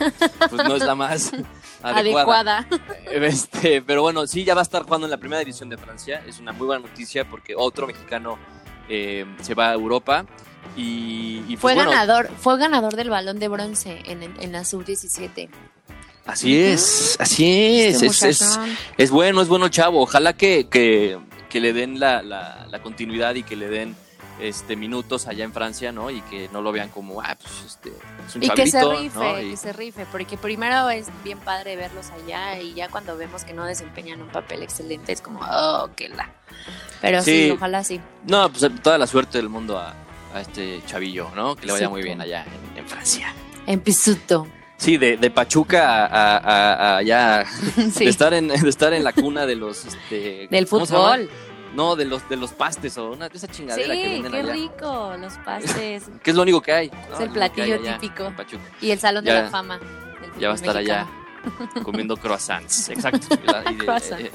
pues 0.50 0.64
no 0.66 0.74
es 0.74 0.82
la 0.84 0.96
más 0.96 1.32
adecuada. 1.82 2.58
Adecuada. 2.58 2.66
Este, 3.12 3.80
pero 3.80 4.02
bueno, 4.02 4.26
sí, 4.26 4.42
ya 4.44 4.54
va 4.54 4.60
a 4.60 4.62
estar 4.62 4.82
jugando 4.82 5.06
en 5.06 5.12
la 5.12 5.16
primera 5.16 5.38
división 5.38 5.68
de 5.68 5.76
Francia. 5.78 6.22
Es 6.26 6.40
una 6.40 6.50
muy 6.52 6.66
buena 6.66 6.84
noticia 6.86 7.24
porque 7.28 7.54
otro 7.56 7.86
mexicano 7.86 8.38
eh, 8.88 9.24
se 9.40 9.54
va 9.54 9.70
a 9.70 9.74
Europa. 9.74 10.26
Y, 10.76 11.38
y, 11.48 11.56
pues, 11.56 11.60
Fue 11.60 11.74
bueno, 11.74 11.90
ganador, 11.90 12.30
fue 12.38 12.58
ganador 12.58 12.96
del 12.96 13.08
balón 13.10 13.38
de 13.38 13.48
bronce 13.48 14.02
en, 14.04 14.22
en 14.22 14.52
la 14.52 14.64
sub-17. 14.64 15.48
Así 16.26 16.58
es, 16.58 17.16
así 17.20 17.80
es. 17.82 18.02
Este 18.02 18.06
es, 18.06 18.22
es, 18.24 18.42
muchachón. 18.42 18.76
es 18.98 19.10
bueno, 19.10 19.40
es 19.42 19.48
bueno 19.48 19.66
el 19.66 19.70
chavo. 19.70 20.02
Ojalá 20.02 20.32
que, 20.32 20.66
que, 20.68 21.18
que 21.48 21.60
le 21.60 21.72
den 21.72 22.00
la, 22.00 22.22
la, 22.22 22.66
la 22.68 22.82
continuidad 22.82 23.34
y 23.36 23.42
que 23.44 23.54
le 23.56 23.68
den 23.68 23.94
este 24.40 24.76
minutos 24.76 25.28
allá 25.28 25.44
en 25.44 25.52
Francia, 25.52 25.92
¿no? 25.92 26.10
Y 26.10 26.20
que 26.22 26.50
no 26.52 26.60
lo 26.60 26.72
vean 26.72 26.88
como, 26.90 27.22
ah, 27.22 27.36
pues 27.40 27.54
este, 27.64 27.90
es 28.28 28.34
un 28.36 28.42
Y 28.42 28.50
que 28.50 28.66
se 28.66 28.84
rife, 28.84 29.18
¿no? 29.18 29.40
Y- 29.40 29.50
que 29.52 29.56
se 29.56 29.72
rife, 29.72 30.04
porque 30.12 30.36
primero 30.36 30.90
es 30.90 31.06
bien 31.24 31.38
padre 31.38 31.76
verlos 31.76 32.10
allá 32.10 32.60
y 32.60 32.74
ya 32.74 32.88
cuando 32.88 33.16
vemos 33.16 33.44
que 33.44 33.54
no 33.54 33.64
desempeñan 33.64 34.20
un 34.20 34.28
papel 34.28 34.62
excelente 34.62 35.12
es 35.12 35.22
como, 35.22 35.40
oh, 35.40 35.88
que 35.96 36.08
la. 36.10 36.28
Pero 37.00 37.22
sí, 37.22 37.44
Sí. 37.46 37.50
ojalá 37.52 37.82
sí. 37.84 38.00
No, 38.26 38.50
pues 38.52 38.68
toda 38.82 38.98
la 38.98 39.06
suerte 39.06 39.38
del 39.38 39.48
mundo 39.48 39.78
a, 39.78 39.94
a 40.34 40.40
este 40.40 40.82
chavillo, 40.86 41.30
¿no? 41.34 41.56
Que 41.56 41.66
le 41.66 41.72
vaya 41.72 41.86
Sí, 41.86 41.90
muy 41.90 42.02
bien 42.02 42.20
allá 42.20 42.44
en, 42.74 42.78
en 42.78 42.88
Francia. 42.88 43.32
En 43.66 43.80
Pisuto. 43.80 44.46
Sí, 44.78 44.98
de, 44.98 45.16
de 45.16 45.30
Pachuca 45.30 46.04
a, 46.06 46.36
a, 46.36 46.36
a- 46.36 46.96
a 46.98 47.02
ya 47.02 47.44
Sí. 47.94 48.04
de 48.04 48.10
estar 48.10 48.34
en 48.34 48.48
de 48.48 48.68
estar 48.68 48.92
en 48.92 49.02
la 49.04 49.12
cuna 49.12 49.46
de 49.46 49.56
los 49.56 49.84
este, 49.86 50.48
Del 50.50 50.66
fútbol. 50.66 51.30
No, 51.74 51.94
de 51.96 52.04
los 52.06 52.26
de 52.28 52.36
los 52.36 52.52
pastes 52.52 52.96
o 52.96 53.10
una 53.12 53.28
de 53.28 53.36
esa 53.36 53.46
Sí, 53.48 53.52
chingadera 53.54 53.94
que 53.94 54.08
venden 54.08 54.32
qué 54.32 54.38
allá. 54.38 54.52
rico, 54.52 55.14
los 55.18 55.32
pastes. 55.38 56.04
Que 56.22 56.30
es 56.30 56.36
lo 56.36 56.42
único 56.42 56.60
que 56.62 56.72
hay. 56.72 56.90
¿no? 56.90 57.14
Es 57.14 57.20
el 57.20 57.30
platillo 57.30 57.74
allá 57.74 57.98
típico. 57.98 58.32
Y 58.80 58.90
el 58.90 58.98
Salón 58.98 59.24
Ya- 59.24 59.34
de 59.36 59.42
la 59.42 59.48
Fama. 59.50 59.78
del 59.78 60.40
Ya 60.40 60.48
va 60.48 60.54
a 60.54 60.56
estar 60.56 60.76
allá 60.76 61.06
comiendo 61.82 62.16
croissants. 62.16 62.88
Exacto. 62.90 63.26
Y 63.70 63.72
de- 63.76 63.78
Croissants. 63.78 64.24
eh, 64.24 64.30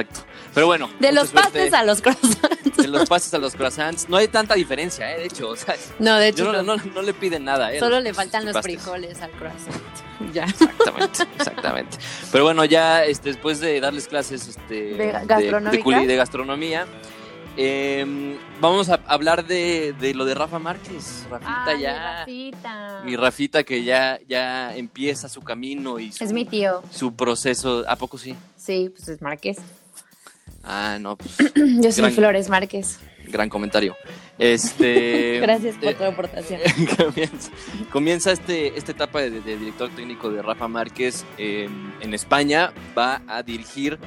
exacto. 0.00 0.20
Pero 0.54 0.66
bueno. 0.66 0.90
De 1.00 1.12
los 1.12 1.28
suerte. 1.30 1.48
pastes 1.50 1.74
a 1.74 1.82
los 1.84 2.00
croissants. 2.02 2.76
De 2.76 2.88
los 2.88 3.08
pastes 3.08 3.32
a 3.34 3.38
los 3.38 3.54
croissants. 3.54 4.08
No 4.08 4.16
hay 4.16 4.28
tanta 4.28 4.54
diferencia, 4.54 5.10
¿eh? 5.14 5.20
De 5.20 5.26
hecho, 5.26 5.48
o 5.50 5.56
sea, 5.56 5.74
No, 5.98 6.16
de 6.18 6.28
hecho, 6.28 6.44
no, 6.52 6.62
no. 6.62 6.76
no- 6.76 6.84
no 6.94 7.02
le 7.02 7.14
piden 7.14 7.44
nada, 7.44 7.72
¿eh? 7.72 7.78
solo 7.78 7.96
los- 7.96 8.04
le 8.04 8.14
faltan 8.14 8.44
los 8.44 8.54
pastes. 8.54 8.74
frijoles 8.82 9.20
al 9.22 9.30
croissant. 9.32 9.74
Ya. 10.32 10.44
Exactamente, 10.44 11.24
exactamente. 11.36 11.96
Pero 12.30 12.44
bueno, 12.44 12.64
ya 12.64 13.04
este, 13.04 13.30
después 13.30 13.58
de 13.60 13.80
darles 13.80 14.06
clases 14.06 14.46
este, 14.46 14.94
¿De 14.94 15.82
culi- 15.82 16.06
de 16.06 16.16
gastronomía, 16.16 16.86
eh, 17.56 18.38
vamos 18.60 18.88
a 18.88 19.00
hablar 19.06 19.44
de, 19.46 19.94
de 20.00 20.14
lo 20.14 20.24
de 20.24 20.34
Rafa 20.34 20.58
Márquez. 20.58 21.26
Rafita 21.28 21.64
Ay, 21.66 21.80
ya. 21.82 22.18
Rafita. 22.20 23.02
Mi 23.04 23.16
Rafita 23.16 23.64
que 23.64 23.82
ya, 23.84 24.18
ya 24.28 24.74
empieza 24.76 25.28
su 25.28 25.42
camino 25.42 25.98
y 25.98 26.12
su, 26.12 26.22
Es 26.24 26.32
mi 26.32 26.44
tío. 26.44 26.82
su 26.90 27.14
proceso. 27.14 27.84
¿A 27.88 27.96
poco 27.96 28.16
sí? 28.16 28.34
Sí, 28.56 28.90
pues 28.94 29.08
es 29.08 29.20
Márquez. 29.20 29.58
Ah, 30.64 30.98
no, 31.00 31.16
pues 31.16 31.36
Yo 31.54 31.90
soy 31.92 32.02
Gran- 32.02 32.12
Flores 32.12 32.48
Márquez. 32.48 32.98
gran 33.26 33.48
comentario. 33.48 33.96
Este, 34.38 35.38
Gracias 35.42 35.76
por 35.76 35.88
eh, 35.88 35.94
tu 35.94 36.04
aportación. 36.04 36.60
comienza, 36.96 37.50
comienza 37.90 38.32
este, 38.32 38.76
esta 38.78 38.92
etapa 38.92 39.20
de, 39.22 39.40
de 39.40 39.56
director 39.56 39.90
técnico 39.90 40.30
de 40.30 40.42
Rafa 40.42 40.68
Márquez 40.68 41.24
eh, 41.38 41.68
en 42.00 42.14
España. 42.14 42.72
Va 42.96 43.22
a 43.26 43.42
dirigir 43.42 43.98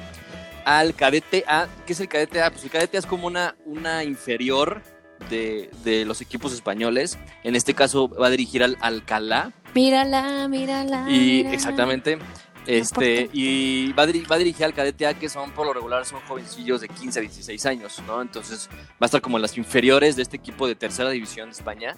al 0.64 0.94
cadete 0.94 1.44
A. 1.46 1.68
¿Qué 1.86 1.92
es 1.92 2.00
el 2.00 2.08
cadete 2.08 2.42
A? 2.42 2.50
Pues 2.50 2.64
el 2.64 2.70
cadete 2.70 2.96
A 2.96 3.00
es 3.00 3.06
como 3.06 3.26
una, 3.26 3.54
una 3.64 4.02
inferior 4.04 4.82
de, 5.30 5.70
de 5.84 6.04
los 6.04 6.20
equipos 6.20 6.52
españoles. 6.52 7.18
En 7.44 7.54
este 7.56 7.74
caso 7.74 8.08
va 8.08 8.26
a 8.26 8.30
dirigir 8.30 8.62
al 8.62 8.76
Alcalá. 8.80 9.52
Mírala, 9.74 10.48
mírala. 10.48 11.04
Y 11.08 11.18
mírala. 11.38 11.54
exactamente. 11.54 12.18
Este, 12.66 13.30
y 13.32 13.92
va 13.92 14.02
a, 14.02 14.06
diri- 14.06 14.28
va 14.30 14.34
a 14.36 14.38
dirigir 14.38 14.64
al 14.64 14.74
cadete 14.74 15.06
A, 15.06 15.14
que 15.14 15.28
son 15.28 15.52
por 15.52 15.66
lo 15.66 15.72
regular 15.72 16.04
son 16.04 16.20
jovencillos 16.26 16.80
de 16.80 16.88
15 16.88 17.18
a 17.20 17.22
16 17.22 17.66
años, 17.66 18.02
¿no? 18.06 18.20
Entonces 18.20 18.68
va 18.94 18.96
a 19.02 19.04
estar 19.06 19.20
como 19.20 19.38
en 19.38 19.42
las 19.42 19.56
inferiores 19.56 20.16
de 20.16 20.22
este 20.22 20.36
equipo 20.36 20.66
de 20.66 20.74
tercera 20.74 21.10
división 21.10 21.48
de 21.48 21.52
España. 21.52 21.94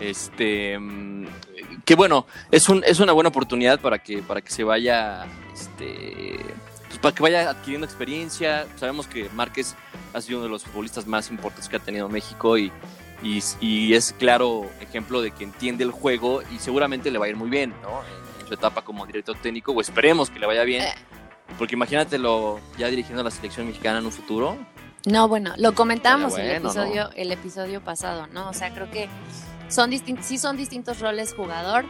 Este, 0.00 0.78
mm, 0.78 1.26
que 1.84 1.94
bueno, 1.94 2.26
es, 2.50 2.68
un, 2.68 2.82
es 2.84 2.98
una 3.00 3.12
buena 3.12 3.28
oportunidad 3.28 3.78
para 3.80 3.98
que, 3.98 4.18
para 4.22 4.40
que 4.40 4.50
se 4.50 4.64
vaya, 4.64 5.26
este, 5.52 6.38
pues 6.88 6.98
para 6.98 7.14
que 7.14 7.22
vaya 7.22 7.50
adquiriendo 7.50 7.86
experiencia. 7.86 8.66
Sabemos 8.76 9.06
que 9.06 9.28
Márquez 9.34 9.74
ha 10.14 10.20
sido 10.22 10.38
uno 10.38 10.46
de 10.46 10.50
los 10.52 10.64
futbolistas 10.64 11.06
más 11.06 11.30
importantes 11.30 11.68
que 11.68 11.76
ha 11.76 11.80
tenido 11.80 12.08
México 12.08 12.56
y, 12.56 12.72
y, 13.22 13.42
y 13.60 13.92
es 13.94 14.14
claro 14.18 14.66
ejemplo 14.80 15.20
de 15.20 15.30
que 15.30 15.44
entiende 15.44 15.84
el 15.84 15.90
juego 15.90 16.40
y 16.54 16.58
seguramente 16.58 17.10
le 17.10 17.18
va 17.18 17.26
a 17.26 17.28
ir 17.28 17.36
muy 17.36 17.50
bien, 17.50 17.74
¿no? 17.82 18.00
Su 18.46 18.54
etapa 18.54 18.82
como 18.82 19.06
director 19.06 19.36
técnico, 19.36 19.72
o 19.72 19.80
esperemos 19.80 20.30
que 20.30 20.38
le 20.38 20.46
vaya 20.46 20.64
bien. 20.64 20.82
Eh. 20.82 20.94
Porque 21.58 21.74
imagínatelo 21.74 22.60
ya 22.78 22.88
dirigiendo 22.88 23.20
a 23.20 23.24
la 23.24 23.30
selección 23.30 23.66
mexicana 23.66 23.98
en 23.98 24.06
un 24.06 24.12
futuro. 24.12 24.56
No, 25.06 25.28
bueno, 25.28 25.54
lo 25.56 25.74
comentábamos 25.74 26.32
Estaría 26.32 26.56
el 26.56 26.62
bueno, 26.62 26.80
episodio, 26.80 27.10
el 27.14 27.32
episodio 27.32 27.80
pasado, 27.80 28.26
¿no? 28.28 28.48
O 28.48 28.52
sea, 28.52 28.74
creo 28.74 28.90
que 28.90 29.08
son 29.68 29.92
sí 30.22 30.38
son 30.38 30.56
distintos 30.56 31.00
roles 31.00 31.32
jugador 31.34 31.84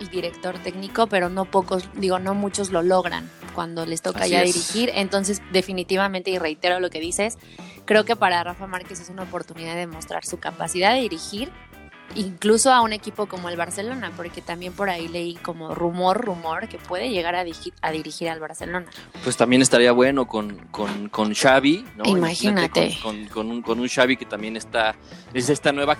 y 0.00 0.08
director 0.08 0.58
técnico, 0.58 1.06
pero 1.06 1.28
no 1.28 1.44
pocos, 1.46 1.88
digo, 1.94 2.18
no 2.18 2.34
muchos 2.34 2.70
lo 2.70 2.82
logran 2.82 3.30
cuando 3.54 3.86
les 3.86 4.02
toca 4.02 4.20
Así 4.20 4.30
ya 4.30 4.42
es. 4.42 4.52
dirigir. 4.52 4.90
Entonces, 4.94 5.42
definitivamente, 5.52 6.30
y 6.30 6.38
reitero 6.38 6.80
lo 6.80 6.90
que 6.90 7.00
dices, 7.00 7.38
creo 7.84 8.04
que 8.04 8.16
para 8.16 8.42
Rafa 8.44 8.66
Márquez 8.66 9.00
es 9.00 9.08
una 9.08 9.22
oportunidad 9.22 9.74
de 9.74 9.86
mostrar 9.86 10.24
su 10.24 10.38
capacidad 10.38 10.94
de 10.94 11.00
dirigir, 11.00 11.50
incluso 12.14 12.72
a 12.72 12.80
un 12.80 12.92
equipo 12.92 13.26
como 13.26 13.48
el 13.48 13.56
Barcelona, 13.56 14.12
porque 14.16 14.40
también 14.42 14.72
por 14.72 14.90
ahí 14.90 15.08
leí 15.08 15.34
como 15.36 15.74
rumor, 15.74 16.20
rumor, 16.24 16.68
que 16.68 16.78
puede 16.78 17.10
llegar 17.10 17.34
a, 17.34 17.44
dirigir- 17.44 17.72
a 17.82 17.90
dirigir 17.92 18.28
al 18.28 18.40
Barcelona. 18.40 18.86
Pues 19.24 19.36
también 19.36 19.62
estaría 19.62 19.92
bueno 19.92 20.26
con, 20.26 20.56
con, 20.70 21.08
con 21.08 21.34
Xavi, 21.34 21.84
¿no? 21.96 22.04
Imagínate. 22.04 22.96
Con, 23.02 23.12
con- 23.16 23.26
con 23.28 23.50
un, 23.50 23.62
con 23.62 23.80
un 23.80 23.88
Xavi 23.88 24.16
que 24.16 24.26
también 24.26 24.56
está, 24.56 24.94
es 25.34 25.48
esta 25.48 25.72
nueva 25.72 25.96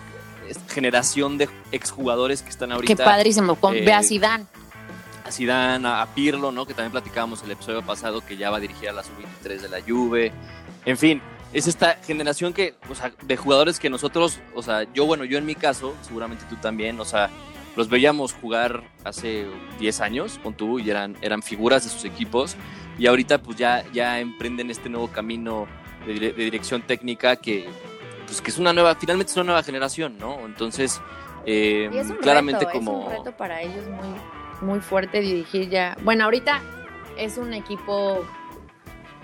generación 0.68 1.38
de 1.38 1.48
exjugadores 1.70 2.42
que 2.42 2.50
están 2.50 2.72
ahorita. 2.72 2.94
Qué 2.94 3.02
padrísimo, 3.02 3.54
con, 3.56 3.74
eh, 3.76 3.82
ve 3.84 3.92
a 3.92 4.02
Zidane. 4.02 4.44
a 5.24 5.30
Zidane, 5.32 5.86
a, 5.88 6.02
a 6.02 6.06
Pirlo, 6.14 6.52
¿no? 6.52 6.66
Que 6.66 6.74
también 6.74 6.92
platicábamos 6.92 7.42
el 7.42 7.50
episodio 7.52 7.82
pasado 7.82 8.20
que 8.24 8.36
ya 8.36 8.50
va 8.50 8.58
a 8.58 8.60
dirigir 8.60 8.88
a 8.88 8.92
la 8.92 9.02
sub-23 9.02 9.60
de 9.60 9.68
la 9.68 9.80
Juve. 9.80 10.32
En 10.84 10.98
fin, 10.98 11.22
es 11.52 11.66
esta 11.66 11.96
generación 12.06 12.52
que, 12.52 12.74
o 12.90 12.94
sea, 12.94 13.12
de 13.22 13.36
jugadores 13.36 13.78
que 13.78 13.90
nosotros, 13.90 14.40
o 14.54 14.62
sea, 14.62 14.84
yo, 14.94 15.06
bueno, 15.06 15.24
yo 15.24 15.38
en 15.38 15.46
mi 15.46 15.54
caso, 15.54 15.94
seguramente 16.02 16.44
tú 16.48 16.56
también, 16.56 16.98
o 17.00 17.04
sea, 17.04 17.30
los 17.76 17.88
veíamos 17.88 18.32
jugar 18.34 18.82
hace 19.04 19.46
10 19.78 20.00
años 20.02 20.38
con 20.42 20.54
tú 20.54 20.78
y 20.78 20.90
eran, 20.90 21.16
eran 21.22 21.42
figuras 21.42 21.84
de 21.84 21.90
sus 21.90 22.04
equipos 22.04 22.54
y 22.98 23.06
ahorita 23.06 23.38
pues 23.42 23.56
ya, 23.56 23.84
ya 23.92 24.20
emprenden 24.20 24.70
este 24.70 24.88
nuevo 24.90 25.08
camino 25.08 25.66
de, 26.06 26.14
dire- 26.14 26.34
de 26.34 26.44
dirección 26.44 26.82
técnica 26.82 27.36
que, 27.36 27.66
pues 28.26 28.40
que 28.42 28.50
es 28.50 28.58
una 28.58 28.72
nueva, 28.72 28.94
finalmente 28.96 29.30
es 29.30 29.36
una 29.36 29.44
nueva 29.46 29.62
generación, 29.62 30.18
¿no? 30.18 30.40
Entonces, 30.44 31.00
eh, 31.46 31.88
Y 31.92 31.96
es 31.96 32.10
un 32.10 32.16
claramente 32.16 32.66
reto, 32.66 32.78
como... 32.78 33.00
es 33.00 33.06
un 33.18 33.24
reto 33.24 33.36
para 33.36 33.62
ellos 33.62 33.84
muy, 33.88 34.68
muy 34.68 34.80
fuerte 34.80 35.20
dirigir 35.20 35.70
ya. 35.70 35.96
Bueno, 36.02 36.24
ahorita 36.24 36.60
es 37.16 37.38
un 37.38 37.54
equipo, 37.54 38.24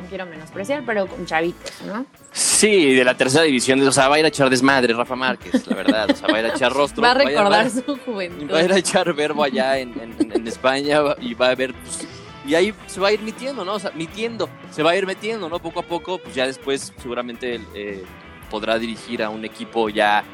no 0.00 0.08
quiero 0.08 0.26
menospreciar, 0.26 0.82
pero 0.87 1.06
con 1.06 1.26
chavitos, 1.26 1.72
¿no? 1.87 2.06
Sí, 2.32 2.94
de 2.94 3.04
la 3.04 3.16
tercera 3.16 3.44
división, 3.44 3.80
o 3.87 3.92
sea, 3.92 4.08
va 4.08 4.16
a 4.16 4.18
ir 4.18 4.24
a 4.24 4.28
echar 4.28 4.48
desmadre 4.50 4.92
Rafa 4.94 5.16
Márquez, 5.16 5.66
la 5.66 5.76
verdad, 5.76 6.11
o 6.11 6.14
sea, 6.16 6.28
va 6.28 6.37
a 6.37 6.40
ir 6.40 6.46
a 6.46 6.54
echar 6.54 6.72
rostro. 6.74 7.02
Va 7.02 7.11
a 7.11 7.14
recordar 7.14 7.66
va- 7.66 7.70
su 7.70 7.96
juventud. 8.04 8.50
va 8.52 8.58
a 8.58 8.62
ir 8.64 8.72
a 8.72 8.78
echar 8.78 9.12
verbo 9.14 9.42
allá 9.44 9.78
en, 9.78 9.92
en- 10.00 10.32
en 10.32 10.46
España 10.46 11.00
y 11.20 11.34
va 11.34 11.48
a 11.50 11.54
ver, 11.54 11.74
pues, 11.74 12.06
y 12.46 12.54
ahí 12.54 12.72
se 12.87 13.00
va 13.00 13.08
a 13.08 13.12
ir 13.12 13.20
metiendo, 13.22 13.64
¿no? 13.64 13.74
O 13.74 13.78
sea, 13.78 13.90
metiendo, 13.94 14.48
se 14.70 14.82
va 14.82 14.92
a 14.92 14.96
ir 14.96 15.06
metiendo, 15.06 15.48
¿no? 15.48 15.58
Poco 15.58 15.80
a 15.80 15.82
poco, 15.82 16.18
pues 16.18 16.34
ya 16.34 16.46
después 16.46 16.92
seguramente 17.02 17.61
eh, 17.74 18.04
podrá 18.50 18.78
dirigir 18.78 19.22
a 19.22 19.28
un 19.30 19.44
equipo 19.44 19.88
ya 19.90 20.24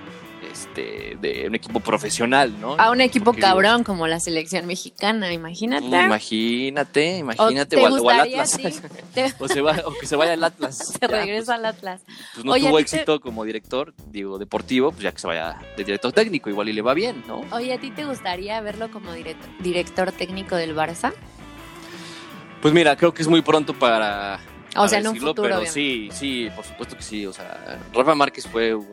este, 0.54 1.18
de 1.20 1.48
un 1.48 1.54
equipo 1.56 1.80
profesional, 1.80 2.54
¿no? 2.60 2.76
A 2.78 2.90
un 2.92 3.00
equipo 3.00 3.26
Porque 3.26 3.40
digo, 3.40 3.48
cabrón 3.48 3.82
como 3.84 4.06
la 4.06 4.20
selección 4.20 4.66
mexicana, 4.66 5.32
imagínate. 5.32 5.84
Imagínate, 5.84 7.18
imagínate, 7.18 7.76
¿O 7.76 7.80
o, 7.88 7.96
te 7.96 8.00
o 8.02 8.10
al 8.10 8.20
Atlas. 8.20 8.50
sí? 8.52 8.62
Te- 9.14 9.34
o, 9.38 9.48
se 9.48 9.60
va, 9.60 9.76
o 9.84 9.92
que 9.98 10.06
se 10.06 10.14
vaya 10.16 10.32
al 10.34 10.44
Atlas. 10.44 10.78
Se 10.92 10.98
Ya, 11.00 11.08
regresa 11.08 11.54
al 11.56 11.66
Atlas. 11.66 12.02
Pues, 12.06 12.18
pues 12.34 12.44
no 12.46 12.52
Oye, 12.52 12.68
tuvo 12.68 12.78
¿a 12.78 12.80
ti 12.80 12.84
te- 12.90 12.96
éxito 12.96 13.20
como 13.20 13.44
director, 13.44 13.92
digo, 14.10 14.38
deportivo, 14.38 14.92
pues 14.92 15.02
ya 15.02 15.12
que 15.12 15.18
se 15.18 15.26
vaya 15.26 15.58
de 15.76 15.84
director 15.84 16.12
técnico, 16.12 16.48
igual 16.48 16.68
y 16.68 16.72
le 16.72 16.82
va 16.82 16.94
bien, 16.94 17.24
¿no? 17.26 17.42
Oye, 17.52 17.72
¿a 17.72 17.78
ti 17.80 17.90
te 17.90 18.04
gustaría 18.04 18.60
verlo 18.60 18.90
como 18.90 19.12
director, 19.12 19.48
director 19.60 20.12
técnico 20.12 20.54
del 20.56 20.74
Barça? 20.76 21.12
Pues 22.62 22.72
mira, 22.72 22.96
creo 22.96 23.12
que 23.12 23.22
es 23.22 23.28
muy 23.28 23.42
pronto 23.42 23.74
para. 23.74 24.38
O 24.76 24.88
sea, 24.88 24.98
en 24.98 25.06
un 25.06 25.12
decirlo, 25.12 25.30
futuro, 25.30 25.48
Pero 25.48 25.58
obviamente. 25.60 25.72
sí, 25.72 26.08
sí, 26.12 26.48
por 26.56 26.64
supuesto 26.64 26.96
que 26.96 27.02
sí. 27.02 27.26
O 27.26 27.32
sea, 27.32 27.78
Rafa 27.92 28.14
Márquez 28.14 28.46
fue 28.48 28.74
un 28.74 28.86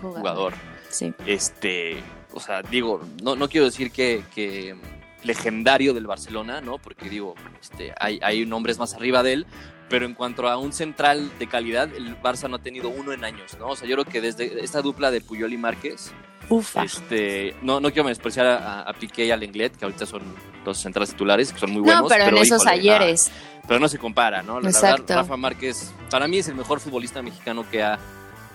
Jugador. 0.00 0.18
jugador. 0.18 0.54
Sí. 0.92 1.12
Este, 1.26 1.96
o 2.32 2.38
sea, 2.40 2.62
digo, 2.62 3.00
no, 3.22 3.34
no 3.34 3.48
quiero 3.48 3.66
decir 3.66 3.90
que, 3.90 4.22
que 4.34 4.76
legendario 5.24 5.94
del 5.94 6.06
Barcelona, 6.06 6.60
¿no? 6.60 6.78
Porque 6.78 7.08
digo, 7.08 7.34
este, 7.60 7.92
hay, 7.98 8.20
hay 8.22 8.46
nombres 8.46 8.78
más 8.78 8.94
arriba 8.94 9.22
de 9.22 9.32
él, 9.34 9.46
pero 9.88 10.06
en 10.06 10.14
cuanto 10.14 10.48
a 10.48 10.56
un 10.58 10.72
central 10.72 11.30
de 11.38 11.46
calidad, 11.46 11.88
el 11.94 12.20
Barça 12.20 12.48
no 12.48 12.56
ha 12.56 12.62
tenido 12.62 12.88
uno 12.88 13.12
en 13.12 13.24
años, 13.24 13.56
¿no? 13.58 13.68
O 13.68 13.76
sea, 13.76 13.88
yo 13.88 13.96
creo 13.96 14.04
que 14.04 14.20
desde 14.20 14.62
esta 14.64 14.80
dupla 14.82 15.10
de 15.10 15.20
Puyol 15.20 15.52
y 15.52 15.58
Márquez, 15.58 16.12
Ufa. 16.48 16.84
este, 16.84 17.54
no, 17.62 17.78
no 17.80 17.90
quiero 17.92 18.08
despreciar 18.08 18.46
a, 18.46 18.82
a 18.82 18.92
Piqué 18.94 19.26
y 19.26 19.30
a 19.30 19.36
Lenglet, 19.36 19.76
que 19.76 19.84
ahorita 19.84 20.06
son 20.06 20.22
los 20.64 20.78
centrales 20.78 21.10
titulares, 21.10 21.52
que 21.52 21.58
son 21.60 21.70
muy 21.72 21.82
buenos. 21.82 22.02
no, 22.02 22.08
pero, 22.08 22.24
en 22.28 22.36
esos 22.38 22.62
híjole, 22.62 22.70
ayeres. 22.70 23.28
ah, 23.30 23.62
pero 23.68 23.80
no 23.80 23.88
se 23.88 23.98
compara, 23.98 24.42
¿no? 24.42 24.60
La 24.60 24.70
Exacto. 24.70 25.02
verdad, 25.02 25.16
Rafa 25.22 25.36
Márquez, 25.36 25.92
para 26.10 26.26
mí 26.26 26.38
es 26.38 26.48
el 26.48 26.54
mejor 26.56 26.80
futbolista 26.80 27.22
mexicano 27.22 27.64
que 27.70 27.82
ha, 27.82 27.98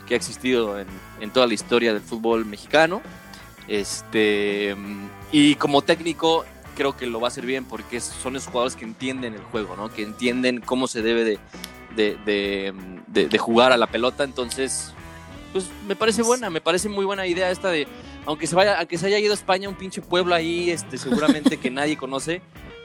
que 0.07 0.13
ha 0.13 0.17
existido 0.17 0.79
en, 0.79 0.87
en 1.21 1.29
toda 1.31 1.45
la 1.47 1.53
historia 1.53 1.93
del 1.93 2.01
fútbol 2.01 2.45
mexicano. 2.45 3.01
Este, 3.67 4.75
y 5.31 5.55
como 5.55 5.81
técnico, 5.81 6.45
creo 6.75 6.95
que 6.95 7.05
lo 7.05 7.19
va 7.19 7.27
a 7.27 7.29
hacer 7.29 7.45
bien 7.45 7.65
porque 7.65 7.99
son 7.99 8.35
esos 8.35 8.47
jugadores 8.49 8.75
que 8.75 8.85
entienden 8.85 9.33
el 9.33 9.41
juego, 9.43 9.75
¿no? 9.75 9.89
Que 9.93 10.03
entienden 10.03 10.61
cómo 10.61 10.87
se 10.87 11.01
debe 11.01 11.23
de, 11.23 11.39
de, 11.95 12.17
de- 12.25 12.73
de- 13.07 13.27
de 13.27 13.37
jugar 13.37 13.71
a 13.71 13.77
la 13.77 13.87
pelota. 13.87 14.23
Entonces, 14.23 14.93
pues 15.51 15.65
me 15.87 15.95
parece 15.95 16.21
buena, 16.21 16.49
me 16.49 16.61
parece 16.61 16.87
muy 16.89 17.03
buena 17.05 17.25
idea 17.27 17.51
esta 17.51 17.69
de, 17.69 17.87
aunque 18.25 18.47
se 18.47 18.55
vaya, 18.55 18.77
aunque 18.79 18.97
se 18.97 19.07
haya 19.07 19.19
ido 19.19 19.31
a 19.31 19.35
España, 19.35 19.67
un 19.69 19.75
pinche 19.75 20.01
pueblo 20.01 20.33
ahí, 20.35 20.69
este, 20.69 20.97
seguramente 20.97 21.57
que 21.57 21.69
nadie 21.71 21.97
conoce. 21.97 22.41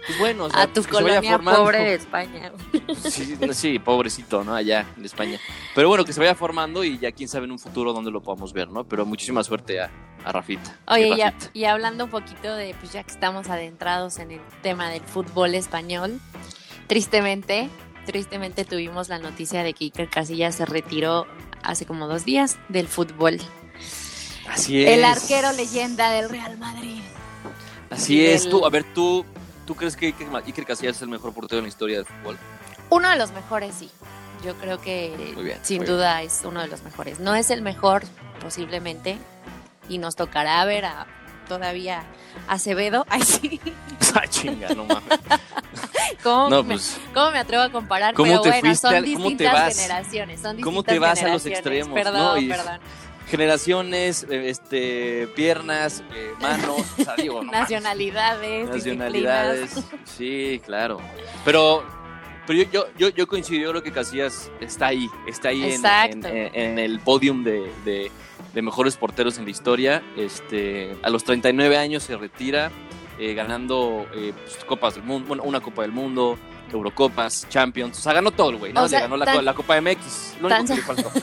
Pues 0.06 0.18
bueno, 0.18 0.44
o 0.44 0.50
sea, 0.50 0.62
a 0.62 0.66
tu 0.66 0.82
pues 0.82 1.04
vaya 1.04 1.20
colonia 1.20 1.38
pobre 1.38 1.78
de 1.78 1.94
España. 1.94 2.52
Sí, 3.08 3.36
sí, 3.52 3.78
pobrecito, 3.78 4.42
¿no? 4.42 4.54
Allá 4.54 4.84
en 4.96 5.04
España. 5.04 5.38
Pero 5.74 5.88
bueno, 5.88 6.04
que 6.04 6.12
se 6.12 6.18
vaya 6.20 6.34
formando 6.34 6.82
y 6.82 6.98
ya 6.98 7.12
quién 7.12 7.28
sabe 7.28 7.44
en 7.44 7.52
un 7.52 7.58
futuro 7.58 7.92
dónde 7.92 8.10
lo 8.10 8.20
podamos 8.22 8.52
ver, 8.52 8.68
¿no? 8.68 8.84
Pero 8.84 9.06
muchísima 9.06 9.44
suerte 9.44 9.80
a, 9.80 9.90
a 10.24 10.32
Rafita. 10.32 10.76
Oye, 10.88 11.08
Rafita. 11.10 11.50
y 11.52 11.64
hablando 11.64 12.04
un 12.04 12.10
poquito 12.10 12.54
de, 12.56 12.74
pues 12.80 12.92
ya 12.92 13.02
que 13.04 13.12
estamos 13.12 13.48
adentrados 13.48 14.18
en 14.18 14.32
el 14.32 14.40
tema 14.62 14.90
del 14.90 15.02
fútbol 15.02 15.54
español, 15.54 16.20
tristemente, 16.88 17.68
tristemente 18.06 18.64
tuvimos 18.64 19.08
la 19.08 19.18
noticia 19.18 19.62
de 19.62 19.72
que 19.72 19.84
Iker 19.84 20.08
Casillas 20.08 20.56
se 20.56 20.64
retiró 20.66 21.26
hace 21.62 21.86
como 21.86 22.08
dos 22.08 22.24
días 22.24 22.58
del 22.68 22.88
fútbol. 22.88 23.38
Así 24.48 24.82
es. 24.82 24.90
El 24.90 25.04
arquero 25.04 25.52
leyenda 25.52 26.10
del 26.10 26.28
Real 26.28 26.58
Madrid. 26.58 27.00
Así 27.90 28.24
es. 28.26 28.42
del- 28.42 28.50
Tú, 28.50 28.66
a 28.66 28.70
ver, 28.70 28.84
tú, 28.94 29.24
¿tú 29.72 29.78
crees 29.78 29.96
que 29.96 30.14
Iker, 30.44 30.66
Casillas 30.66 30.96
es 30.96 31.02
el 31.02 31.08
mejor 31.08 31.32
portero 31.32 31.58
en 31.60 31.64
la 31.64 31.68
historia 31.70 31.96
del 31.96 32.04
fútbol? 32.04 32.36
Uno 32.90 33.08
de 33.08 33.16
los 33.16 33.32
mejores, 33.32 33.74
sí. 33.74 33.90
Yo 34.44 34.54
creo 34.56 34.78
que 34.82 35.32
Muy 35.34 35.44
bien, 35.44 35.58
sin 35.62 35.82
duda 35.86 36.20
es 36.20 36.42
uno 36.44 36.60
de 36.60 36.66
los 36.66 36.82
mejores. 36.82 37.20
No 37.20 37.34
es 37.34 37.50
el 37.50 37.62
mejor, 37.62 38.02
posiblemente, 38.42 39.16
y 39.88 39.96
nos 39.96 40.14
tocará 40.14 40.62
ver 40.66 40.84
a 40.84 41.06
todavía 41.48 42.02
Acevedo. 42.48 43.06
Ay, 43.08 43.22
sí. 43.22 43.60
Ah, 44.14 44.26
chinga, 44.28 44.68
no 44.74 44.84
mames. 44.84 45.04
¿Cómo, 46.22 46.50
No, 46.50 46.62
me, 46.62 46.74
pues, 46.74 46.98
cómo 47.14 47.30
me 47.30 47.38
atrevo 47.38 47.62
a 47.62 47.70
comparar? 47.72 48.12
¿Cómo 48.12 48.28
Pero 48.28 48.42
te 48.42 48.48
bueno, 48.50 48.74
son 48.74 48.94
al- 48.94 49.04
cómo 49.04 49.14
te 49.14 49.28
distintas 49.30 49.52
vas? 49.54 49.74
generaciones. 49.76 50.40
Son 50.42 50.60
¿Cómo 50.60 50.82
distintas 50.82 50.92
te 50.92 50.98
vas 50.98 51.22
a 51.22 51.28
los 51.32 51.46
extremos? 51.46 51.94
Perdón, 51.94 52.34
No, 52.34 52.36
y- 52.36 52.48
perdón. 52.48 52.78
Generaciones, 53.28 54.26
eh, 54.30 54.48
este, 54.48 55.26
piernas, 55.34 56.02
eh, 56.14 56.32
manos, 56.40 56.82
o 56.98 57.04
sea, 57.04 57.16
digo, 57.16 57.42
no. 57.44 57.50
Nacionalidades, 57.52 58.68
nacionalidades. 58.68 59.74
disciplinas. 59.74 60.08
Sí, 60.08 60.60
claro. 60.64 60.98
Pero, 61.44 61.84
pero 62.46 62.62
yo, 62.62 62.70
yo, 62.70 62.86
yo, 62.98 63.08
yo 63.10 63.26
creo 63.70 63.82
que 63.82 63.92
Casillas 63.92 64.50
está 64.60 64.86
ahí, 64.88 65.08
está 65.26 65.48
ahí 65.48 65.62
en, 65.72 65.84
en- 65.84 66.26
en- 66.26 66.54
en 66.54 66.78
el 66.78 67.00
podium 67.00 67.44
de, 67.44 67.70
de- 67.84 68.10
de 68.52 68.62
mejores 68.62 68.96
porteros 68.96 69.38
en 69.38 69.44
la 69.44 69.50
historia. 69.50 70.02
Este, 70.16 70.94
a 71.02 71.08
los 71.10 71.24
39 71.24 71.76
años 71.78 72.02
se 72.02 72.16
retira, 72.16 72.70
eh, 73.18 73.32
ganando 73.34 74.06
eh, 74.14 74.32
pues, 74.34 74.64
Copas 74.66 74.94
del 74.96 75.04
Mundo, 75.04 75.28
bueno, 75.28 75.42
una 75.44 75.60
Copa 75.60 75.82
del 75.82 75.92
Mundo, 75.92 76.36
Eurocopas, 76.72 77.46
Champions. 77.48 77.98
O 77.98 78.02
sea, 78.02 78.12
ganó 78.12 78.30
todo 78.30 78.50
el 78.50 78.56
güey, 78.56 78.72
¿no? 78.72 78.82
O 78.84 78.88
sea, 78.88 78.98
le 79.00 79.02
ganó 79.04 79.16
la, 79.16 79.24
tan- 79.26 79.44
la 79.44 79.54
Copa 79.54 79.80
MX. 79.80 80.36
Lo 80.40 80.48
único 80.48 80.64
que 80.66 80.74
le 80.76 80.82
faltó. 80.82 81.10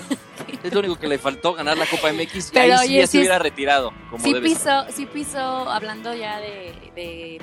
Es 0.63 0.73
lo 0.73 0.79
único 0.81 0.97
que 0.97 1.07
le 1.07 1.17
faltó 1.17 1.53
ganar 1.53 1.77
la 1.77 1.85
Copa 1.85 2.11
MX 2.11 2.49
y 2.49 2.51
Pero, 2.53 2.77
ahí 2.79 2.87
sí 2.89 2.93
ya 2.95 3.07
se 3.07 3.17
es- 3.17 3.21
hubiera 3.21 3.39
retirado. 3.39 3.93
Como 4.09 4.21
Sí 4.23 4.33
pisó, 4.41 4.85
sí 4.93 5.05
pisó, 5.05 5.39
hablando 5.39 6.13
ya 6.13 6.39
de, 6.41 6.73
de, 6.95 7.41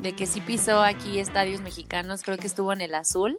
de 0.00 0.12
que 0.12 0.26
sí 0.26 0.42
pisó 0.42 0.82
aquí 0.82 1.18
estadios 1.18 1.62
mexicanos, 1.62 2.22
creo 2.22 2.36
que 2.36 2.46
estuvo 2.46 2.70
en 2.74 2.82
el 2.82 2.94
Azul. 2.94 3.38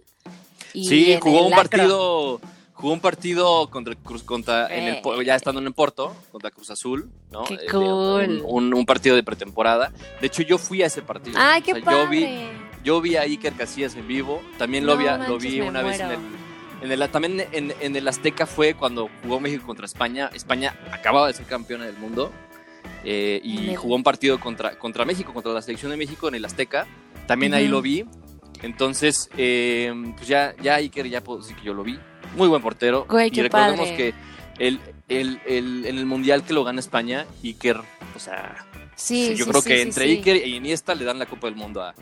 Y 0.74 0.86
Sí, 0.88 1.18
jugó 1.22 1.40
el 1.42 1.46
un 1.46 1.52
partido, 1.52 2.42
jugó 2.74 2.94
un 2.94 3.02
partido 3.02 3.70
contra 3.70 3.94
el 3.94 4.00
Cruz, 4.00 4.24
contra 4.24 4.68
en 4.76 4.88
el, 4.96 5.26
ya 5.26 5.36
estando 5.36 5.62
en 5.62 5.74
Porto, 5.74 6.16
contra 6.32 6.50
Cruz 6.50 6.72
Azul, 6.72 7.12
¿no? 7.32 7.44
Qué 7.44 7.54
Eh, 7.56 7.68
cool. 7.70 7.84
Un, 7.84 8.42
un- 8.46 8.74
un 8.74 8.86
partido 8.88 9.16
de 9.16 9.22
pretemporada. 9.22 9.92
De 10.22 10.28
hecho, 10.28 10.42
yo 10.42 10.58
fui 10.58 10.82
a 10.82 10.88
ese 10.88 11.04
partido. 11.04 11.38
Ay, 11.40 11.62
O 11.62 11.66
qué 11.66 11.74
sea, 11.74 11.84
padre. 11.84 12.00
Yo 12.02 12.10
vi, 12.10 12.26
yo 12.84 13.02
vi 13.02 13.16
a 13.16 13.22
Iker 13.22 13.54
Casillas 13.54 13.96
en 13.96 14.08
vivo. 14.08 14.42
También 14.58 14.86
lo 14.86 14.94
No 14.96 15.00
vi, 15.00 15.06
manches, 15.06 15.30
lo 15.30 15.38
vi 15.38 15.62
una 15.62 15.82
vez 15.82 16.00
en 16.00 16.12
el, 16.12 16.20
en 16.82 16.92
el- 16.92 17.10
también 17.10 17.46
en, 17.52 17.74
en 17.80 17.96
el 17.96 18.08
Azteca 18.08 18.46
fue 18.46 18.74
cuando 18.74 19.10
jugó 19.24 19.40
México 19.40 19.66
contra 19.66 19.86
España. 19.86 20.30
España 20.34 20.74
acababa 20.92 21.28
de 21.28 21.34
ser 21.34 21.46
campeona 21.46 21.86
del 21.86 21.98
mundo. 21.98 22.32
eh, 23.06 23.40
y 23.44 23.76
jugó 23.76 23.96
un 23.96 24.04
partido 24.04 24.40
contra, 24.40 24.78
contra 24.78 25.06
México, 25.06 25.34
contra 25.34 25.54
la 25.54 25.62
selección 25.62 25.90
de 25.92 25.98
México 25.98 26.28
en 26.28 26.36
el 26.36 26.44
Azteca. 26.46 26.86
También 27.28 27.54
ahí 27.54 27.68
lo 27.68 27.82
vi. 27.82 28.06
Entonces, 28.62 29.30
eh, 29.38 29.94
pues 30.18 30.28
ya, 30.28 30.54
ya 30.62 30.76
Iker, 30.76 31.08
ya 31.08 31.22
puedo 31.24 31.40
decir 31.40 31.56
que 31.56 31.64
yo 31.64 31.74
lo 31.74 31.84
vi. 31.84 31.98
Muy 32.36 32.48
buen 32.50 32.62
portero. 32.62 33.06
Güey, 33.10 33.30
y 33.34 33.42
recordemos 33.42 33.88
padre. 33.90 33.96
que 33.96 34.14
el, 34.66 34.80
el- 35.08 35.40
el- 35.48 35.86
en 35.86 35.98
el 35.98 36.06
Mundial 36.06 36.44
que 36.44 36.54
lo 36.54 36.64
gana 36.66 36.80
España, 36.82 37.26
Iker, 37.44 37.78
o 38.16 38.20
sea, 38.20 38.66
Sí, 38.96 39.30
yo 39.36 39.46
sí, 39.46 39.50
creo 39.52 39.62
sí, 39.62 39.68
que 39.70 39.82
entre. 39.82 40.04
Iker 40.06 40.36
y 40.46 40.56
Iniesta 40.56 40.94
le 40.94 41.06
dan 41.06 41.18
la 41.20 41.26
Copa 41.26 41.48
del 41.48 41.56
Mundo 41.56 41.82
a, 41.82 41.94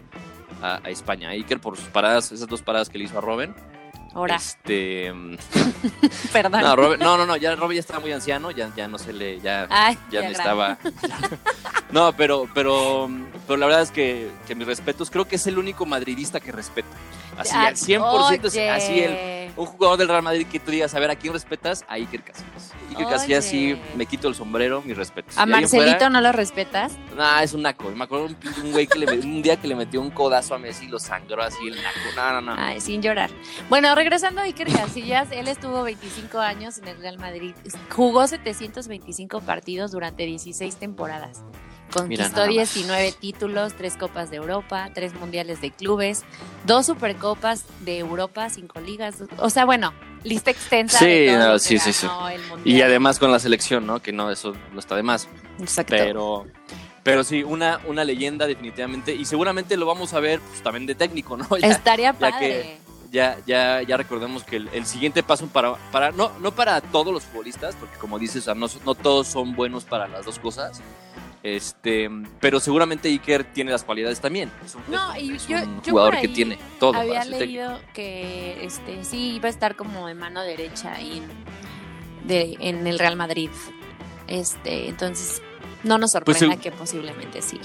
a- 0.61 0.79
a 0.83 0.89
España. 0.89 1.29
Iker 1.29 1.59
por 1.59 1.77
sus 1.77 1.87
paradas, 1.89 2.31
esas 2.31 2.47
dos 2.47 2.61
paradas 2.61 2.89
que 2.89 2.97
le 2.97 3.05
hizo 3.05 3.17
a 3.17 3.21
Robin. 3.21 3.53
Ahora, 4.13 4.37
Este, 4.37 5.13
perdón. 6.33 6.61
no, 6.61 6.75
no, 6.97 7.17
no, 7.17 7.25
no, 7.25 7.35
ya 7.37 7.55
Robin 7.55 7.75
ya 7.75 7.81
estaba 7.81 7.99
muy 7.99 8.11
anciano, 8.11 8.49
ya, 8.51 8.71
ya 8.75 8.87
no 8.87 8.97
se 8.97 9.13
le, 9.13 9.39
ya, 9.41 9.67
Ay, 9.69 9.95
ya 10.09 10.21
qué 10.21 10.27
necesitaba. 10.29 10.77
no, 11.91 12.13
pero, 12.13 12.49
pero, 12.53 13.09
pero 13.45 13.57
la 13.57 13.65
verdad 13.67 13.81
es 13.83 13.91
que, 13.91 14.31
que 14.47 14.55
mis 14.55 14.65
respetos, 14.65 15.11
creo 15.11 15.25
que 15.27 15.35
es 15.35 15.45
el 15.45 15.59
único 15.59 15.85
madridista 15.85 16.39
que 16.39 16.51
respeta. 16.51 16.87
Así, 17.37 17.55
al 17.55 17.75
100%, 17.75 18.45
oye. 18.49 18.69
así 18.71 18.99
el, 18.99 19.11
un 19.57 19.65
jugador 19.65 19.97
del 19.97 20.07
Real 20.07 20.23
Madrid 20.23 20.47
que 20.47 20.59
tú 20.59 20.71
digas, 20.71 20.93
a 20.93 20.99
ver, 20.99 21.09
¿a 21.11 21.15
quién 21.15 21.33
respetas? 21.33 21.83
A 21.87 21.95
Iker 21.95 22.23
Casillas. 22.23 22.73
Iker 22.89 23.05
Oye. 23.05 23.15
Casillas 23.15 23.45
sí 23.45 23.77
me 23.95 24.05
quito 24.05 24.27
el 24.27 24.35
sombrero, 24.35 24.81
mis 24.83 24.95
respetos. 24.95 25.37
¿A 25.37 25.43
Y 25.43 25.47
Marcelito 25.47 25.91
fuera, 25.91 26.09
no 26.09 26.21
lo 26.21 26.31
respetas? 26.31 26.93
Nah, 27.15 27.41
es 27.41 27.53
un 27.53 27.63
naco. 27.63 27.89
Me 27.91 28.03
acuerdo 28.03 28.25
un, 28.25 28.37
un 28.63 28.71
güey 28.71 28.87
que 28.87 28.99
le 28.99 29.07
un 29.19 29.41
día 29.41 29.57
que 29.57 29.67
le 29.67 29.75
metió 29.75 29.99
un 29.99 30.11
codazo 30.11 30.55
a 30.55 30.59
Messi 30.59 30.85
y 30.85 30.87
lo 30.89 30.99
sangró 30.99 31.41
así 31.43 31.67
el 31.67 31.75
naco. 31.75 31.99
No, 32.15 32.33
no, 32.33 32.41
no. 32.41 32.55
Ay, 32.57 32.79
sin 32.79 33.01
llorar. 33.01 33.29
Bueno, 33.69 33.93
regresando 33.95 34.41
a 34.41 34.43
Iker 34.43 34.71
Casillas, 34.71 35.29
él 35.31 35.47
estuvo 35.47 35.83
25 35.83 36.39
años 36.39 36.77
en 36.77 36.87
el 36.87 36.97
Real 36.99 37.17
Madrid. 37.17 37.53
Jugó 37.89 38.27
725 38.27 39.41
partidos 39.41 39.91
durante 39.91 40.25
16 40.25 40.75
temporadas. 40.77 41.43
Conquistó 41.91 42.29
nada 42.35 42.45
más. 42.47 42.53
19 42.73 43.11
títulos, 43.13 43.73
3 43.73 43.95
Copas 43.97 44.29
de 44.29 44.37
Europa, 44.37 44.89
3 44.93 45.13
Mundiales 45.15 45.61
de 45.61 45.71
Clubes, 45.71 46.23
2 46.65 46.85
Supercopas 46.85 47.63
de 47.81 47.99
Europa, 47.99 48.49
5 48.49 48.79
ligas. 48.81 49.15
O 49.37 49.49
sea, 49.49 49.65
bueno, 49.65 49.93
lista 50.23 50.51
extensa 50.51 50.99
Sí, 50.99 51.05
de 51.05 51.37
no, 51.37 51.57
sí, 51.59 51.79
sí. 51.79 52.07
Y 52.65 52.81
además 52.81 53.19
con 53.19 53.31
la 53.31 53.39
selección, 53.39 53.85
¿no? 53.87 54.01
Que 54.01 54.11
no, 54.11 54.29
eso 54.31 54.53
no 54.73 54.79
está 54.79 54.95
de 54.95 55.03
más. 55.03 55.27
Exacto. 55.59 55.95
Pero, 55.97 56.45
pero 57.03 57.23
sí, 57.23 57.43
una, 57.43 57.79
una 57.87 58.03
leyenda 58.03 58.45
definitivamente. 58.47 59.13
Y 59.15 59.25
seguramente 59.25 59.77
lo 59.77 59.85
vamos 59.85 60.13
a 60.13 60.19
ver 60.19 60.41
pues, 60.41 60.61
también 60.61 60.85
de 60.85 60.95
técnico, 60.95 61.37
¿no? 61.37 61.47
Ya, 61.57 61.67
Estaría 61.67 62.11
ya 62.11 62.19
padre. 62.19 62.39
que- 62.39 62.87
ya, 63.09 63.37
ya, 63.47 63.81
ya 63.83 63.95
recordemos 63.95 64.43
que 64.43 64.57
el, 64.57 64.67
el 64.73 64.85
siguiente 64.85 65.23
paso 65.23 65.47
para, 65.47 65.75
para 65.93 66.11
no, 66.11 66.29
no 66.41 66.51
para 66.51 66.81
todos 66.81 67.13
los 67.13 67.23
futbolistas, 67.23 67.73
porque 67.75 67.97
como 67.97 68.19
dices, 68.19 68.41
o 68.41 68.45
sea, 68.45 68.53
no, 68.53 68.67
no 68.85 68.95
todos 68.95 69.27
son 69.27 69.55
buenos 69.55 69.85
para 69.85 70.09
las 70.09 70.25
dos 70.25 70.37
cosas. 70.39 70.81
Este, 71.43 72.09
pero 72.41 72.59
seguramente 72.59 73.07
Iker 73.09 73.43
tiene 73.53 73.71
las 73.71 73.83
cualidades 73.83 74.19
también. 74.19 74.51
Es 74.65 74.75
un, 74.75 74.81
No, 74.89 75.13
es 75.13 75.23
un- 75.23 75.29
y 75.29 75.35
es 75.35 75.47
yo- 75.47 75.57
un 75.57 75.81
yo 75.81 75.91
jugador 75.91 76.19
que 76.19 76.27
tiene 76.27 76.57
todo. 76.79 76.95
Había 76.95 77.23
leído 77.25 77.79
que 77.93 78.65
este 78.65 79.03
sí 79.03 79.35
iba 79.35 79.47
a 79.47 79.49
estar 79.51 79.75
como 79.75 80.07
de 80.07 80.15
mano 80.15 80.41
derecha 80.41 80.99
en, 80.99 81.23
de, 82.27 82.57
en 82.59 82.85
el 82.87 82.99
Real 82.99 83.15
Madrid. 83.15 83.49
Este, 84.27 84.89
entonces, 84.89 85.41
no 85.83 85.97
nos 85.97 86.11
Pues 86.11 86.37
sorprenda 86.37 86.57
que 86.57 86.71
posiblemente 86.71 87.41
sí. 87.41 87.59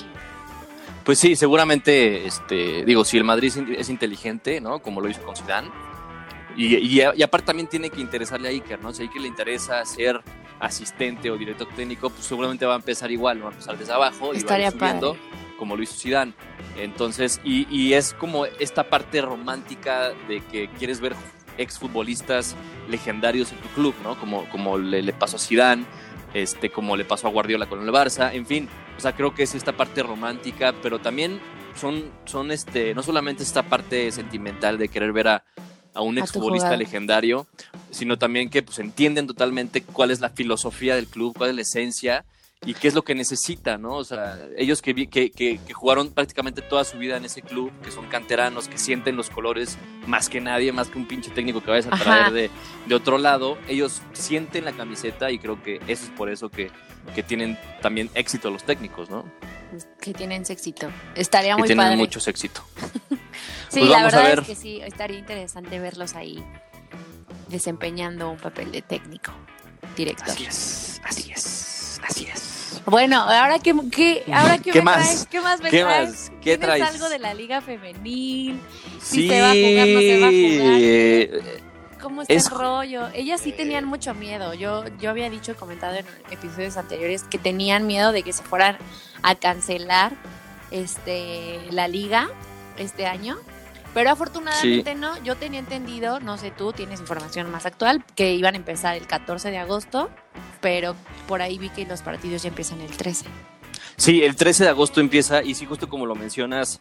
Pues 1.05 1.19
sí, 1.19 1.35
seguramente, 1.35 2.27
este, 2.27 2.85
digo, 2.85 3.05
si 3.05 3.17
el 3.17 3.25
Madrid 3.25 3.53
es 3.77 3.89
inteligente, 3.89 4.61
¿no? 4.61 4.81
Como 4.81 5.01
lo 5.01 5.09
hizo 5.09 5.21
con 5.23 5.35
Zidane, 5.35 5.69
y, 6.57 6.77
y, 6.77 7.01
y 7.01 7.23
aparte 7.23 7.47
también 7.47 7.69
tiene 7.69 7.91
que 7.91 8.01
interesarle 8.01 8.49
a 8.49 8.51
Iker, 8.51 8.81
¿no? 8.83 8.93
Si 8.93 9.03
a 9.03 9.07
Iker 9.07 9.23
le 9.23 9.29
interesa 9.29 9.85
ser 9.85 10.21
asistente 10.61 11.31
o 11.31 11.37
director 11.37 11.69
técnico, 11.75 12.11
pues 12.11 12.25
seguramente 12.25 12.65
va 12.67 12.75
a 12.75 12.77
empezar 12.77 13.11
igual, 13.11 13.43
va 13.43 13.49
a 13.49 13.53
empezar 13.53 13.77
desde 13.77 13.93
abajo 13.93 14.33
y 14.35 14.43
va 14.43 14.55
a 14.55 14.61
ir 14.61 14.71
subiendo, 14.71 15.15
padre. 15.15 15.57
como 15.59 15.77
lo 15.77 15.83
hizo 15.83 15.95
Zidane. 15.95 16.35
Entonces, 16.77 17.41
y, 17.45 17.67
y 17.69 17.95
es 17.95 18.15
como 18.15 18.47
esta 18.47 18.89
parte 18.89 19.21
romántica 19.21 20.13
de 20.29 20.41
que 20.41 20.69
quieres 20.79 21.01
ver 21.01 21.15
exfutbolistas 21.59 22.55
legendarios 22.89 23.53
en 23.53 23.59
tu 23.59 23.69
club, 23.71 23.95
¿no? 24.03 24.19
Como, 24.19 24.49
como 24.51 24.79
le, 24.79 25.03
le 25.03 25.13
pasó 25.13 25.37
a 25.37 25.41
Zidane, 25.41 25.85
este, 26.33 26.71
como 26.71 26.97
le 26.97 27.05
pasó 27.05 27.27
a 27.27 27.31
Guardiola 27.31 27.67
con 27.67 27.83
el 27.83 27.91
Barça, 27.91 28.33
en 28.33 28.47
fin, 28.47 28.69
o 28.97 29.01
sea, 29.01 29.15
creo 29.15 29.35
que 29.35 29.43
es 29.43 29.55
esta 29.55 29.77
parte 29.77 30.03
romántica, 30.03 30.73
pero 30.83 30.99
también 31.01 31.41
son, 31.75 32.05
son 32.25 32.51
este, 32.51 32.95
no 32.95 33.03
solamente 33.03 33.43
esta 33.43 33.63
parte 33.65 34.11
sentimental 34.13 34.79
de 34.79 34.89
querer 34.89 35.13
ver 35.13 35.29
a, 35.29 35.45
a 35.95 36.01
un 36.01 36.19
exfutbolista 36.19 36.77
legendario, 36.77 37.47
sino 37.91 38.19
también 38.19 38.51
que 38.51 38.63
pues 38.63 38.79
entienden 38.79 39.27
totalmente 39.27 39.83
cuál 39.83 40.11
es 40.11 40.21
la 40.21 40.31
filosofía 40.31 40.97
del 40.97 41.07
club, 41.07 41.37
cuál 41.37 41.51
es 41.51 41.57
la 41.57 41.63
esencia 41.63 42.25
y 42.65 42.75
qué 42.75 42.89
es 42.89 42.95
lo 42.95 43.03
que 43.03 43.15
necesita, 43.15 43.77
¿no? 43.79 43.97
O 43.97 44.05
sea, 44.05 44.39
ellos 44.57 44.81
que, 44.83 44.95
que, 45.09 45.31
que, 45.31 45.59
que 45.59 45.73
jugaron 45.73 46.11
prácticamente 46.11 46.63
toda 46.63 46.85
su 46.85 46.97
vida 46.99 47.17
en 47.17 47.25
ese 47.25 47.43
club, 47.43 47.73
que 47.83 47.91
son 47.91 48.07
canteranos, 48.07 48.69
que 48.69 48.79
sienten 48.79 49.17
los 49.17 49.31
colores 49.31 49.77
más 50.07 50.29
que 50.29 50.41
nadie, 50.41 50.73
más 50.73 50.89
que 50.89 50.99
un 50.99 51.07
pinche 51.07 51.31
técnico 51.31 51.61
que 51.61 51.71
vayas 51.71 51.87
a 51.87 51.97
traer 51.99 52.33
de, 52.33 52.51
de 52.87 52.95
otro 52.95 53.19
lado, 53.19 53.59
ellos 53.69 54.01
sienten 54.13 54.65
la 54.65 54.73
camiseta 54.73 55.31
y 55.31 55.39
creo 55.39 55.63
que 55.63 55.77
eso 55.89 56.05
es 56.05 56.11
por 56.11 56.31
eso 56.31 56.51
que, 56.51 56.71
que 57.15 57.23
tienen 57.23 57.59
también 57.81 58.11
éxito 58.15 58.51
los 58.51 58.63
técnicos, 58.65 59.11
¿no? 59.11 59.25
Que 60.01 60.13
tienen 60.15 60.45
éxito. 60.49 60.89
Estaría 61.15 61.55
Que 61.55 61.61
muy 61.61 61.67
tienen 61.67 61.85
padre. 61.87 61.97
mucho 61.97 62.21
éxito. 62.29 62.63
Sí, 63.71 63.81
Pues 63.81 63.91
la 63.91 63.97
vamos 63.97 64.13
a 64.13 64.17
verdad 64.19 64.31
ver. 64.31 64.39
es 64.41 64.47
que 64.47 64.55
sí, 64.55 64.81
estaría 64.85 65.19
interesante 65.19 65.79
verlos 65.81 66.15
ahí 66.15 66.45
desempeñando 67.49 68.31
un 68.31 68.37
papel 68.37 68.71
de 68.71 68.83
técnico, 68.83 69.33
director. 69.97 70.29
Así 70.29 70.45
es, 70.45 71.01
así 71.05 71.33
es, 71.33 72.01
así 72.07 72.27
es. 72.27 72.52
Bueno, 72.87 73.21
ahora 73.23 73.59
que, 73.59 73.75
que 73.91 74.25
ahora 74.33 74.59
que 74.59 74.71
¿Qué 74.73 74.79
me 74.81 74.85
más? 74.85 74.97
traes, 75.05 75.27
¿qué 75.31 75.41
más 75.41 75.61
me 75.61 75.71
¿Qué 75.71 75.83
traes? 75.83 76.09
más? 76.09 76.31
¿Qué 76.31 76.57
¿Tienes 76.59 76.61
traes? 76.61 76.83
algo 76.83 77.09
de 77.09 77.19
la 77.19 77.33
liga 77.35 77.61
femenil? 77.61 78.61
Sí, 79.01 79.23
Si 79.23 79.29
se 79.29 79.41
va 79.41 79.51
a 79.51 79.55
jugar, 79.55 79.89
no 79.89 80.01
se 80.01 80.21
va 80.21 80.27
a 80.27 80.31
jugar. 80.31 80.81
eh, 80.83 81.63
¿Cómo 82.01 82.23
está 82.23 82.35
Es- 82.35 82.47
el 82.47 82.51
rollo? 82.59 83.09
Ellas 83.15 83.41
sí 83.41 83.53
tenían 83.53 83.85
mucho 83.85 84.15
miedo. 84.15 84.55
Yo, 84.55 84.85
yo 85.01 85.11
había 85.11 85.31
dicho, 85.31 85.55
comentado 85.57 85.95
en 85.97 86.07
episodios 86.33 86.77
anteriores, 86.77 87.23
que 87.23 87.39
tenían 87.39 87.87
miedo 87.87 88.11
de 88.11 88.25
que 88.25 88.33
se 88.33 88.43
fueran 88.43 88.77
a 89.23 89.37
cancelar 89.37 90.13
este 90.73 91.61
la 91.71 91.87
liga 91.87 92.29
este 92.79 93.07
año. 93.07 93.37
Pero 93.95 94.11
afortunadamente 94.11 94.95
no. 94.95 95.23
Yo 95.23 95.37
tenía 95.37 95.61
entendido, 95.61 96.19
no 96.19 96.39
sé 96.39 96.51
tú, 96.51 96.73
tienes 96.73 96.99
información 96.99 97.51
más 97.51 97.67
actual, 97.67 98.03
que 98.17 98.33
iban 98.35 98.55
a 98.55 98.57
empezar 98.57 98.97
el 98.97 99.07
14 99.07 99.51
de 99.51 99.59
agosto, 99.59 100.09
pero 100.63 100.97
por 101.27 101.43
ahí 101.43 101.59
vi 101.59 101.71
que 101.71 101.85
los 101.87 102.03
partidos 102.03 102.43
ya 102.43 102.49
empiezan 102.49 102.81
el 102.81 102.91
13. 102.91 103.27
Sí, 103.97 104.23
el 104.23 104.37
13 104.37 104.65
de 104.65 104.71
agosto 104.71 105.01
empieza 105.01 105.43
y 105.43 105.55
sí, 105.55 105.67
justo 105.67 105.89
como 105.89 106.07
lo 106.07 106.15
mencionas, 106.15 106.81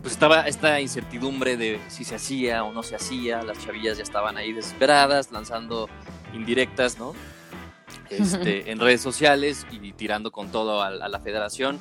pues 0.00 0.14
estaba 0.14 0.46
esta 0.48 0.80
incertidumbre 0.80 1.56
de 1.56 1.80
si 1.88 2.04
se 2.04 2.16
hacía 2.16 2.64
o 2.64 2.72
no 2.72 2.82
se 2.82 2.96
hacía, 2.96 3.42
las 3.42 3.64
chavillas 3.64 3.96
ya 3.96 4.02
estaban 4.02 4.36
ahí 4.36 4.52
desesperadas, 4.52 5.30
lanzando 5.32 5.88
indirectas, 6.34 6.98
¿no? 6.98 7.14
Este, 8.10 8.70
en 8.70 8.80
redes 8.80 9.00
sociales 9.00 9.66
y 9.70 9.92
tirando 9.92 10.32
con 10.32 10.50
todo 10.50 10.82
a, 10.82 10.88
a 10.88 11.08
la 11.08 11.20
federación. 11.20 11.80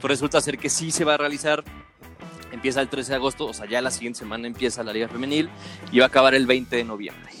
Pues 0.00 0.10
resulta 0.10 0.40
ser 0.40 0.58
que 0.58 0.68
sí 0.68 0.90
se 0.90 1.04
va 1.04 1.14
a 1.14 1.16
realizar, 1.16 1.64
empieza 2.52 2.80
el 2.80 2.88
13 2.88 3.12
de 3.12 3.16
agosto, 3.16 3.46
o 3.46 3.54
sea, 3.54 3.66
ya 3.66 3.80
la 3.80 3.90
siguiente 3.90 4.18
semana 4.18 4.46
empieza 4.46 4.82
la 4.82 4.92
Liga 4.92 5.08
Femenil 5.08 5.48
y 5.90 5.98
va 5.98 6.06
a 6.06 6.08
acabar 6.08 6.34
el 6.34 6.46
20 6.46 6.76
de 6.76 6.84
noviembre. 6.84 7.32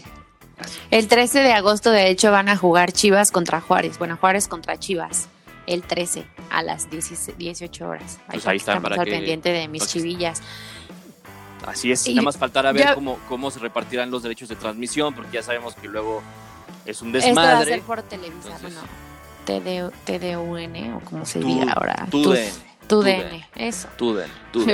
El 0.90 1.08
13 1.08 1.40
de 1.40 1.52
agosto, 1.52 1.90
de 1.90 2.08
hecho, 2.08 2.30
van 2.30 2.48
a 2.48 2.56
jugar 2.56 2.92
Chivas 2.92 3.30
contra 3.30 3.60
Juárez. 3.60 3.98
Bueno, 3.98 4.16
Juárez 4.20 4.48
contra 4.48 4.78
Chivas. 4.78 5.28
El 5.66 5.82
13 5.82 6.24
a 6.50 6.62
las 6.62 6.88
16 6.90 7.36
18 7.36 7.88
horas. 7.88 8.18
Pues 8.28 8.46
ahí 8.46 8.56
está, 8.58 8.72
estamos 8.72 8.90
para 8.90 9.02
al 9.02 9.04
que- 9.08 9.10
pendiente 9.14 9.50
de 9.50 9.66
mis 9.68 9.86
chivillas. 9.88 10.40
Así 11.66 11.90
es, 11.90 12.06
Y 12.06 12.14
nada 12.14 12.22
más 12.26 12.36
faltará 12.36 12.70
ver 12.72 12.94
cómo, 12.94 13.18
cómo 13.28 13.50
se 13.50 13.58
repartirán 13.58 14.10
los 14.10 14.22
derechos 14.22 14.48
de 14.48 14.54
transmisión, 14.56 15.12
porque 15.14 15.32
ya 15.32 15.42
sabemos 15.42 15.74
que 15.74 15.88
luego 15.88 16.22
es 16.84 17.02
un 17.02 17.14
Esto 17.16 17.34
va 17.34 17.42
a 17.42 17.46
desmadre. 17.46 17.70
ser 17.72 17.80
por 17.82 18.02
Televisa, 18.02 18.50
Entonces- 18.54 18.62
bueno, 18.62 18.80
TD, 19.44 19.90
TDUN 20.04 20.92
o 20.94 21.00
como 21.00 21.24
se 21.26 21.40
diga 21.40 21.72
ahora. 21.72 22.06
tu 22.10 22.32
Tu- 22.88 23.02
DN, 23.02 23.46
Tu 23.58 23.86
tu 23.96 24.14
DN, 24.14 24.28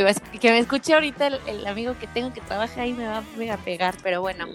eso. 0.09 0.21
Esc- 0.21 0.39
Que 0.41 0.51
me 0.51 0.59
escuche 0.59 0.95
ahorita 0.95 1.27
el, 1.29 1.41
el 1.47 1.67
amigo 1.67 1.97
que 1.99 2.07
tengo 2.07 2.33
que 2.33 2.41
trabaja 2.41 2.83
ahí 2.83 2.93
me 2.93 3.07
va, 3.07 3.23
me 3.37 3.49
va 3.49 3.55
a 3.55 3.59
pegar, 3.59 3.95
pero 4.03 4.21
bueno, 4.21 4.47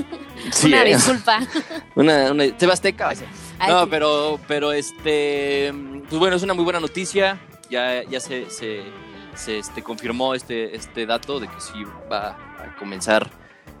Sí, 0.52 0.68
una 0.68 0.82
eh, 0.82 0.94
disculpa. 0.94 1.40
una, 1.94 2.30
una 2.30 2.44
Sebasteca. 2.58 3.10
Ay, 3.58 3.70
No, 3.70 3.82
sí. 3.84 3.88
pero, 3.90 4.40
pero 4.48 4.72
este, 4.72 5.72
pues 6.08 6.18
bueno, 6.18 6.36
es 6.36 6.42
una 6.42 6.54
muy 6.54 6.64
buena 6.64 6.80
noticia. 6.80 7.38
Ya, 7.68 8.02
ya 8.04 8.18
se, 8.20 8.50
se, 8.50 8.82
se, 9.34 9.58
este, 9.58 9.82
confirmó 9.82 10.34
este, 10.34 10.74
este 10.74 11.06
dato 11.06 11.38
de 11.40 11.46
que 11.48 11.60
sí 11.60 11.84
va 12.10 12.30
a 12.30 12.76
comenzar 12.78 13.30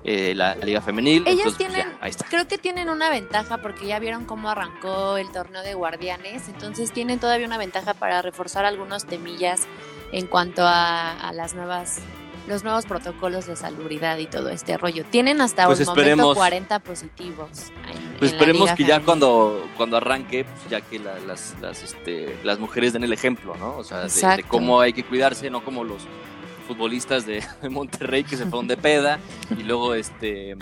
eh, 0.04 0.34
la, 0.34 0.54
la 0.54 0.64
Liga 0.64 0.80
Femenil. 0.80 1.22
Ellas 1.26 1.46
Entonces, 1.46 1.56
pues, 1.56 1.72
tienen, 1.74 1.92
ya, 1.92 1.98
ahí 2.04 2.10
está. 2.10 2.26
creo 2.28 2.48
que 2.48 2.58
tienen 2.58 2.88
una 2.88 3.10
ventaja 3.10 3.58
porque 3.58 3.86
ya 3.86 3.98
vieron 3.98 4.24
cómo 4.24 4.48
arrancó 4.50 5.16
el 5.16 5.30
torneo 5.30 5.62
de 5.62 5.74
guardianes, 5.74 6.48
entonces 6.48 6.92
tienen 6.92 7.18
todavía 7.18 7.46
una 7.46 7.58
ventaja 7.58 7.94
para 7.94 8.22
reforzar 8.22 8.64
algunos 8.64 9.04
temillas 9.06 9.62
en 10.12 10.26
cuanto 10.26 10.62
a, 10.66 11.12
a 11.12 11.32
las 11.32 11.54
nuevas 11.54 11.98
los 12.48 12.64
nuevos 12.64 12.84
protocolos 12.86 13.46
de 13.46 13.54
salubridad 13.54 14.18
y 14.18 14.26
todo 14.26 14.48
este 14.48 14.76
rollo. 14.76 15.04
Tienen 15.04 15.40
hasta 15.40 15.66
Pues 15.66 15.78
el 15.80 15.86
momento 15.86 16.02
esperemos. 16.10 16.36
40 16.36 16.78
positivos. 16.80 17.48
en- 17.86 18.14
Pues 18.18 18.32
en 18.32 18.38
esperemos 18.38 18.70
que 18.72 18.84
ya 18.84 19.00
cuando, 19.00 19.68
cuando 19.76 19.98
arranque, 19.98 20.44
pues 20.44 20.68
ya 20.68 20.80
que 20.80 20.98
la- 20.98 21.18
las, 21.20 21.54
las, 21.60 21.82
este, 21.82 22.36
las 22.42 22.58
mujeres 22.58 22.92
den 22.92 23.04
el 23.04 23.12
ejemplo, 23.12 23.54
¿no? 23.56 23.76
O 23.76 23.84
sea, 23.84 24.00
de- 24.06 24.42
cómo 24.48 24.80
hay 24.80 24.92
que 24.92 25.04
cuidarse, 25.04 25.48
no 25.50 25.62
como 25.62 25.84
los 25.84 26.02
futbolistas 26.74 27.26
de 27.26 27.42
Monterrey 27.68 28.22
que 28.24 28.36
se 28.36 28.44
fueron 28.46 28.68
de 28.68 28.76
peda 28.76 29.18
y 29.58 29.62
luego 29.64 29.94
este 29.94 30.56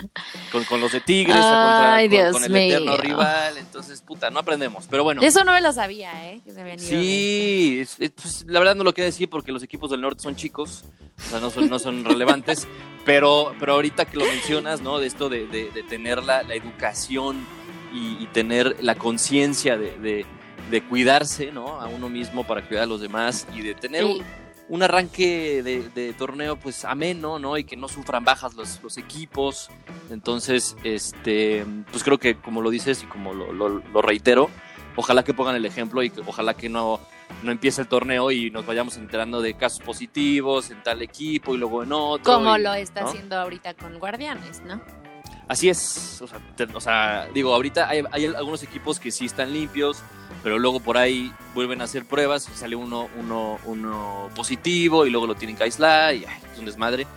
con, 0.51 0.63
con 0.65 0.81
los 0.81 0.91
de 0.91 1.01
Tigres 1.01 1.35
o 1.35 1.39
contra- 1.41 1.95
Ay, 1.95 2.09
con, 2.09 2.43
el 2.43 2.55
eterno 2.55 2.97
rival, 2.97 3.57
entonces 3.57 4.01
puta, 4.01 4.29
no 4.31 4.39
aprendemos, 4.39 4.87
pero 4.89 5.03
bueno. 5.03 5.21
Eso 5.21 5.43
no 5.43 5.51
me 5.53 5.61
lo 5.61 5.71
sabía, 5.71 6.31
¿eh? 6.31 6.41
Que 6.43 6.51
se 6.51 6.61
habían 6.61 6.79
ido. 6.79 6.87
Sí, 6.89 7.79
es- 7.81 7.95
es- 7.99 8.11
pues, 8.11 8.45
la 8.47 8.59
verdad 8.59 8.75
no 8.75 8.83
lo 8.83 8.93
quiero 8.93 9.05
decir 9.05 9.29
porque 9.29 9.51
los 9.51 9.61
equipos 9.63 9.91
del 9.91 10.01
norte 10.01 10.23
son 10.23 10.35
chicos, 10.35 10.83
o 11.27 11.29
sea, 11.29 11.39
no 11.39 11.49
son, 11.51 11.69
no 11.69 11.77
son 11.79 12.03
relevantes, 12.03 12.67
pero, 13.05 13.53
pero 13.59 13.73
ahorita 13.73 14.05
que 14.05 14.17
lo 14.17 14.25
mencionas, 14.25 14.81
¿no? 14.81 14.97
De 14.99 15.05
esto 15.07 15.29
de, 15.29 15.45
de- 15.47 15.69
de 15.69 15.83
tener 15.83 16.23
la, 16.23 16.41
la 16.43 16.55
educación 16.55 17.45
y, 17.93 18.23
y 18.23 18.27
tener 18.33 18.77
la 18.81 18.95
conciencia 18.95 19.77
de, 19.77 19.97
de- 19.99 20.25
de 20.71 20.83
cuidarse, 20.83 21.51
¿no? 21.51 21.79
A 21.81 21.87
uno 21.87 22.09
mismo 22.09 22.43
para 22.45 22.61
cuidar 22.67 22.83
a 22.83 22.87
los 22.87 23.01
demás 23.01 23.47
y 23.55 23.61
de 23.61 23.73
tener 23.75 24.03
Sí. 24.05 24.21
Un, 24.69 24.81
arranque 24.83 25.61
de, 25.63 25.89
de 25.89 26.13
torneo 26.13 26.55
pues 26.55 26.85
ameno, 26.85 27.39
¿no? 27.39 27.57
Y 27.57 27.63
que 27.65 27.75
no 27.75 27.87
sufran 27.87 28.23
bajas 28.23 28.53
los, 28.55 28.81
los 28.81 28.97
equipos. 28.97 29.69
Entonces, 30.09 30.75
este, 30.83 31.65
pues 31.91 32.03
creo 32.03 32.17
que 32.17 32.35
como 32.35 32.61
lo 32.61 32.69
dices 32.69 33.03
y 33.03 33.05
como 33.07 33.33
lo, 33.33 33.51
lo- 33.51 33.69
lo 33.79 34.01
reitero, 34.01 34.49
ojalá 34.95 35.23
que 35.23 35.33
pongan 35.33 35.55
el 35.55 35.65
ejemplo 35.65 36.01
y 36.03 36.09
que 36.09 36.21
ojalá 36.25 36.53
que 36.55 36.69
no, 36.69 36.99
no 37.43 37.51
empiece 37.51 37.81
el 37.81 37.87
torneo 37.87 38.31
y 38.31 38.51
nos 38.51 38.65
vayamos 38.65 38.97
enterando 38.97 39.41
de 39.41 39.53
casos 39.55 39.79
positivos 39.81 40.71
en 40.71 40.81
tal 40.83 41.01
equipo 41.01 41.55
y 41.55 41.57
luego 41.57 41.83
en 41.83 41.91
otro. 41.93 42.33
Como 42.33 42.55
y- 42.57 42.61
lo 42.61 42.73
está 42.73 43.01
¿no? 43.01 43.09
haciendo 43.09 43.37
ahorita 43.37 43.73
con 43.75 43.97
Guardianes, 43.99 44.61
¿no? 44.61 44.81
Así 45.49 45.67
es, 45.67 46.21
o 46.21 46.27
sea, 46.27 46.39
te- 46.55 46.63
o 46.75 46.79
sea, 46.79 47.27
digo, 47.33 47.53
ahorita 47.53 47.89
hay, 47.89 48.03
hay 48.11 48.27
algunos 48.27 48.61
equipos 48.63 48.99
que 48.99 49.09
sí 49.11 49.25
están 49.25 49.51
limpios, 49.51 50.01
pero 50.43 50.59
luego 50.59 50.79
por 50.79 50.95
ahí 50.97 51.33
vuelven 51.55 51.81
a 51.81 51.85
hacer 51.85 52.05
pruebas 52.05 52.47
y 52.53 52.55
sale 52.55 52.75
uno, 52.75 53.09
uno, 53.17 53.57
uno 53.65 54.29
positivo 54.35 55.05
y 55.07 55.09
luego 55.09 55.25
lo 55.25 55.33
tienen 55.35 55.57
que 55.57 55.63
aislar 55.63 56.13
y 56.13 56.23
ay, 56.25 56.37
es 56.53 56.59
un 56.59 56.65
desmadre. 56.65 57.07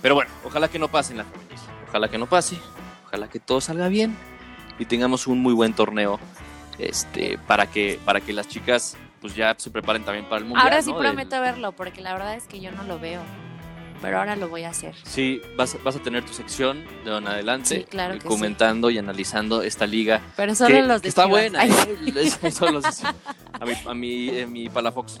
Pero 0.00 0.14
bueno, 0.14 0.30
ojalá 0.44 0.68
que 0.68 0.78
no 0.78 0.88
pase 0.88 1.12
en 1.12 1.18
la 1.18 1.24
femenil, 1.24 1.58
ojalá 1.88 2.08
que 2.08 2.16
no 2.18 2.26
pase, 2.26 2.56
ojalá 3.06 3.28
que 3.28 3.38
todo 3.38 3.60
salga 3.60 3.88
bien 3.88 4.16
y 4.78 4.86
tengamos 4.86 5.26
un 5.26 5.40
muy 5.40 5.52
buen 5.52 5.74
torneo 5.74 6.18
este, 6.78 7.38
para, 7.46 7.66
que, 7.66 8.00
para 8.04 8.20
que 8.22 8.32
las 8.32 8.48
chicas 8.48 8.96
pues 9.20 9.34
ya 9.34 9.54
se 9.58 9.70
preparen 9.70 10.04
también 10.04 10.24
para 10.26 10.38
el 10.38 10.44
mundial. 10.46 10.64
ahora 10.66 10.82
sí 10.82 10.90
prometo 10.92 11.38
verlo, 11.40 11.72
porque 11.72 12.00
la 12.00 12.12
verdad 12.14 12.34
es 12.34 12.44
que 12.46 12.60
yo 12.60 12.72
no 12.72 12.82
lo 12.84 12.98
veo. 12.98 13.20
Pero 14.08 14.18
ahora 14.18 14.36
lo 14.36 14.48
voy 14.48 14.64
a 14.64 14.70
hacer. 14.70 14.94
Sí, 15.04 15.40
vas, 15.56 15.76
vas 15.82 15.96
a 15.96 15.98
tener 16.00 16.24
tu 16.24 16.32
sección 16.32 16.84
de 17.04 17.16
en 17.16 17.26
adelante, 17.28 17.76
Sí, 17.80 17.84
claro 17.84 18.14
sí. 18.14 18.20
comentando 18.20 18.90
y 18.90 18.98
analizando 18.98 19.62
esta 19.62 19.86
liga 19.86 20.20
Pero 20.36 20.54
solo 20.54 20.74
que, 20.74 20.82
los 20.82 21.02
de 21.02 21.08
está 21.08 21.26
buena. 21.26 21.60
Ay, 21.60 21.70
¿eh? 22.16 22.30
Solo 22.50 22.72
los 22.72 22.82
de- 23.02 23.08
a 23.52 23.64
mi, 23.64 23.72
a 23.86 23.94
mi, 23.94 24.28
eh, 24.30 24.46
mi 24.46 24.68
Palafox. 24.68 25.18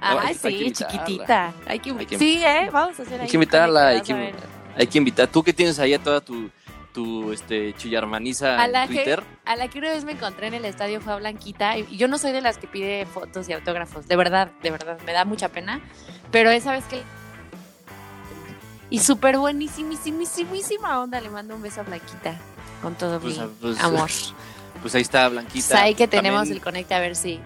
Ay, 0.00 0.18
hay 0.28 0.34
sí, 0.34 0.72
chiquitita. 0.72 1.52
Hay 1.66 1.78
que, 1.78 1.90
Hay 1.90 2.06
que- 2.06 2.18
sí, 2.18 2.42
¿eh? 2.42 2.68
Vamos 2.72 2.98
a 2.98 3.02
hacer 3.02 3.14
Hay 3.14 3.20
ahí 3.24 3.28
que 3.28 3.36
invitarla, 3.36 3.88
hay 3.88 4.00
que, 4.00 4.32
hay 4.76 4.86
que 4.86 4.98
invitar. 4.98 5.28
Tú 5.28 5.42
que 5.42 5.52
tienes 5.52 5.78
ahí 5.78 5.92
a 5.94 5.98
toda 6.02 6.20
tu, 6.22 6.48
tu 6.94 7.32
este, 7.32 7.74
chillarmaniza 7.74 8.58
A 8.60 8.66
la, 8.66 8.84
en 8.84 8.88
que, 8.88 8.94
Twitter. 8.96 9.22
a 9.44 9.56
la 9.56 9.68
que 9.68 9.78
una 9.78 9.90
vez 9.90 10.04
me 10.04 10.12
encontré 10.12 10.46
en 10.46 10.54
el 10.54 10.64
estadio 10.64 11.00
fue 11.00 11.12
a 11.12 11.16
Blanquita 11.16 11.76
y 11.78 11.96
yo 11.96 12.08
no 12.08 12.16
soy 12.18 12.32
de 12.32 12.40
las 12.40 12.58
que 12.58 12.66
pide 12.66 13.04
fotos 13.06 13.48
y 13.48 13.52
autógrafos, 13.52 14.08
de 14.08 14.16
verdad, 14.16 14.50
de 14.62 14.70
verdad, 14.70 14.98
me 15.06 15.12
da 15.12 15.24
mucha 15.24 15.48
pena, 15.50 15.80
pero 16.32 16.50
esa 16.50 16.72
vez 16.72 16.84
que... 16.86 17.02
Y 18.90 18.98
súper 18.98 19.38
buenísimísimísima 19.38 21.00
onda, 21.00 21.20
le 21.20 21.30
mando 21.30 21.54
un 21.54 21.62
beso 21.62 21.80
a 21.80 21.84
Blanquita 21.84 22.36
con 22.82 22.94
todo 22.96 23.20
Pues, 23.20 23.38
mi 23.38 23.46
pues, 23.60 23.80
amor. 23.80 24.10
Pues 24.82 24.94
ahí 24.94 25.02
está 25.02 25.28
Blanquita. 25.28 25.68
Pues 25.68 25.80
ahí 25.80 25.94
que 25.94 26.08
tenemos 26.08 26.40
También- 26.40 26.56
el 26.56 26.62
conecte 26.62 26.94
a 26.94 27.00
ver 27.00 27.14
si... 27.16 27.38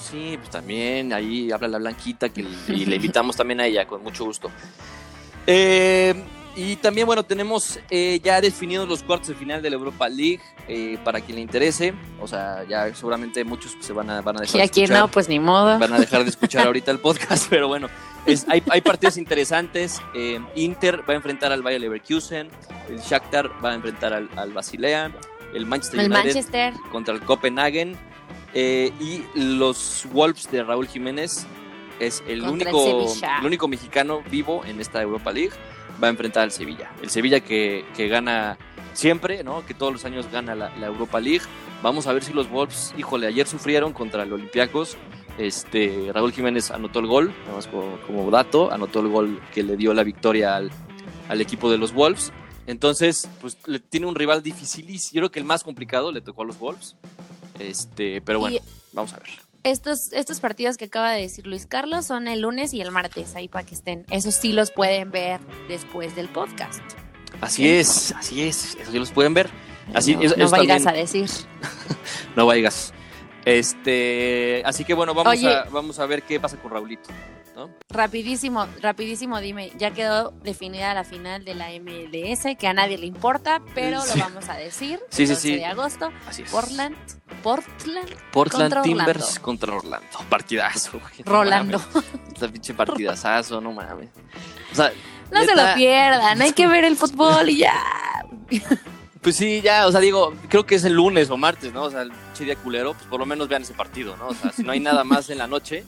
Sí, 0.00 0.36
pues 0.38 0.50
también 0.50 1.12
ahí 1.12 1.50
habla 1.52 1.68
la 1.68 1.78
Blanquita 1.78 2.28
que, 2.30 2.40
y 2.68 2.86
le 2.86 2.96
invitamos 2.96 3.36
también 3.36 3.60
a 3.60 3.66
ella 3.66 3.86
con 3.86 4.02
mucho 4.02 4.24
gusto. 4.24 4.50
Eh, 5.46 6.14
y 6.56 6.76
también, 6.76 7.06
bueno, 7.06 7.22
tenemos 7.22 7.78
eh, 7.90 8.20
ya 8.22 8.40
definidos 8.40 8.88
los 8.88 9.02
cuartos 9.02 9.28
de 9.28 9.34
final 9.34 9.62
de 9.62 9.70
la 9.70 9.76
Europa 9.76 10.08
League 10.08 10.40
eh, 10.68 10.98
para 11.04 11.20
quien 11.20 11.36
le 11.36 11.42
interese. 11.42 11.94
O 12.20 12.26
sea, 12.28 12.64
ya 12.68 12.94
seguramente 12.94 13.42
muchos 13.44 13.76
se 13.80 13.92
van 13.92 14.10
a, 14.10 14.20
van 14.22 14.36
a 14.36 14.40
dejar 14.40 14.56
Y 14.56 14.58
de 14.58 14.64
aquí 14.64 14.82
escuchar. 14.82 15.00
no, 15.02 15.08
pues 15.08 15.28
ni 15.28 15.38
modo. 15.38 15.78
van 15.78 15.92
a 15.92 15.98
dejar 15.98 16.24
de 16.24 16.30
escuchar 16.30 16.66
ahorita 16.66 16.90
el 16.90 16.98
podcast, 16.98 17.46
pero 17.50 17.68
bueno, 17.68 17.88
es- 18.26 18.46
hay, 18.48 18.62
hay 18.70 18.80
partidos 18.80 19.16
interesantes. 19.16 20.00
Eh, 20.14 20.40
Inter 20.56 21.00
va 21.08 21.14
a 21.14 21.16
enfrentar 21.16 21.52
al 21.52 21.62
Bayer 21.62 21.80
Leverkusen, 21.80 22.48
el 22.88 22.98
Shakhtar 23.00 23.50
va 23.64 23.70
a 23.70 23.74
enfrentar 23.74 24.12
al, 24.12 24.28
al 24.36 24.52
Basilea, 24.52 25.10
el 25.54 25.66
Manchester 25.66 26.00
El 26.00 26.06
United 26.12 26.24
Manchester, 26.24 26.74
contra 26.92 27.14
el 27.14 27.20
Copenhagen 27.20 27.96
eh, 28.54 28.92
y 29.00 29.24
los 29.34 30.06
Wolves 30.12 30.50
de 30.50 30.62
Raúl 30.64 30.86
Jiménez 30.88 31.46
es 32.00 32.22
el 32.26 32.40
Contra 32.42 32.70
único, 32.72 33.06
el 33.40 33.46
único 33.46 33.68
mexicano 33.68 34.22
vivo 34.30 34.64
en 34.64 34.80
esta 34.80 35.02
Europa 35.02 35.32
League. 35.32 35.52
Va 36.02 36.06
a 36.08 36.10
enfrentar 36.10 36.42
al 36.44 36.50
Sevilla. 36.52 36.90
El 37.02 37.10
Sevilla 37.10 37.40
que, 37.40 37.84
que 37.96 38.08
gana 38.08 38.58
siempre, 38.94 39.42
¿no? 39.44 39.64
Que 39.66 39.74
todos 39.74 39.92
los 39.92 40.04
años 40.04 40.26
gana 40.32 40.54
la, 40.54 40.74
la 40.76 40.86
Europa 40.86 41.20
League. 41.20 41.42
Vamos 41.82 42.06
a 42.06 42.12
ver 42.12 42.22
si 42.24 42.32
los 42.32 42.48
Wolves, 42.50 42.94
híjole, 42.98 43.26
ayer 43.26 43.46
sufrieron 43.46 43.92
contra 43.92 44.22
el 44.22 44.32
Olympiacos. 44.32 44.96
Este, 45.38 46.10
Raúl 46.12 46.32
Jiménez 46.32 46.70
anotó 46.70 46.98
el 46.98 47.06
gol, 47.06 47.32
nada 47.44 47.56
más 47.56 47.66
como, 47.66 47.98
como 48.06 48.30
dato, 48.30 48.70
anotó 48.70 49.00
el 49.00 49.08
gol 49.08 49.40
que 49.54 49.62
le 49.62 49.76
dio 49.76 49.94
la 49.94 50.02
victoria 50.04 50.56
al, 50.56 50.70
al 51.28 51.40
equipo 51.40 51.70
de 51.70 51.78
los 51.78 51.92
Wolves. 51.94 52.32
Entonces, 52.66 53.28
pues 53.40 53.56
le 53.66 53.80
tiene 53.80 54.06
un 54.06 54.14
rival 54.14 54.42
dificilísimo. 54.42 55.14
Yo 55.14 55.20
creo 55.22 55.30
que 55.30 55.38
el 55.40 55.46
más 55.46 55.64
complicado 55.64 56.12
le 56.12 56.20
tocó 56.20 56.42
a 56.42 56.44
los 56.44 56.58
Wolves. 56.58 56.96
Este, 57.58 58.20
pero 58.20 58.40
bueno, 58.40 58.56
Y- 58.56 58.60
vamos 58.92 59.12
a 59.14 59.18
ver. 59.18 59.28
Estos, 59.62 60.12
estos 60.12 60.40
partidos 60.40 60.76
que 60.76 60.86
acaba 60.86 61.10
de 61.12 61.22
decir 61.22 61.46
Luis 61.46 61.66
Carlos 61.66 62.06
son 62.06 62.28
el 62.28 62.40
lunes 62.40 62.72
y 62.74 62.80
el 62.80 62.90
martes, 62.90 63.34
ahí 63.36 63.48
para 63.48 63.64
que 63.66 63.74
estén. 63.74 64.04
Esos 64.10 64.34
sí 64.34 64.52
los 64.52 64.70
pueden 64.70 65.10
ver 65.10 65.40
después 65.68 66.16
del 66.16 66.28
podcast. 66.28 66.80
Así 67.40 67.68
es, 67.68 68.12
así 68.12 68.42
es. 68.42 68.76
Eso 68.80 68.90
sí 68.92 68.98
los 68.98 69.10
pueden 69.12 69.34
ver. 69.34 69.50
Así 69.94 70.14
no, 70.14 70.22
es, 70.22 70.36
no 70.36 70.44
eso 70.44 70.50
vayas 70.52 70.82
también- 70.84 70.88
a 70.88 70.92
decir. 70.92 71.30
No 72.36 72.46
vayas. 72.46 72.92
Este, 73.44 74.62
así 74.64 74.84
que 74.84 74.94
bueno, 74.94 75.14
vamos 75.14 75.32
Oye. 75.32 75.52
a 75.52 75.64
vamos 75.64 75.98
a 75.98 76.06
ver 76.06 76.22
qué 76.22 76.38
pasa 76.38 76.56
con 76.56 76.70
Raulito, 76.70 77.10
¿no? 77.54 77.70
Rapidísimo, 77.90 78.66
rapidísimo, 78.80 79.40
dime, 79.40 79.70
ya 79.78 79.90
quedó 79.92 80.30
definida 80.42 80.92
la 80.94 81.04
final 81.04 81.44
de 81.44 81.54
la 81.54 81.68
MLS, 81.80 82.56
que 82.58 82.66
a 82.66 82.72
nadie 82.72 82.98
le 82.98 83.06
importa, 83.06 83.60
pero 83.74 84.00
Sí. 84.02 84.18
lo 84.18 84.24
vamos 84.24 84.48
a 84.48 84.54
decir. 84.54 84.98
Sí, 85.10 85.26
sí, 85.26 85.32
12 85.34 85.40
sí. 85.40 85.56
de 85.56 85.66
agosto, 85.66 86.10
Así 86.28 86.42
es. 86.42 86.50
Portland, 86.50 86.96
Portland, 87.42 88.08
Portland 88.32 88.62
contra 88.72 88.82
Timbers 88.82 89.22
Orlando. 89.22 89.42
contra 89.42 89.74
Orlando. 89.74 90.06
Partidazo. 90.30 90.92
güey, 91.00 91.12
no 91.24 91.32
Rolando. 91.32 91.78
mames. 91.94 92.10
Esta 92.34 92.48
pinche 92.48 92.74
partidazazo, 92.74 93.60
no 93.60 93.72
mames. 93.72 94.08
O 94.72 94.74
sea, 94.74 94.92
No 95.30 95.44
se 95.44 95.54
lo 95.54 95.74
pierdan, 95.74 96.40
hay 96.42 96.52
que 96.52 96.66
ver 96.66 96.84
el 96.84 96.96
fútbol 96.96 97.48
y 97.50 97.58
ya. 97.58 97.74
Pues 99.20 99.36
sí, 99.36 99.60
ya, 99.60 99.86
o 99.86 99.92
sea, 99.92 100.00
digo, 100.00 100.32
creo 100.48 100.64
que 100.64 100.76
es 100.76 100.84
el 100.84 100.94
lunes 100.94 101.28
o 101.28 101.36
martes, 101.36 101.74
¿no? 101.74 101.82
O 101.82 101.90
sea, 101.90 102.00
el 102.00 102.12
día 102.38 102.56
culero, 102.56 102.94
pues 102.94 103.04
por 103.04 103.20
lo 103.20 103.26
menos 103.26 103.48
vean 103.48 103.60
ese 103.60 103.74
partido, 103.74 104.16
¿no? 104.16 104.28
O 104.28 104.34
sea, 104.34 104.50
si 104.50 104.62
no 104.62 104.72
hay 104.72 104.80
nada 104.80 105.04
más 105.04 105.28
en 105.28 105.36
la 105.36 105.46
noche, 105.46 105.84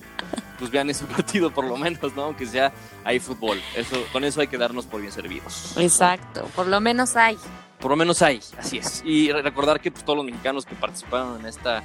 pues 0.63 0.71
vean 0.71 0.89
ese 0.91 1.05
partido 1.17 1.51
por 1.51 1.65
lo 1.65 1.77
menos, 1.77 2.15
¿no? 2.15 2.23
Aunque 2.23 2.47
sea 2.47 2.73
hay 3.03 3.19
fútbol. 3.19 3.61
Eso, 3.75 3.97
con 4.13 4.23
eso 4.23 4.41
hay 4.41 4.47
que 4.47 4.57
darnos 4.59 4.87
por 4.87 5.01
bien 5.01 5.13
servidos. 5.13 5.75
Exacto, 5.77 6.45
por 6.55 6.69
lo 6.69 6.81
menos 6.81 7.17
hay. 7.17 7.37
Por 7.81 7.91
lo 7.91 7.97
menos 7.97 8.23
hay, 8.23 8.41
así 8.57 8.79
es. 8.79 9.03
Y 9.05 9.33
re- 9.33 9.43
recordar 9.43 9.81
que 9.81 9.91
pues, 9.91 10.05
todos 10.05 10.17
los 10.19 10.25
mexicanos 10.25 10.65
que 10.65 10.77
participaron 10.77 11.41
en 11.41 11.47
esta 11.47 11.79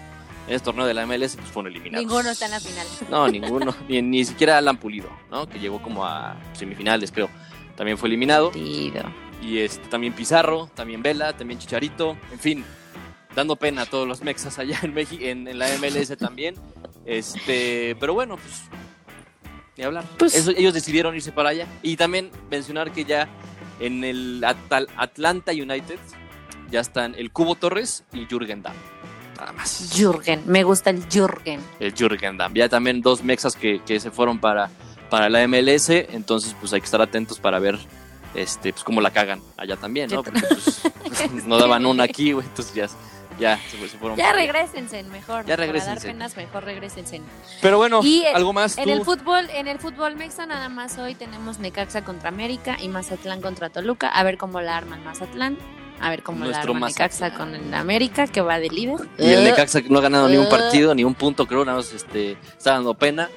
en 0.47 0.53
este 0.53 0.65
torneo 0.65 0.85
de 0.85 0.93
la 0.93 1.07
MLS 1.07 1.35
pues 1.37 1.49
fueron 1.49 1.71
eliminados. 1.71 2.05
Ninguno 2.05 2.29
está 2.29 2.45
en 2.45 2.51
la 2.51 2.59
final. 2.59 2.87
No, 3.09 3.27
ninguno. 3.27 3.75
ni, 3.89 4.01
ni 4.03 4.23
siquiera 4.23 4.59
Alan 4.59 4.77
Pulido, 4.77 5.09
¿no? 5.31 5.49
Que 5.49 5.59
llegó 5.59 5.81
como 5.81 6.05
a 6.05 6.37
semifinales, 6.53 7.11
creo. 7.11 7.29
También 7.75 7.97
fue 7.97 8.07
eliminado. 8.09 8.51
Partido. 8.51 9.11
Y 9.41 9.57
este, 9.57 9.87
también 9.89 10.13
Pizarro, 10.13 10.69
también 10.75 11.01
Vela, 11.01 11.35
también 11.35 11.59
Chicharito, 11.59 12.15
en 12.31 12.39
fin, 12.39 12.65
dando 13.35 13.55
pena 13.55 13.81
a 13.83 13.85
todos 13.85 14.07
los 14.07 14.21
mexas 14.21 14.57
allá 14.57 14.79
en, 14.83 14.93
México, 14.93 15.23
en, 15.23 15.47
en 15.47 15.59
la 15.59 15.67
MLS 15.79 16.15
también. 16.17 16.55
Este, 17.07 17.95
pero 17.99 18.13
bueno, 18.13 18.35
pues 18.37 18.63
ni 19.77 19.83
hablar. 19.83 20.03
Pues- 20.17 20.35
Eso- 20.35 20.51
ellos 20.51 20.73
decidieron 20.73 21.15
irse 21.15 21.31
para 21.31 21.49
allá. 21.49 21.65
Y 21.81 21.95
también 21.97 22.29
mencionar 22.51 22.91
que 22.91 23.05
ya 23.05 23.27
en 23.79 24.03
el 24.03 24.43
Atal- 24.43 24.89
Atlanta 24.97 25.51
United 25.53 25.99
ya 26.69 26.81
están 26.81 27.15
el 27.15 27.31
Cubo 27.31 27.55
Torres 27.55 28.03
y 28.11 28.25
Jürgen 28.25 28.61
Damm. 28.61 28.75
Nada 29.37 29.53
más. 29.53 29.91
Jürgen, 29.95 30.43
me 30.47 30.63
gusta 30.63 30.89
el 30.89 31.07
Jürgen. 31.07 31.61
El 31.79 31.93
Jürgen 31.93 32.37
Damm. 32.37 32.53
Ya 32.53 32.67
también 32.69 33.01
dos 33.01 33.23
mexas 33.23 33.55
que, 33.55 33.81
que 33.85 33.99
se 33.99 34.11
fueron 34.11 34.39
para, 34.39 34.69
para 35.09 35.29
la 35.29 35.47
MLS. 35.47 35.89
Entonces, 36.11 36.55
pues 36.59 36.73
hay 36.73 36.81
que 36.81 36.85
estar 36.85 37.01
atentos 37.01 37.39
para 37.39 37.59
ver 37.59 37.77
este, 38.35 38.73
pues 38.73 38.83
cómo 38.83 38.99
la 38.99 39.11
cagan 39.11 39.41
allá 39.55 39.77
también, 39.77 40.09
¿no? 40.09 40.23
Porque 40.23 40.41
pues, 40.49 41.45
no 41.45 41.57
daban 41.57 41.85
una 41.85 42.03
aquí, 42.03 42.31
güey. 42.33 42.45
Entonces 42.47 42.73
ya, 42.73 42.87
ya 43.39 43.59
se, 43.69 43.77
se 43.87 43.97
fueron. 43.97 44.17
Ya 44.17 44.25
para 44.25 44.37
regresense 44.37 45.03
mejor. 45.03 45.45
Ya 45.45 45.55
Para 45.55 45.63
regrésense. 45.65 46.07
dar 46.07 46.13
penas, 46.15 46.37
mejor 46.37 46.63
regresense. 46.65 47.21
Pero 47.61 47.77
bueno, 47.77 48.01
Y 48.03 48.23
en- 48.23 48.35
algo 48.35 48.53
más. 48.53 48.77
En 48.77 48.85
tú? 48.85 48.91
el 48.91 49.03
fútbol, 49.03 49.49
en 49.53 49.67
el 49.67 49.79
fútbol 49.79 50.15
mexa 50.15 50.45
nada 50.45 50.69
más 50.69 50.97
hoy 50.97 51.15
tenemos 51.15 51.59
Necaxa 51.59 52.03
contra 52.03 52.29
América 52.29 52.77
y 52.81 52.87
Mazatlán 52.89 53.41
contra 53.41 53.69
Toluca. 53.69 54.07
A 54.09 54.23
ver 54.23 54.37
cómo 54.37 54.61
la 54.61 54.77
arman 54.77 55.03
Mazatlán. 55.03 55.57
A 55.99 56.11
ver 56.11 56.21
cómo 56.21 56.45
Nuestro 56.45 56.73
la 56.73 56.77
arma 56.77 56.87
Necaxa 56.89 57.33
con 57.33 57.55
el 57.55 57.73
América, 57.73 58.27
que 58.27 58.41
va 58.41 58.59
de 58.59 58.69
líder. 58.69 59.07
Y 59.17 59.29
el 59.31 59.43
Necaxa 59.43 59.81
que 59.81 59.89
no 59.89 59.97
ha 59.97 60.01
ganado 60.03 60.29
ni 60.29 60.37
un 60.37 60.45
Eh. 60.45 60.49
partido, 60.49 60.93
ni 60.93 61.03
un 61.03 61.15
punto, 61.15 61.47
creo, 61.47 61.65
nada 61.65 61.77
más 61.77 61.91
este, 61.91 62.33
está 62.57 62.73
dando 62.73 62.93
pena. 62.93 63.29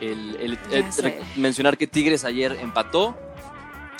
El, 0.00 0.58
mencionar 1.36 1.76
que 1.76 1.86
Tigres 1.86 2.24
ayer 2.24 2.56
empató. 2.60 3.16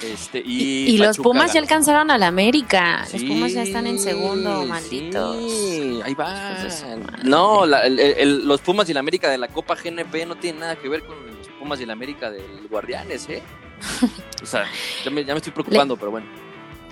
Este, 0.03 0.39
y 0.45 0.87
Y, 0.91 0.95
y 0.95 0.99
los 0.99 1.19
Pumas 1.19 1.53
ya 1.53 1.61
alcanzaron 1.61 2.11
al 2.11 2.23
América. 2.23 3.05
los 3.13 3.23
Pumas 3.25 3.53
ya 3.53 3.63
están 3.63 3.87
en 3.87 3.99
segundo, 3.99 4.65
malditos. 4.65 5.37
Sí, 5.53 6.01
ahí 6.05 6.15
va. 6.15 6.57
No, 7.25 7.67
la- 7.67 7.83
el- 7.87 7.99
el- 7.99 8.47
los 8.47 8.61
Pumas 8.61 8.89
y 8.89 8.95
la 8.95 9.01
América 9.01 9.29
de 9.29 9.39
la 9.39 9.49
Copa 9.49 9.75
GNP 9.75 10.25
no 10.27 10.37
tienen 10.37 10.61
nada 10.61 10.77
que 10.77 10.89
ver 10.89 11.03
con 11.05 11.17
los 11.27 11.49
Pumas 11.59 11.81
y 11.81 11.87
la 11.87 11.93
América 11.95 12.31
del 12.31 12.69
Guardianes, 12.71 13.29
¿eh? 13.29 13.43
O 14.43 14.47
sea, 14.47 14.67
ya 15.05 15.11
me, 15.11 15.25
ya 15.25 15.35
me 15.35 15.39
estoy 15.39 15.53
preocupando, 15.53 15.97
pero 15.97 16.13
bueno. 16.13 16.27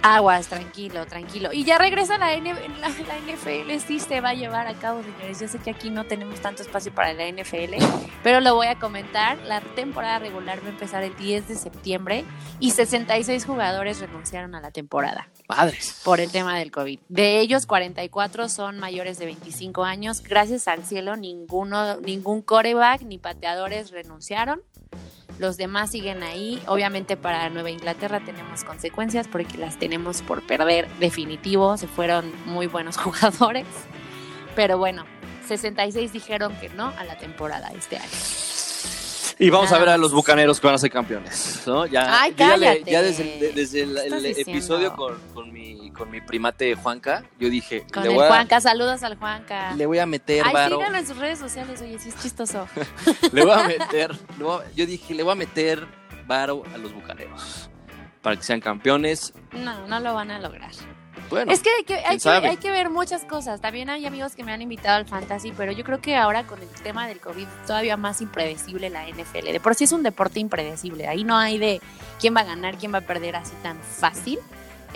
Aguas, 0.03 0.47
tranquilo, 0.47 1.05
tranquilo. 1.07 1.53
Y 1.53 1.65
ya 1.65 1.79
regresa 1.79 2.17
la, 2.17 2.33
N- 2.35 2.53
la, 2.81 2.89
la 2.89 3.19
NFL, 3.33 3.79
sí 3.85 3.99
se 3.99 4.21
va 4.21 4.29
a 4.31 4.35
llevar 4.35 4.67
a 4.69 4.75
cabo, 4.75 5.03
señores. 5.03 5.41
Yo 5.41 5.49
sé 5.49 5.59
que 5.59 5.71
aquí 5.71 5.91
no 5.91 6.05
tenemos 6.05 6.41
tanto 6.41 6.63
espacio 6.63 6.93
para 6.95 7.13
la 7.13 7.27
NFL, 7.29 7.75
pero 8.23 8.41
lo 8.41 8.55
voy 8.55 8.69
a 8.69 8.79
comentar. 8.79 9.37
La 9.47 9.61
temporada 9.61 10.21
regular 10.21 10.63
va 10.63 10.67
a 10.67 10.71
empezar 10.71 11.03
el 11.03 11.17
10 11.17 11.49
de 11.49 11.55
septiembre 11.57 12.25
y 12.61 12.71
66 12.71 13.45
jugadores 13.47 13.99
renunciaron 13.99 14.55
a 14.55 14.61
la 14.61 14.71
temporada 14.71 15.29
Padres. 15.49 16.01
por 16.05 16.21
el 16.21 16.31
tema 16.31 16.57
del 16.59 16.71
COVID. 16.71 17.01
De 17.09 17.41
ellos, 17.41 17.67
44 17.67 18.49
son 18.49 18.79
mayores 18.79 19.19
de 19.19 19.27
25 19.27 19.83
años. 19.85 20.23
Gracias 20.23 20.69
al 20.69 20.85
cielo, 20.85 21.17
ninguno, 21.17 21.97
ningún 22.01 22.43
coreback 22.43 23.03
ni 23.03 23.19
pateadores 23.19 23.91
renunciaron. 23.91 24.63
Los 25.39 25.57
demás 25.57 25.91
siguen 25.91 26.23
ahí. 26.23 26.63
Obviamente 26.67 27.17
para 27.17 27.51
Nueva 27.51 27.71
Inglaterra 27.71 28.21
tenemos 28.25 28.65
consecuencias 28.65 29.29
porque 29.29 29.59
las 29.59 29.79
tenemos 29.79 30.23
por 30.23 30.43
perder 30.43 30.89
definitivo. 30.99 31.77
Se 31.77 31.87
fueron 31.87 32.33
muy 32.47 32.67
buenos 32.67 32.97
jugadores. 32.99 33.67
Pero 34.55 34.79
bueno, 34.79 35.05
66 35.47 36.13
dijeron 36.13 36.55
que 36.61 36.69
no 36.71 36.93
a 36.99 37.05
la 37.05 37.19
temporada 37.19 37.71
este 37.77 37.97
año. 37.97 38.09
Y 39.39 39.51
vamos 39.51 39.71
a 39.71 39.79
ver 39.79 39.91
a 39.91 39.99
los 39.99 40.13
bucaneros 40.13 40.59
que 40.59 40.67
van 40.67 40.77
a 40.77 40.79
ser 40.79 40.91
campeones, 40.91 41.63
¿no? 41.67 41.85
Ya, 41.85 42.23
Ay, 42.23 42.35
ya, 42.35 42.57
desde 43.03 43.83
el, 43.83 44.25
episodio 44.25 44.95
con, 44.95 45.53
con 45.97 46.11
mi 46.11 46.21
primate 46.21 46.75
Juanca, 46.75 47.25
yo 47.39 47.49
dije, 47.51 47.85
Con 47.93 48.03
le 48.05 48.11
el 48.11 48.15
voy, 48.17 48.25
a, 48.25 48.29
Juanca, 48.29 48.61
saludos 48.61 49.03
al 49.03 49.17
Juanca. 49.17 49.73
le 49.75 49.87
voy 49.87 49.99
a 49.99 50.07
meter 50.07 50.43
Ay, 50.47 50.53
varo. 50.53 50.77
síganlo 50.79 50.99
en 50.99 51.07
sus 51.07 51.17
redes 51.17 51.39
sociales, 51.39 51.81
oye, 51.81 51.99
sí 51.99 52.11
es 52.11 52.17
chistoso. 52.23 52.69
Le 53.33 53.45
voy 53.45 53.53
a 53.59 53.65
meter, 53.69 54.11
le 54.39 54.45
voy 54.45 54.63
a- 54.65 54.71
yo 54.75 54.87
dije, 54.87 55.15
le 55.15 55.23
voy 55.23 55.33
a 55.33 55.37
meter 55.37 55.87
varo 56.27 56.63
a 56.75 56.79
los 56.79 56.93
bucaneros 56.93 57.71
para 58.23 58.37
que 58.37 58.43
sean 58.43 58.61
campeones. 58.61 59.33
No, 59.53 59.87
no 59.87 60.01
lo 60.01 60.15
van 60.15 60.31
a 60.31 60.39
lograr. 60.41 60.71
Bueno, 61.31 61.51
Es 61.51 61.61
que 61.61 61.71
hay 61.77 61.85
que, 61.85 61.95
hay, 61.95 62.19
que, 62.19 62.29
hay 62.29 62.57
que 62.57 62.71
ver 62.71 62.89
muchas 62.91 63.25
cosas. 63.25 63.61
También 63.61 63.89
hay 63.91 64.07
amigos 64.07 64.37
que 64.37 64.45
me 64.45 64.53
han 64.53 64.63
invitado 64.63 64.97
al 64.97 65.07
fantasy, 65.07 65.53
pero 65.57 65.73
yo 65.73 65.83
creo 65.83 66.01
que 66.01 66.15
ahora 66.17 66.45
con 66.47 66.61
el 66.63 66.69
tema 66.83 67.09
del 67.09 67.19
COVID 67.21 67.47
todavía 67.67 67.97
más 67.97 68.21
impredecible 68.21 68.91
la 68.91 69.09
NFL. 69.09 69.51
De 69.53 69.59
por 69.61 69.75
sí 69.75 69.85
es 69.85 69.93
un 69.93 70.03
deporte 70.05 70.39
impredecible. 70.41 71.09
Ahí 71.09 71.25
no 71.25 71.37
hay 71.37 71.59
de 71.59 71.81
quién 72.21 72.37
va 72.37 72.41
a 72.43 72.45
ganar, 72.45 72.77
quién 72.77 72.93
va 72.95 72.99
a 72.99 73.01
perder 73.01 73.35
así 73.37 73.55
tan 73.63 73.81
fácil. 73.81 74.39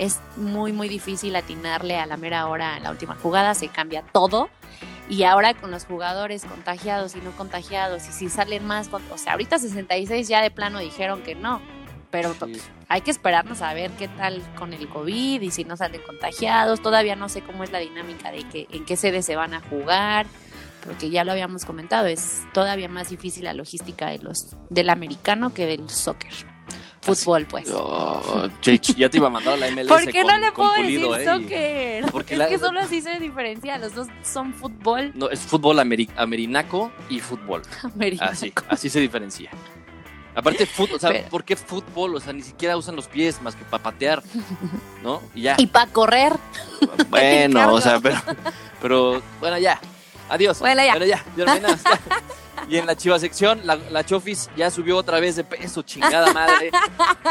Es 0.01 0.19
muy, 0.37 0.73
muy 0.73 0.89
difícil 0.89 1.37
atinarle 1.37 1.97
a 1.99 2.07
la 2.07 2.17
mera 2.17 2.47
hora 2.49 2.79
en 2.79 2.85
la 2.85 2.91
última 2.91 3.15
jugada, 3.17 3.55
se 3.55 3.69
cambia 3.69 4.03
todo. 4.13 4.49
Y 5.11 5.25
ahora 5.25 5.55
con 5.55 5.71
los 5.71 5.85
jugadores 5.85 6.45
contagiados 6.45 7.17
y 7.17 7.21
no 7.21 7.33
contagiados, 7.33 8.09
y 8.09 8.13
si 8.13 8.29
salen 8.31 8.65
más, 8.65 8.89
o 8.93 9.19
sea, 9.19 9.33
ahorita 9.33 9.59
66 9.59 10.27
ya 10.29 10.41
de 10.41 10.51
plano 10.51 10.79
dijeron 10.79 11.23
que 11.23 11.35
no, 11.35 11.61
pero 12.11 12.33
Sí. 12.35 12.61
hay 12.89 13.03
que 13.03 13.11
esperarnos 13.11 13.61
a 13.61 13.75
ver 13.75 13.91
qué 13.93 14.09
tal 14.09 14.41
con 14.57 14.73
el 14.73 14.89
COVID 14.89 15.43
y 15.43 15.51
si 15.51 15.65
no 15.65 15.77
salen 15.77 16.01
contagiados. 16.03 16.81
Todavía 16.81 17.17
no 17.17 17.29
sé 17.29 17.43
cómo 17.43 17.63
es 17.65 17.71
la 17.73 17.79
dinámica 17.81 18.31
de 18.31 18.45
que 18.49 18.69
en 18.71 18.85
qué 18.85 18.97
sede 18.97 19.21
se 19.23 19.37
van 19.37 19.53
a 19.53 19.61
jugar, 19.61 20.27
porque 20.85 21.11
ya 21.11 21.25
lo 21.25 21.33
habíamos 21.33 21.65
comentado, 21.67 22.07
es 22.07 22.43
todavía 22.55 22.89
más 22.89 23.11
difícil 23.11 23.45
la 23.45 23.53
logística 23.53 24.07
de 24.09 24.19
los 24.19 24.57
del 24.71 24.89
americano 24.91 25.53
que 25.53 25.67
del 25.67 25.91
soccer. 25.91 26.33
Fútbol, 27.03 27.47
pues. 27.47 27.71
Oh, 27.73 28.47
ya 28.63 29.09
te 29.09 29.17
iba 29.17 29.29
a 29.29 29.31
mandar 29.31 29.59
la 29.59 29.71
MLS 29.71 29.89
¿Por 29.89 30.05
qué 30.13 30.23
con, 30.23 30.31
no 30.33 30.39
le 30.39 30.53
puedo 30.53 30.75
Pulido, 30.75 31.13
decir 31.15 31.29
eh, 31.31 31.33
soccer? 32.03 32.13
porque 32.13 32.35
es 32.35 32.39
la- 32.39 32.49
que 32.49 32.59
solo 32.59 32.81
así 32.81 33.01
se 33.01 33.19
diferencia. 33.19 33.79
Los 33.79 33.95
dos 33.95 34.09
son 34.23 34.53
fútbol 34.53 35.13
No, 35.15 35.31
es 35.31 35.41
fútbol 35.41 35.79
ameri- 35.79 36.11
amerinaco 36.17 36.93
y 37.09 37.21
fútbol. 37.21 37.63
americano. 37.83 38.31
Así, 38.33 38.53
así 38.69 38.91
se 38.91 39.01
diferencia. 39.01 39.51
Aparte, 40.35 40.65
fútbol, 40.67 40.97
o 40.97 40.99
sea, 41.01 41.11
Pero- 41.11 41.29
¿por 41.29 41.43
qué 41.45 41.57
fútbol? 41.57 42.15
O 42.17 42.21
sea, 42.21 42.33
ni 42.35 42.43
siquiera 42.43 42.77
usan 42.77 42.97
los 42.97 43.09
pies 43.09 43.41
más 43.43 43.57
que 43.57 43.65
para 43.65 43.83
patear, 43.83 44.23
¿no? 45.03 45.23
Y 45.35 45.43
ya. 45.43 45.55
Y 45.59 45.67
para 45.67 45.91
correr. 45.91 46.35
Bueno, 47.09 47.73
o 47.75 47.81
sea, 47.81 47.99
pero, 47.99 48.19
pero 48.81 49.23
bueno, 49.41 49.59
ya. 49.59 49.81
Adiós. 50.29 50.61
Bueno, 50.61 50.85
ya. 50.85 50.97
ya, 50.99 51.25
ya 51.37 51.45
no 51.45 51.53
hay 51.53 51.61
nada, 51.61 51.77
ya. 51.83 52.01
Y 52.71 52.77
en 52.77 52.87
la 52.87 52.97
chiva 52.97 53.19
sección, 53.19 53.61
la, 53.65 53.75
la 53.91 54.05
Chofis 54.05 54.49
ya 54.57 54.71
subió 54.71 54.97
otra 54.97 55.19
vez 55.19 55.35
de 55.35 55.43
peso, 55.43 55.83
chingada 55.83 56.33
madre. 56.33 56.71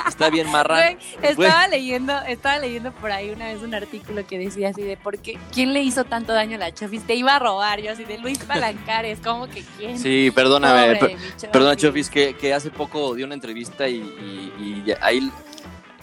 Está 0.07 0.29
bien 0.29 0.51
marrano. 0.51 0.97
Güey, 0.97 1.47
estaba 1.47 1.67
leyendo, 1.69 2.13
estaba 2.27 2.59
leyendo 2.59 2.91
por 2.91 3.09
ahí 3.11 3.29
una 3.29 3.45
vez 3.45 3.61
un 3.61 3.73
artículo 3.73 4.27
que 4.27 4.37
decía 4.37 4.69
así 4.69 4.81
de 4.81 4.97
por 4.97 5.17
qué, 5.19 5.39
quién 5.53 5.73
le 5.73 5.81
hizo 5.81 6.03
tanto 6.03 6.33
daño 6.33 6.55
a 6.57 6.59
la 6.59 6.73
Chofis, 6.73 7.03
te 7.07 7.15
iba 7.15 7.35
a 7.35 7.39
robar, 7.39 7.79
yo 7.81 7.91
así 7.93 8.03
de 8.03 8.17
Luis 8.17 8.39
Palancares, 8.39 9.19
¿cómo 9.23 9.47
que 9.47 9.63
quién? 9.77 9.97
Sí, 9.97 10.29
perdóname, 10.35 10.95
Pobre 10.95 10.99
per- 10.99 11.11
Chofis. 11.37 11.49
perdona 11.51 11.75
Chofis, 11.77 12.09
que, 12.09 12.35
que 12.35 12.53
hace 12.53 12.69
poco 12.69 13.15
dio 13.15 13.25
una 13.25 13.35
entrevista 13.35 13.87
y, 13.87 13.95
y- 13.95 14.93
ahí 15.01 15.31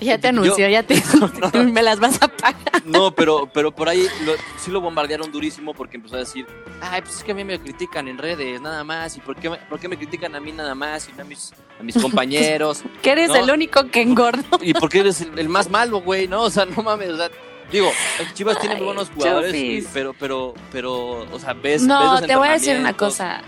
Ya 0.00 0.18
te 0.18 0.24
yo- 0.24 0.28
anunció, 0.28 0.68
ya 0.68 0.82
te 0.82 1.00
tú 1.52 1.58
me 1.64 1.82
las 1.82 1.98
vas 2.00 2.20
a 2.22 2.28
pagar. 2.28 2.82
No, 2.84 3.10
pero, 3.14 3.48
pero 3.52 3.70
por 3.74 3.88
ahí 3.88 4.06
lo- 4.24 4.34
sí 4.58 4.70
lo 4.70 4.80
bombardearon 4.80 5.32
durísimo 5.32 5.72
porque 5.74 5.96
empezó 5.96 6.16
a 6.16 6.18
decir, 6.20 6.46
ay, 6.80 7.00
pues 7.02 7.16
es 7.16 7.24
que 7.24 7.32
a 7.32 7.34
mí 7.34 7.44
me 7.44 7.58
critican 7.58 8.06
en 8.08 8.18
redes 8.18 8.60
nada 8.60 8.84
más, 8.84 9.16
y 9.16 9.20
por 9.20 9.36
qué 9.36 9.48
me, 9.50 9.56
por 9.56 9.80
qué 9.80 9.88
me 9.88 9.96
critican 9.96 10.34
a 10.34 10.40
mí 10.40 10.52
nada 10.52 10.74
más 10.74 11.08
y 11.08 11.12
no 11.12 11.22
a 11.22 11.24
mis, 11.24 11.52
a 11.80 11.82
mis 11.82 11.96
compañeros, 12.02 12.82
Que 13.02 13.10
eres 13.12 13.28
No. 13.28 13.36
el 13.36 13.50
único 13.50 13.86
que 13.90 14.02
engordó. 14.02 14.58
y 14.60 14.74
por 14.74 14.88
qué 14.90 14.98
eres 15.00 15.20
el, 15.22 15.38
el 15.38 15.48
más 15.48 15.70
malo, 15.70 16.00
güey, 16.02 16.28
¿no? 16.28 16.42
O 16.42 16.50
sea, 16.50 16.66
no 16.66 16.82
mames, 16.82 17.08
o 17.10 17.16
sea, 17.16 17.30
digo, 17.72 17.90
Chivas 18.34 18.58
tiene 18.60 18.74
muy 18.74 18.82
Ay, 18.82 18.86
buenos 18.86 19.10
jugadores, 19.10 19.50
Chofis. 19.52 19.84
y- 19.84 19.88
pero, 19.94 20.14
pero, 20.18 20.54
pero, 20.72 21.20
o 21.32 21.38
sea, 21.38 21.54
ves, 21.54 21.62
ves 21.62 21.82
No, 21.84 22.12
los 22.12 22.26
te 22.26 22.36
voy 22.36 22.48
a 22.48 22.52
decir 22.52 22.76
una 22.78 22.92
cosa. 22.96 23.40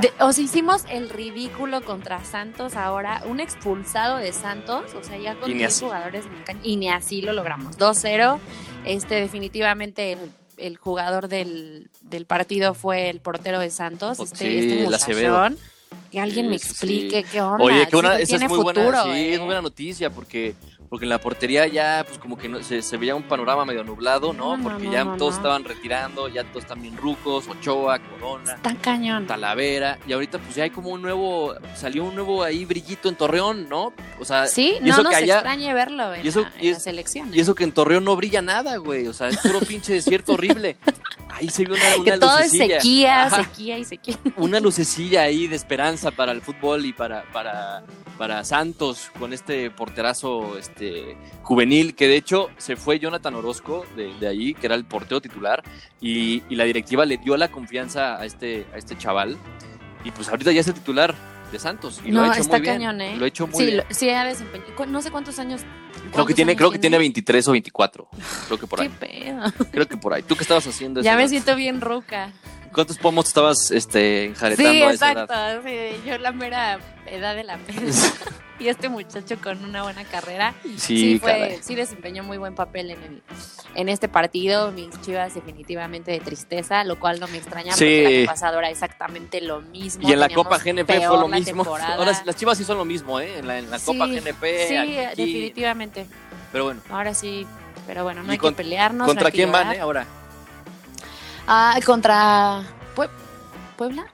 De- 0.00 0.12
o 0.20 0.32
sea, 0.32 0.44
hicimos 0.44 0.84
el 0.90 1.08
ridículo 1.08 1.82
contra 1.82 2.24
Santos 2.24 2.76
ahora, 2.76 3.22
un 3.26 3.40
expulsado 3.40 4.16
de 4.18 4.32
Santos, 4.32 4.92
o 4.94 5.02
sea, 5.02 5.16
ya 5.18 5.34
con 5.36 5.50
Y 5.50 5.54
ni 5.54 5.58
10 5.60 5.72
así. 5.74 5.84
jugadores 5.84 6.24
en 6.26 6.42
cancha, 6.44 6.60
y 6.62 6.76
ni 6.76 6.90
así 6.90 7.22
lo 7.22 7.32
logramos. 7.32 7.78
2-0, 7.78 8.38
este 8.84 9.14
definitivamente 9.16 10.12
el, 10.12 10.18
el 10.58 10.76
jugador 10.76 11.28
del, 11.28 11.88
del 12.02 12.26
partido 12.26 12.74
fue 12.74 13.08
el 13.10 13.20
portero 13.20 13.60
de 13.60 13.70
Santos, 13.70 14.18
este, 14.20 14.36
Sí, 14.36 14.58
este 14.58 14.78
el 14.80 14.84
muchachón. 14.86 15.58
Que 16.10 16.20
alguien 16.20 16.46
Sí, 16.46 16.50
me 16.50 16.58
sí. 16.58 16.68
explique 16.68 17.24
qué 17.24 17.40
onda. 17.40 17.64
Oye, 17.64 17.86
que 17.88 17.96
una, 17.96 18.14
esa 18.14 18.22
es 18.22 18.28
tiene 18.28 18.48
muy 18.48 18.58
buena, 18.62 18.80
futuro, 18.82 19.02
sí, 19.04 19.10
eh. 19.18 19.32
es 19.34 19.38
muy 19.38 19.46
buena 19.46 19.62
noticia 19.62 20.10
porque 20.10 20.54
porque 20.88 21.04
en 21.04 21.10
la 21.10 21.18
portería 21.20 21.66
ya 21.66 22.04
pues 22.06 22.18
como 22.18 22.36
que 22.38 22.48
no- 22.48 22.62
se, 22.62 22.82
se 22.82 22.96
veía 22.96 23.14
un 23.14 23.22
panorama 23.24 23.64
medio 23.64 23.84
nublado, 23.84 24.32
¿no? 24.32 24.56
No, 24.56 24.56
no, 24.56 24.62
porque 24.64 24.86
no, 24.86 24.92
ya 24.92 25.04
no, 25.04 25.16
todos 25.16 25.32
no. 25.32 25.36
estaban 25.38 25.64
retirando, 25.64 26.28
ya 26.28 26.44
todos 26.44 26.64
están 26.64 26.80
bien 26.82 26.96
rucos, 26.96 27.46
Ochoa, 27.48 27.98
Corona, 27.98 28.54
Está 28.54 28.74
cañón. 28.76 29.26
Talavera 29.26 29.98
y 30.06 30.12
ahorita 30.12 30.38
pues 30.38 30.54
ya 30.54 30.64
hay 30.64 30.70
como 30.70 30.90
un 30.90 31.02
nuevo 31.02 31.54
salió 31.76 32.04
un 32.04 32.14
nuevo 32.14 32.42
ahí 32.42 32.64
brillito 32.64 33.08
en 33.08 33.16
Torreón, 33.16 33.68
¿no? 33.68 33.92
O 34.20 34.24
sea, 34.24 34.46
Sí, 34.46 34.76
y 34.80 34.84
no 34.84 34.92
eso 34.94 35.02
nos 35.02 35.10
que 35.10 35.16
allá 35.24 35.34
extrañe 35.36 35.74
verlo 35.74 36.14
en, 36.14 36.24
y 36.24 36.28
eso- 36.28 36.42
la, 36.42 36.48
en 36.56 36.64
y 36.64 36.70
la 36.70 36.76
es- 36.76 36.82
selección. 36.82 37.30
y 37.34 37.40
eso 37.40 37.54
que 37.54 37.64
en 37.64 37.72
Torreón 37.72 38.04
no 38.04 38.16
brilla 38.16 38.42
nada, 38.42 38.76
güey, 38.78 39.06
o 39.06 39.12
sea, 39.12 39.28
es 39.28 39.38
puro 39.38 39.60
pinche 39.60 39.92
desierto 39.92 40.32
horrible. 40.32 40.76
Ahí 41.30 41.50
se 41.50 41.64
vio 41.64 41.74
una, 41.74 41.96
una 41.98 42.04
que 42.14 42.18
todo 42.18 42.38
es 42.40 42.50
sequía, 42.50 43.26
Ajá 43.26 43.44
sequía 43.44 43.78
y 43.78 43.84
sequía. 43.84 44.16
una 44.38 44.58
lucecilla 44.58 45.22
ahí 45.22 45.46
de 45.46 45.54
esperanza 45.54 46.10
para 46.10 46.32
el 46.32 46.40
fútbol 46.42 46.84
y 46.84 46.92
para, 46.92 47.22
para, 47.32 47.84
para 48.16 48.42
Santos 48.42 49.10
con 49.20 49.32
este 49.32 49.70
porterazo 49.70 50.58
este, 50.58 50.77
juvenil, 51.42 51.94
que 51.94 52.06
de 52.08 52.16
hecho 52.16 52.48
se 52.58 52.76
fue 52.76 52.98
Jonathan 52.98 53.34
Orozco 53.34 53.84
de, 53.96 54.12
de 54.18 54.28
ahí, 54.28 54.54
que 54.54 54.66
era 54.66 54.74
el 54.74 54.84
portero 54.84 55.20
titular, 55.20 55.62
y, 56.00 56.42
y 56.48 56.54
la 56.56 56.64
directiva 56.64 57.04
le 57.06 57.16
dio 57.18 57.36
la 57.36 57.48
confianza 57.48 58.16
a 58.18 58.24
este, 58.24 58.66
a 58.74 58.78
este 58.78 58.96
chaval, 58.98 59.36
y 60.04 60.10
pues 60.10 60.28
ahorita 60.28 60.52
ya 60.52 60.60
es 60.60 60.68
el 60.68 60.74
titular 60.74 61.14
de 61.50 61.58
Santos, 61.58 62.00
y 62.04 62.12
lo 62.12 62.20
ha 62.22 62.26
hecho 62.28 62.40
está 62.42 62.56
muy 62.58 62.60
bien. 62.62 62.74
cañón, 62.74 63.00
¿eh? 63.00 63.16
Lo 63.16 63.24
ha 63.24 63.28
hecho 63.28 63.46
muy 63.46 63.56
sí, 63.56 63.64
bien. 63.64 63.76
lo- 63.78 63.84
sí, 63.94 64.10
ha 64.10 64.24
desempeñado. 64.24 64.86
No 64.86 65.00
sé 65.02 65.10
cuántos 65.10 65.38
años. 65.38 65.62
Creo 65.62 66.02
que 66.04 66.10
cuántos 66.12 66.34
tiene, 66.36 66.56
creo 66.56 66.70
que 66.70 66.78
tiene 66.78 66.98
23 66.98 67.48
o 67.48 67.52
24. 67.52 68.08
Creo 68.46 68.58
que 68.58 68.66
por 68.66 68.78
Qué 68.80 68.84
ahí. 68.84 68.90
pedo. 69.00 69.66
Creo 69.70 69.88
que 69.88 69.96
por 69.96 70.12
ahí. 70.12 70.22
¿Tú 70.22 70.36
qué 70.36 70.42
estabas 70.42 70.66
haciendo? 70.66 71.00
Ya 71.00 71.16
me 71.16 71.26
siento 71.28 71.56
bien 71.56 71.80
ruca. 71.80 72.30
¿Cuántos 72.72 72.98
pomos 72.98 73.26
estabas 73.28 73.70
este, 73.70 74.26
enjaretando 74.26 74.70
Sí, 74.72 74.82
a 74.82 74.90
esa 74.90 75.10
exacto. 75.12 75.34
edad? 75.34 75.60
sí, 75.64 76.00
yo 76.06 76.18
la 76.18 76.32
mera 76.32 76.78
edad 77.06 77.34
de 77.34 77.44
la 77.44 77.56
peda. 77.58 77.80
y 78.60 78.68
este 78.68 78.88
muchacho 78.88 79.36
con 79.42 79.64
una 79.64 79.82
buena 79.82 80.04
carrera. 80.04 80.54
Sí, 80.76 81.18
fue, 81.20 81.58
sí 81.62 81.74
desempeñó 81.74 82.22
muy 82.24 82.36
buen 82.38 82.54
papel 82.54 82.90
en 82.90 83.02
el, 83.02 83.22
en 83.74 83.88
este 83.88 84.08
partido. 84.08 84.70
Mis 84.72 85.00
chivas 85.02 85.34
definitivamente 85.34 86.10
de 86.10 86.20
tristeza, 86.20 86.84
lo 86.84 86.98
cual 86.98 87.20
no 87.20 87.28
me 87.28 87.38
extraña 87.38 87.72
Sí. 87.72 87.84
porque 87.84 88.06
el 88.08 88.20
año 88.22 88.26
pasado 88.26 88.58
era 88.58 88.70
exactamente 88.70 89.40
lo 89.40 89.60
mismo. 89.60 90.08
Y 90.08 90.12
en 90.12 90.20
la 90.20 90.28
Copa 90.28 90.58
GNP 90.58 90.86
fue 91.06 91.18
lo 91.18 91.28
mismo. 91.28 91.62
temporada. 91.64 91.94
Ahora 91.94 92.12
las 92.24 92.36
Chivas 92.36 92.58
sí 92.58 92.64
son 92.64 92.78
lo 92.78 92.84
mismo, 92.84 93.20
¿eh? 93.20 93.38
En 93.38 93.46
la, 93.46 93.58
en 93.58 93.70
la 93.70 93.78
Copa 93.78 94.06
GNP. 94.06 94.68
Sí, 94.68 94.76
aquí. 94.76 95.22
definitivamente. 95.22 96.06
Pero 96.52 96.64
bueno, 96.64 96.80
Ahora 96.90 97.14
sí, 97.14 97.46
pero 97.86 98.04
bueno, 98.04 98.22
no 98.22 98.28
¿Y 98.28 98.32
hay 98.32 98.38
con- 98.38 98.54
que 98.54 98.62
pelearnos. 98.62 99.06
no 99.06 99.12
¿contra 99.12 99.30
quién 99.30 99.52
van, 99.52 99.72
eh? 99.72 99.80
Ahora. 99.80 100.06
Ah, 101.48 101.78
contra 101.84 102.62
Pue- 102.94 103.08
Puebla. 103.76 104.06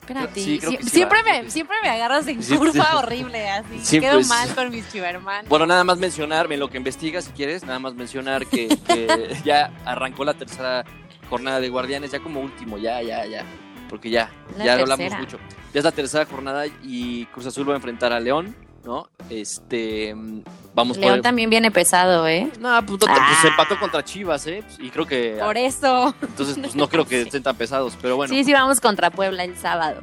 Espérate, 0.00 0.40
Sí, 0.40 0.58
creo 0.58 0.70
que 0.70 0.78
Sie- 0.78 0.84
sí 0.84 0.90
siempre, 0.90 1.18
va, 1.22 1.42
me, 1.42 1.50
siempre 1.50 1.76
me 1.82 1.90
agarras 1.90 2.26
en 2.28 2.40
curva 2.42 2.96
horrible, 2.96 3.46
así. 3.50 3.78
Siempre 3.84 4.08
Quedo 4.08 4.20
es- 4.20 4.28
mal 4.28 4.54
con 4.54 4.70
mis 4.70 4.90
chivermanos. 4.90 5.46
Bueno, 5.50 5.66
nada 5.66 5.84
más 5.84 5.98
mencionar, 5.98 6.50
en 6.50 6.58
lo 6.60 6.70
que 6.70 6.78
investigas, 6.78 7.24
si 7.26 7.32
quieres, 7.32 7.62
nada 7.66 7.78
más 7.78 7.94
mencionar 7.94 8.46
que, 8.46 8.68
que 8.68 9.06
ya 9.44 9.70
arrancó 9.84 10.24
la 10.24 10.32
tercera 10.32 10.82
jornada 11.28 11.60
de 11.60 11.68
Guardianes, 11.68 12.10
ya 12.10 12.20
como 12.20 12.40
último, 12.40 12.78
ya, 12.78 13.02
ya, 13.02 13.26
ya. 13.26 13.44
Porque 13.90 14.08
ya, 14.08 14.30
La 14.56 14.64
ya 14.64 14.72
hablamos 14.74 15.12
mucho. 15.18 15.38
Ya 15.74 15.80
es 15.80 15.84
la 15.84 15.92
tercera 15.92 16.24
jornada 16.24 16.64
y 16.82 17.26
Cruz 17.26 17.44
Azul 17.44 17.68
va 17.68 17.74
a 17.74 17.76
enfrentar 17.76 18.10
a 18.14 18.18
León, 18.20 18.56
¿no? 18.84 19.10
Este. 19.28 20.14
Vamos 20.78 20.96
León 20.96 21.14
por. 21.16 21.22
también 21.22 21.50
viene 21.50 21.70
pesado, 21.70 22.26
¿eh? 22.28 22.50
No, 22.60 22.84
pues, 22.86 23.00
pues, 23.00 23.12
Ah. 23.12 23.42
empató 23.48 23.78
contra 23.80 24.04
Chivas, 24.04 24.46
¿eh? 24.46 24.62
Y 24.78 24.90
creo 24.90 25.06
que. 25.06 25.36
Por 25.40 25.56
eso. 25.58 26.14
Entonces, 26.22 26.56
pues 26.58 26.74
no 26.76 26.88
creo 26.88 27.04
que 27.04 27.22
estén 27.22 27.42
tan 27.42 27.56
pesados, 27.56 27.96
pero 28.00 28.16
bueno. 28.16 28.32
Sí, 28.32 28.44
sí, 28.44 28.52
vamos 28.52 28.80
contra 28.80 29.10
Puebla 29.10 29.42
el 29.44 29.56
sábado. 29.58 30.00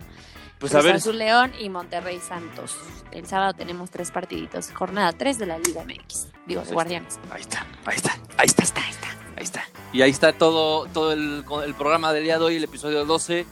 pues 0.59 0.71
Cruz 0.73 0.83
a 0.83 0.87
ver. 0.87 0.95
Azul 0.97 1.17
León 1.17 1.51
y 1.59 1.69
Monterrey 1.69 2.19
Santos. 2.19 2.75
El 3.11 3.25
sábado 3.25 3.53
tenemos 3.53 3.89
tres 3.89 4.11
partiditos. 4.11 4.69
Jornada 4.73 5.13
3 5.13 5.37
de 5.39 5.45
la 5.45 5.57
Liga 5.57 5.83
MX. 5.85 6.27
Digo, 6.45 6.59
de 6.61 6.65
Pues 6.65 6.73
Guardianes. 6.73 7.17
Ahí 7.31 7.41
está, 7.41 7.65
ahí 7.85 7.95
está, 7.95 8.11
ahí 8.37 8.45
está, 8.47 8.63
está, 8.63 8.81
ahí 8.81 8.91
está, 8.91 9.07
ahí 9.37 9.43
está. 9.43 9.63
Y 9.93 10.01
ahí 10.01 10.11
está 10.11 10.33
todo, 10.33 10.85
todo 10.87 11.13
el, 11.13 11.45
el 11.65 11.73
programa 11.75 12.11
del 12.11 12.25
día 12.25 12.37
de 12.37 12.43
hoy, 12.43 12.55
el 12.57 12.63
episodio 12.65 13.05
12. 13.05 13.45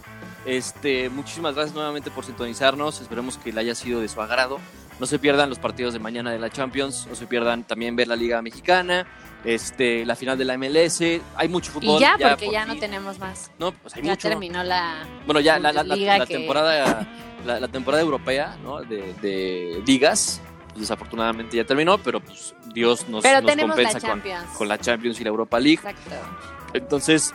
Este, 0.45 1.09
muchísimas 1.09 1.55
gracias 1.55 1.73
nuevamente 1.73 2.11
por 2.11 2.25
sintonizarnos. 2.25 2.99
Esperemos 2.99 3.37
que 3.37 3.53
le 3.53 3.61
haya 3.61 3.75
sido 3.75 4.01
de 4.01 4.09
su 4.09 4.21
agrado. 4.21 4.59
No 4.99 5.05
se 5.05 5.19
pierdan 5.19 5.49
los 5.49 5.59
partidos 5.59 5.93
de 5.93 5.99
mañana 5.99 6.31
de 6.31 6.39
la 6.39 6.49
Champions. 6.49 7.07
No 7.09 7.15
se 7.15 7.25
pierdan 7.27 7.63
también 7.63 7.95
ver 7.95 8.07
la 8.07 8.15
Liga 8.15 8.41
Mexicana. 8.41 9.05
Este, 9.43 10.05
la 10.05 10.15
final 10.15 10.37
de 10.37 10.45
la 10.45 10.57
MLS. 10.57 11.01
Hay 11.35 11.49
mucho 11.49 11.71
fútbol. 11.71 11.97
Y 11.97 12.01
ya, 12.01 12.15
porque 12.19 12.45
por 12.45 12.53
ya 12.53 12.65
no 12.65 12.77
tenemos 12.77 13.19
más. 13.19 13.51
No, 13.59 13.71
pues 13.73 13.95
hay 13.95 14.03
Ya 14.03 14.11
mucho. 14.11 14.29
terminó 14.29 14.63
la. 14.63 15.03
Bueno, 15.25 15.39
ya 15.41 15.59
la, 15.59 15.73
la- 15.73 15.83
la- 15.83 15.95
Liga 15.95 16.17
la 16.17 16.25
que- 16.25 16.37
temporada 16.37 17.07
la, 17.45 17.67
temporada 17.67 18.01
europea, 18.01 18.57
¿no? 18.63 18.79
De, 18.81 19.13
de 19.21 19.81
ligas, 19.85 20.39
pues, 20.69 20.81
desafortunadamente 20.81 21.57
ya 21.57 21.65
terminó, 21.65 21.97
pero 21.97 22.21
pues 22.21 22.55
Dios 22.73 23.09
nos, 23.09 23.21
Pero 23.23 23.41
compensa 23.67 23.99
con, 23.99 24.21
con 24.57 24.67
la 24.69 24.77
Champions 24.77 25.19
y 25.19 25.23
la 25.25 25.29
Europa 25.29 25.59
League. 25.59 25.73
Exacto. 25.83 26.11
Entonces, 26.73 27.33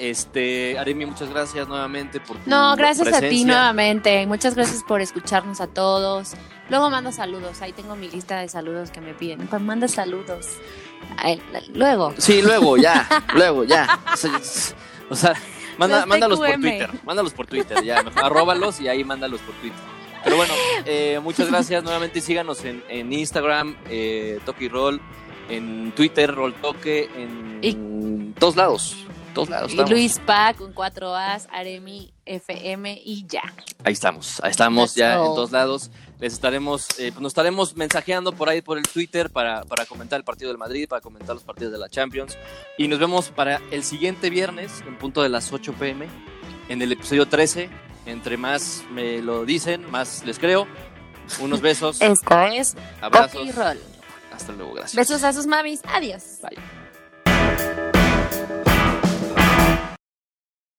este, 0.00 0.78
Aremi, 0.78 1.06
muchas 1.06 1.28
gracias 1.30 1.68
nuevamente 1.68 2.20
por 2.20 2.36
tu 2.38 2.48
No, 2.50 2.74
gracias 2.76 3.12
a 3.12 3.20
ti 3.20 3.44
nuevamente. 3.44 4.26
Muchas 4.26 4.54
gracias 4.54 4.82
por 4.82 5.00
escucharnos 5.00 5.60
a 5.60 5.66
todos. 5.66 6.32
Luego 6.68 6.90
manda 6.90 7.12
saludos. 7.12 7.62
Ahí 7.62 7.72
tengo 7.72 7.96
mi 7.96 8.08
lista 8.08 8.40
de 8.40 8.48
saludos 8.48 8.90
que 8.90 9.00
me 9.00 9.14
piden. 9.14 9.46
Pues 9.46 9.60
manda 9.62 9.88
saludos. 9.88 10.46
Ay, 11.16 11.40
Luego. 11.74 12.14
Sí, 12.18 12.42
luego, 12.42 12.76
ya, 12.76 13.06
luego, 13.34 13.64
ya. 13.64 13.98
O 14.12 14.16
sea, 14.16 14.40
o 15.10 15.14
sea, 15.16 15.34
manda, 15.78 15.98
Los 16.00 16.06
mándalos 16.06 16.38
por. 16.38 16.52
Twitter, 16.54 16.90
mándalos 17.04 17.32
por 17.32 17.46
Twitter, 17.46 17.82
ya, 17.84 17.98
arróbalos 18.22 18.80
y 18.80 18.88
ahí 18.88 19.02
mándalos 19.04 19.40
por 19.40 19.54
Twitter. 19.56 19.78
Pero 20.22 20.36
bueno, 20.36 20.52
eh, 20.84 21.18
muchas 21.22 21.48
gracias 21.48 21.82
nuevamente, 21.82 22.20
síganos 22.20 22.62
en, 22.64 22.84
en 22.90 23.10
Instagram, 23.12 23.74
eh, 23.88 24.38
Toque 24.44 24.66
y 24.66 24.68
Roll, 24.68 25.00
en 25.48 25.92
Twitter, 25.92 26.32
Roltoque, 26.34 27.08
en 27.16 27.58
Y- 27.62 28.34
todos 28.38 28.54
lados. 28.56 28.96
Todos 29.34 29.48
lados. 29.48 29.70
Y 29.70 29.74
estamos. 29.74 29.90
Luis 29.90 30.18
Pa 30.24 30.54
con 30.54 30.72
4 30.72 31.14
As, 31.14 31.48
Aremi 31.52 32.12
FM 32.24 33.00
y 33.04 33.26
ya. 33.26 33.42
Ahí 33.84 33.92
estamos, 33.92 34.40
ahí 34.42 34.50
estamos 34.50 34.94
ya 34.94 35.14
en 35.14 35.24
todos 35.24 35.52
lados. 35.52 35.90
Les 36.18 36.32
estaremos, 36.32 36.86
eh, 36.98 37.12
pues 37.12 37.20
nos 37.20 37.30
estaremos 37.30 37.76
mensajeando 37.76 38.32
por 38.32 38.48
ahí 38.48 38.60
por 38.60 38.76
el 38.76 38.86
Twitter 38.86 39.30
para, 39.30 39.62
para 39.64 39.86
comentar 39.86 40.18
el 40.18 40.24
partido 40.24 40.48
del 40.50 40.58
Madrid, 40.58 40.86
para 40.88 41.00
comentar 41.00 41.34
los 41.34 41.44
partidos 41.44 41.72
de 41.72 41.78
la 41.78 41.88
Champions. 41.88 42.36
Y 42.76 42.88
nos 42.88 42.98
vemos 42.98 43.30
para 43.30 43.60
el 43.70 43.84
siguiente 43.84 44.28
viernes, 44.28 44.82
en 44.86 44.98
punto 44.98 45.22
de 45.22 45.30
las 45.30 45.52
8 45.52 45.74
pm, 45.78 46.08
en 46.68 46.82
el 46.82 46.92
episodio 46.92 47.26
13. 47.26 47.70
Entre 48.06 48.36
más 48.36 48.84
me 48.90 49.22
lo 49.22 49.44
dicen, 49.44 49.90
más 49.90 50.24
les 50.24 50.38
creo. 50.38 50.66
Unos 51.40 51.60
besos, 51.60 51.98
Esto 52.00 52.42
es 52.52 52.76
abrazos. 53.00 53.54
Roll. 53.54 53.78
Hasta 54.32 54.52
luego, 54.52 54.74
gracias. 54.74 54.96
Besos 54.96 55.22
a 55.22 55.32
sus 55.32 55.46
mamis. 55.46 55.80
Adiós. 55.84 56.38
Bye. 56.42 56.79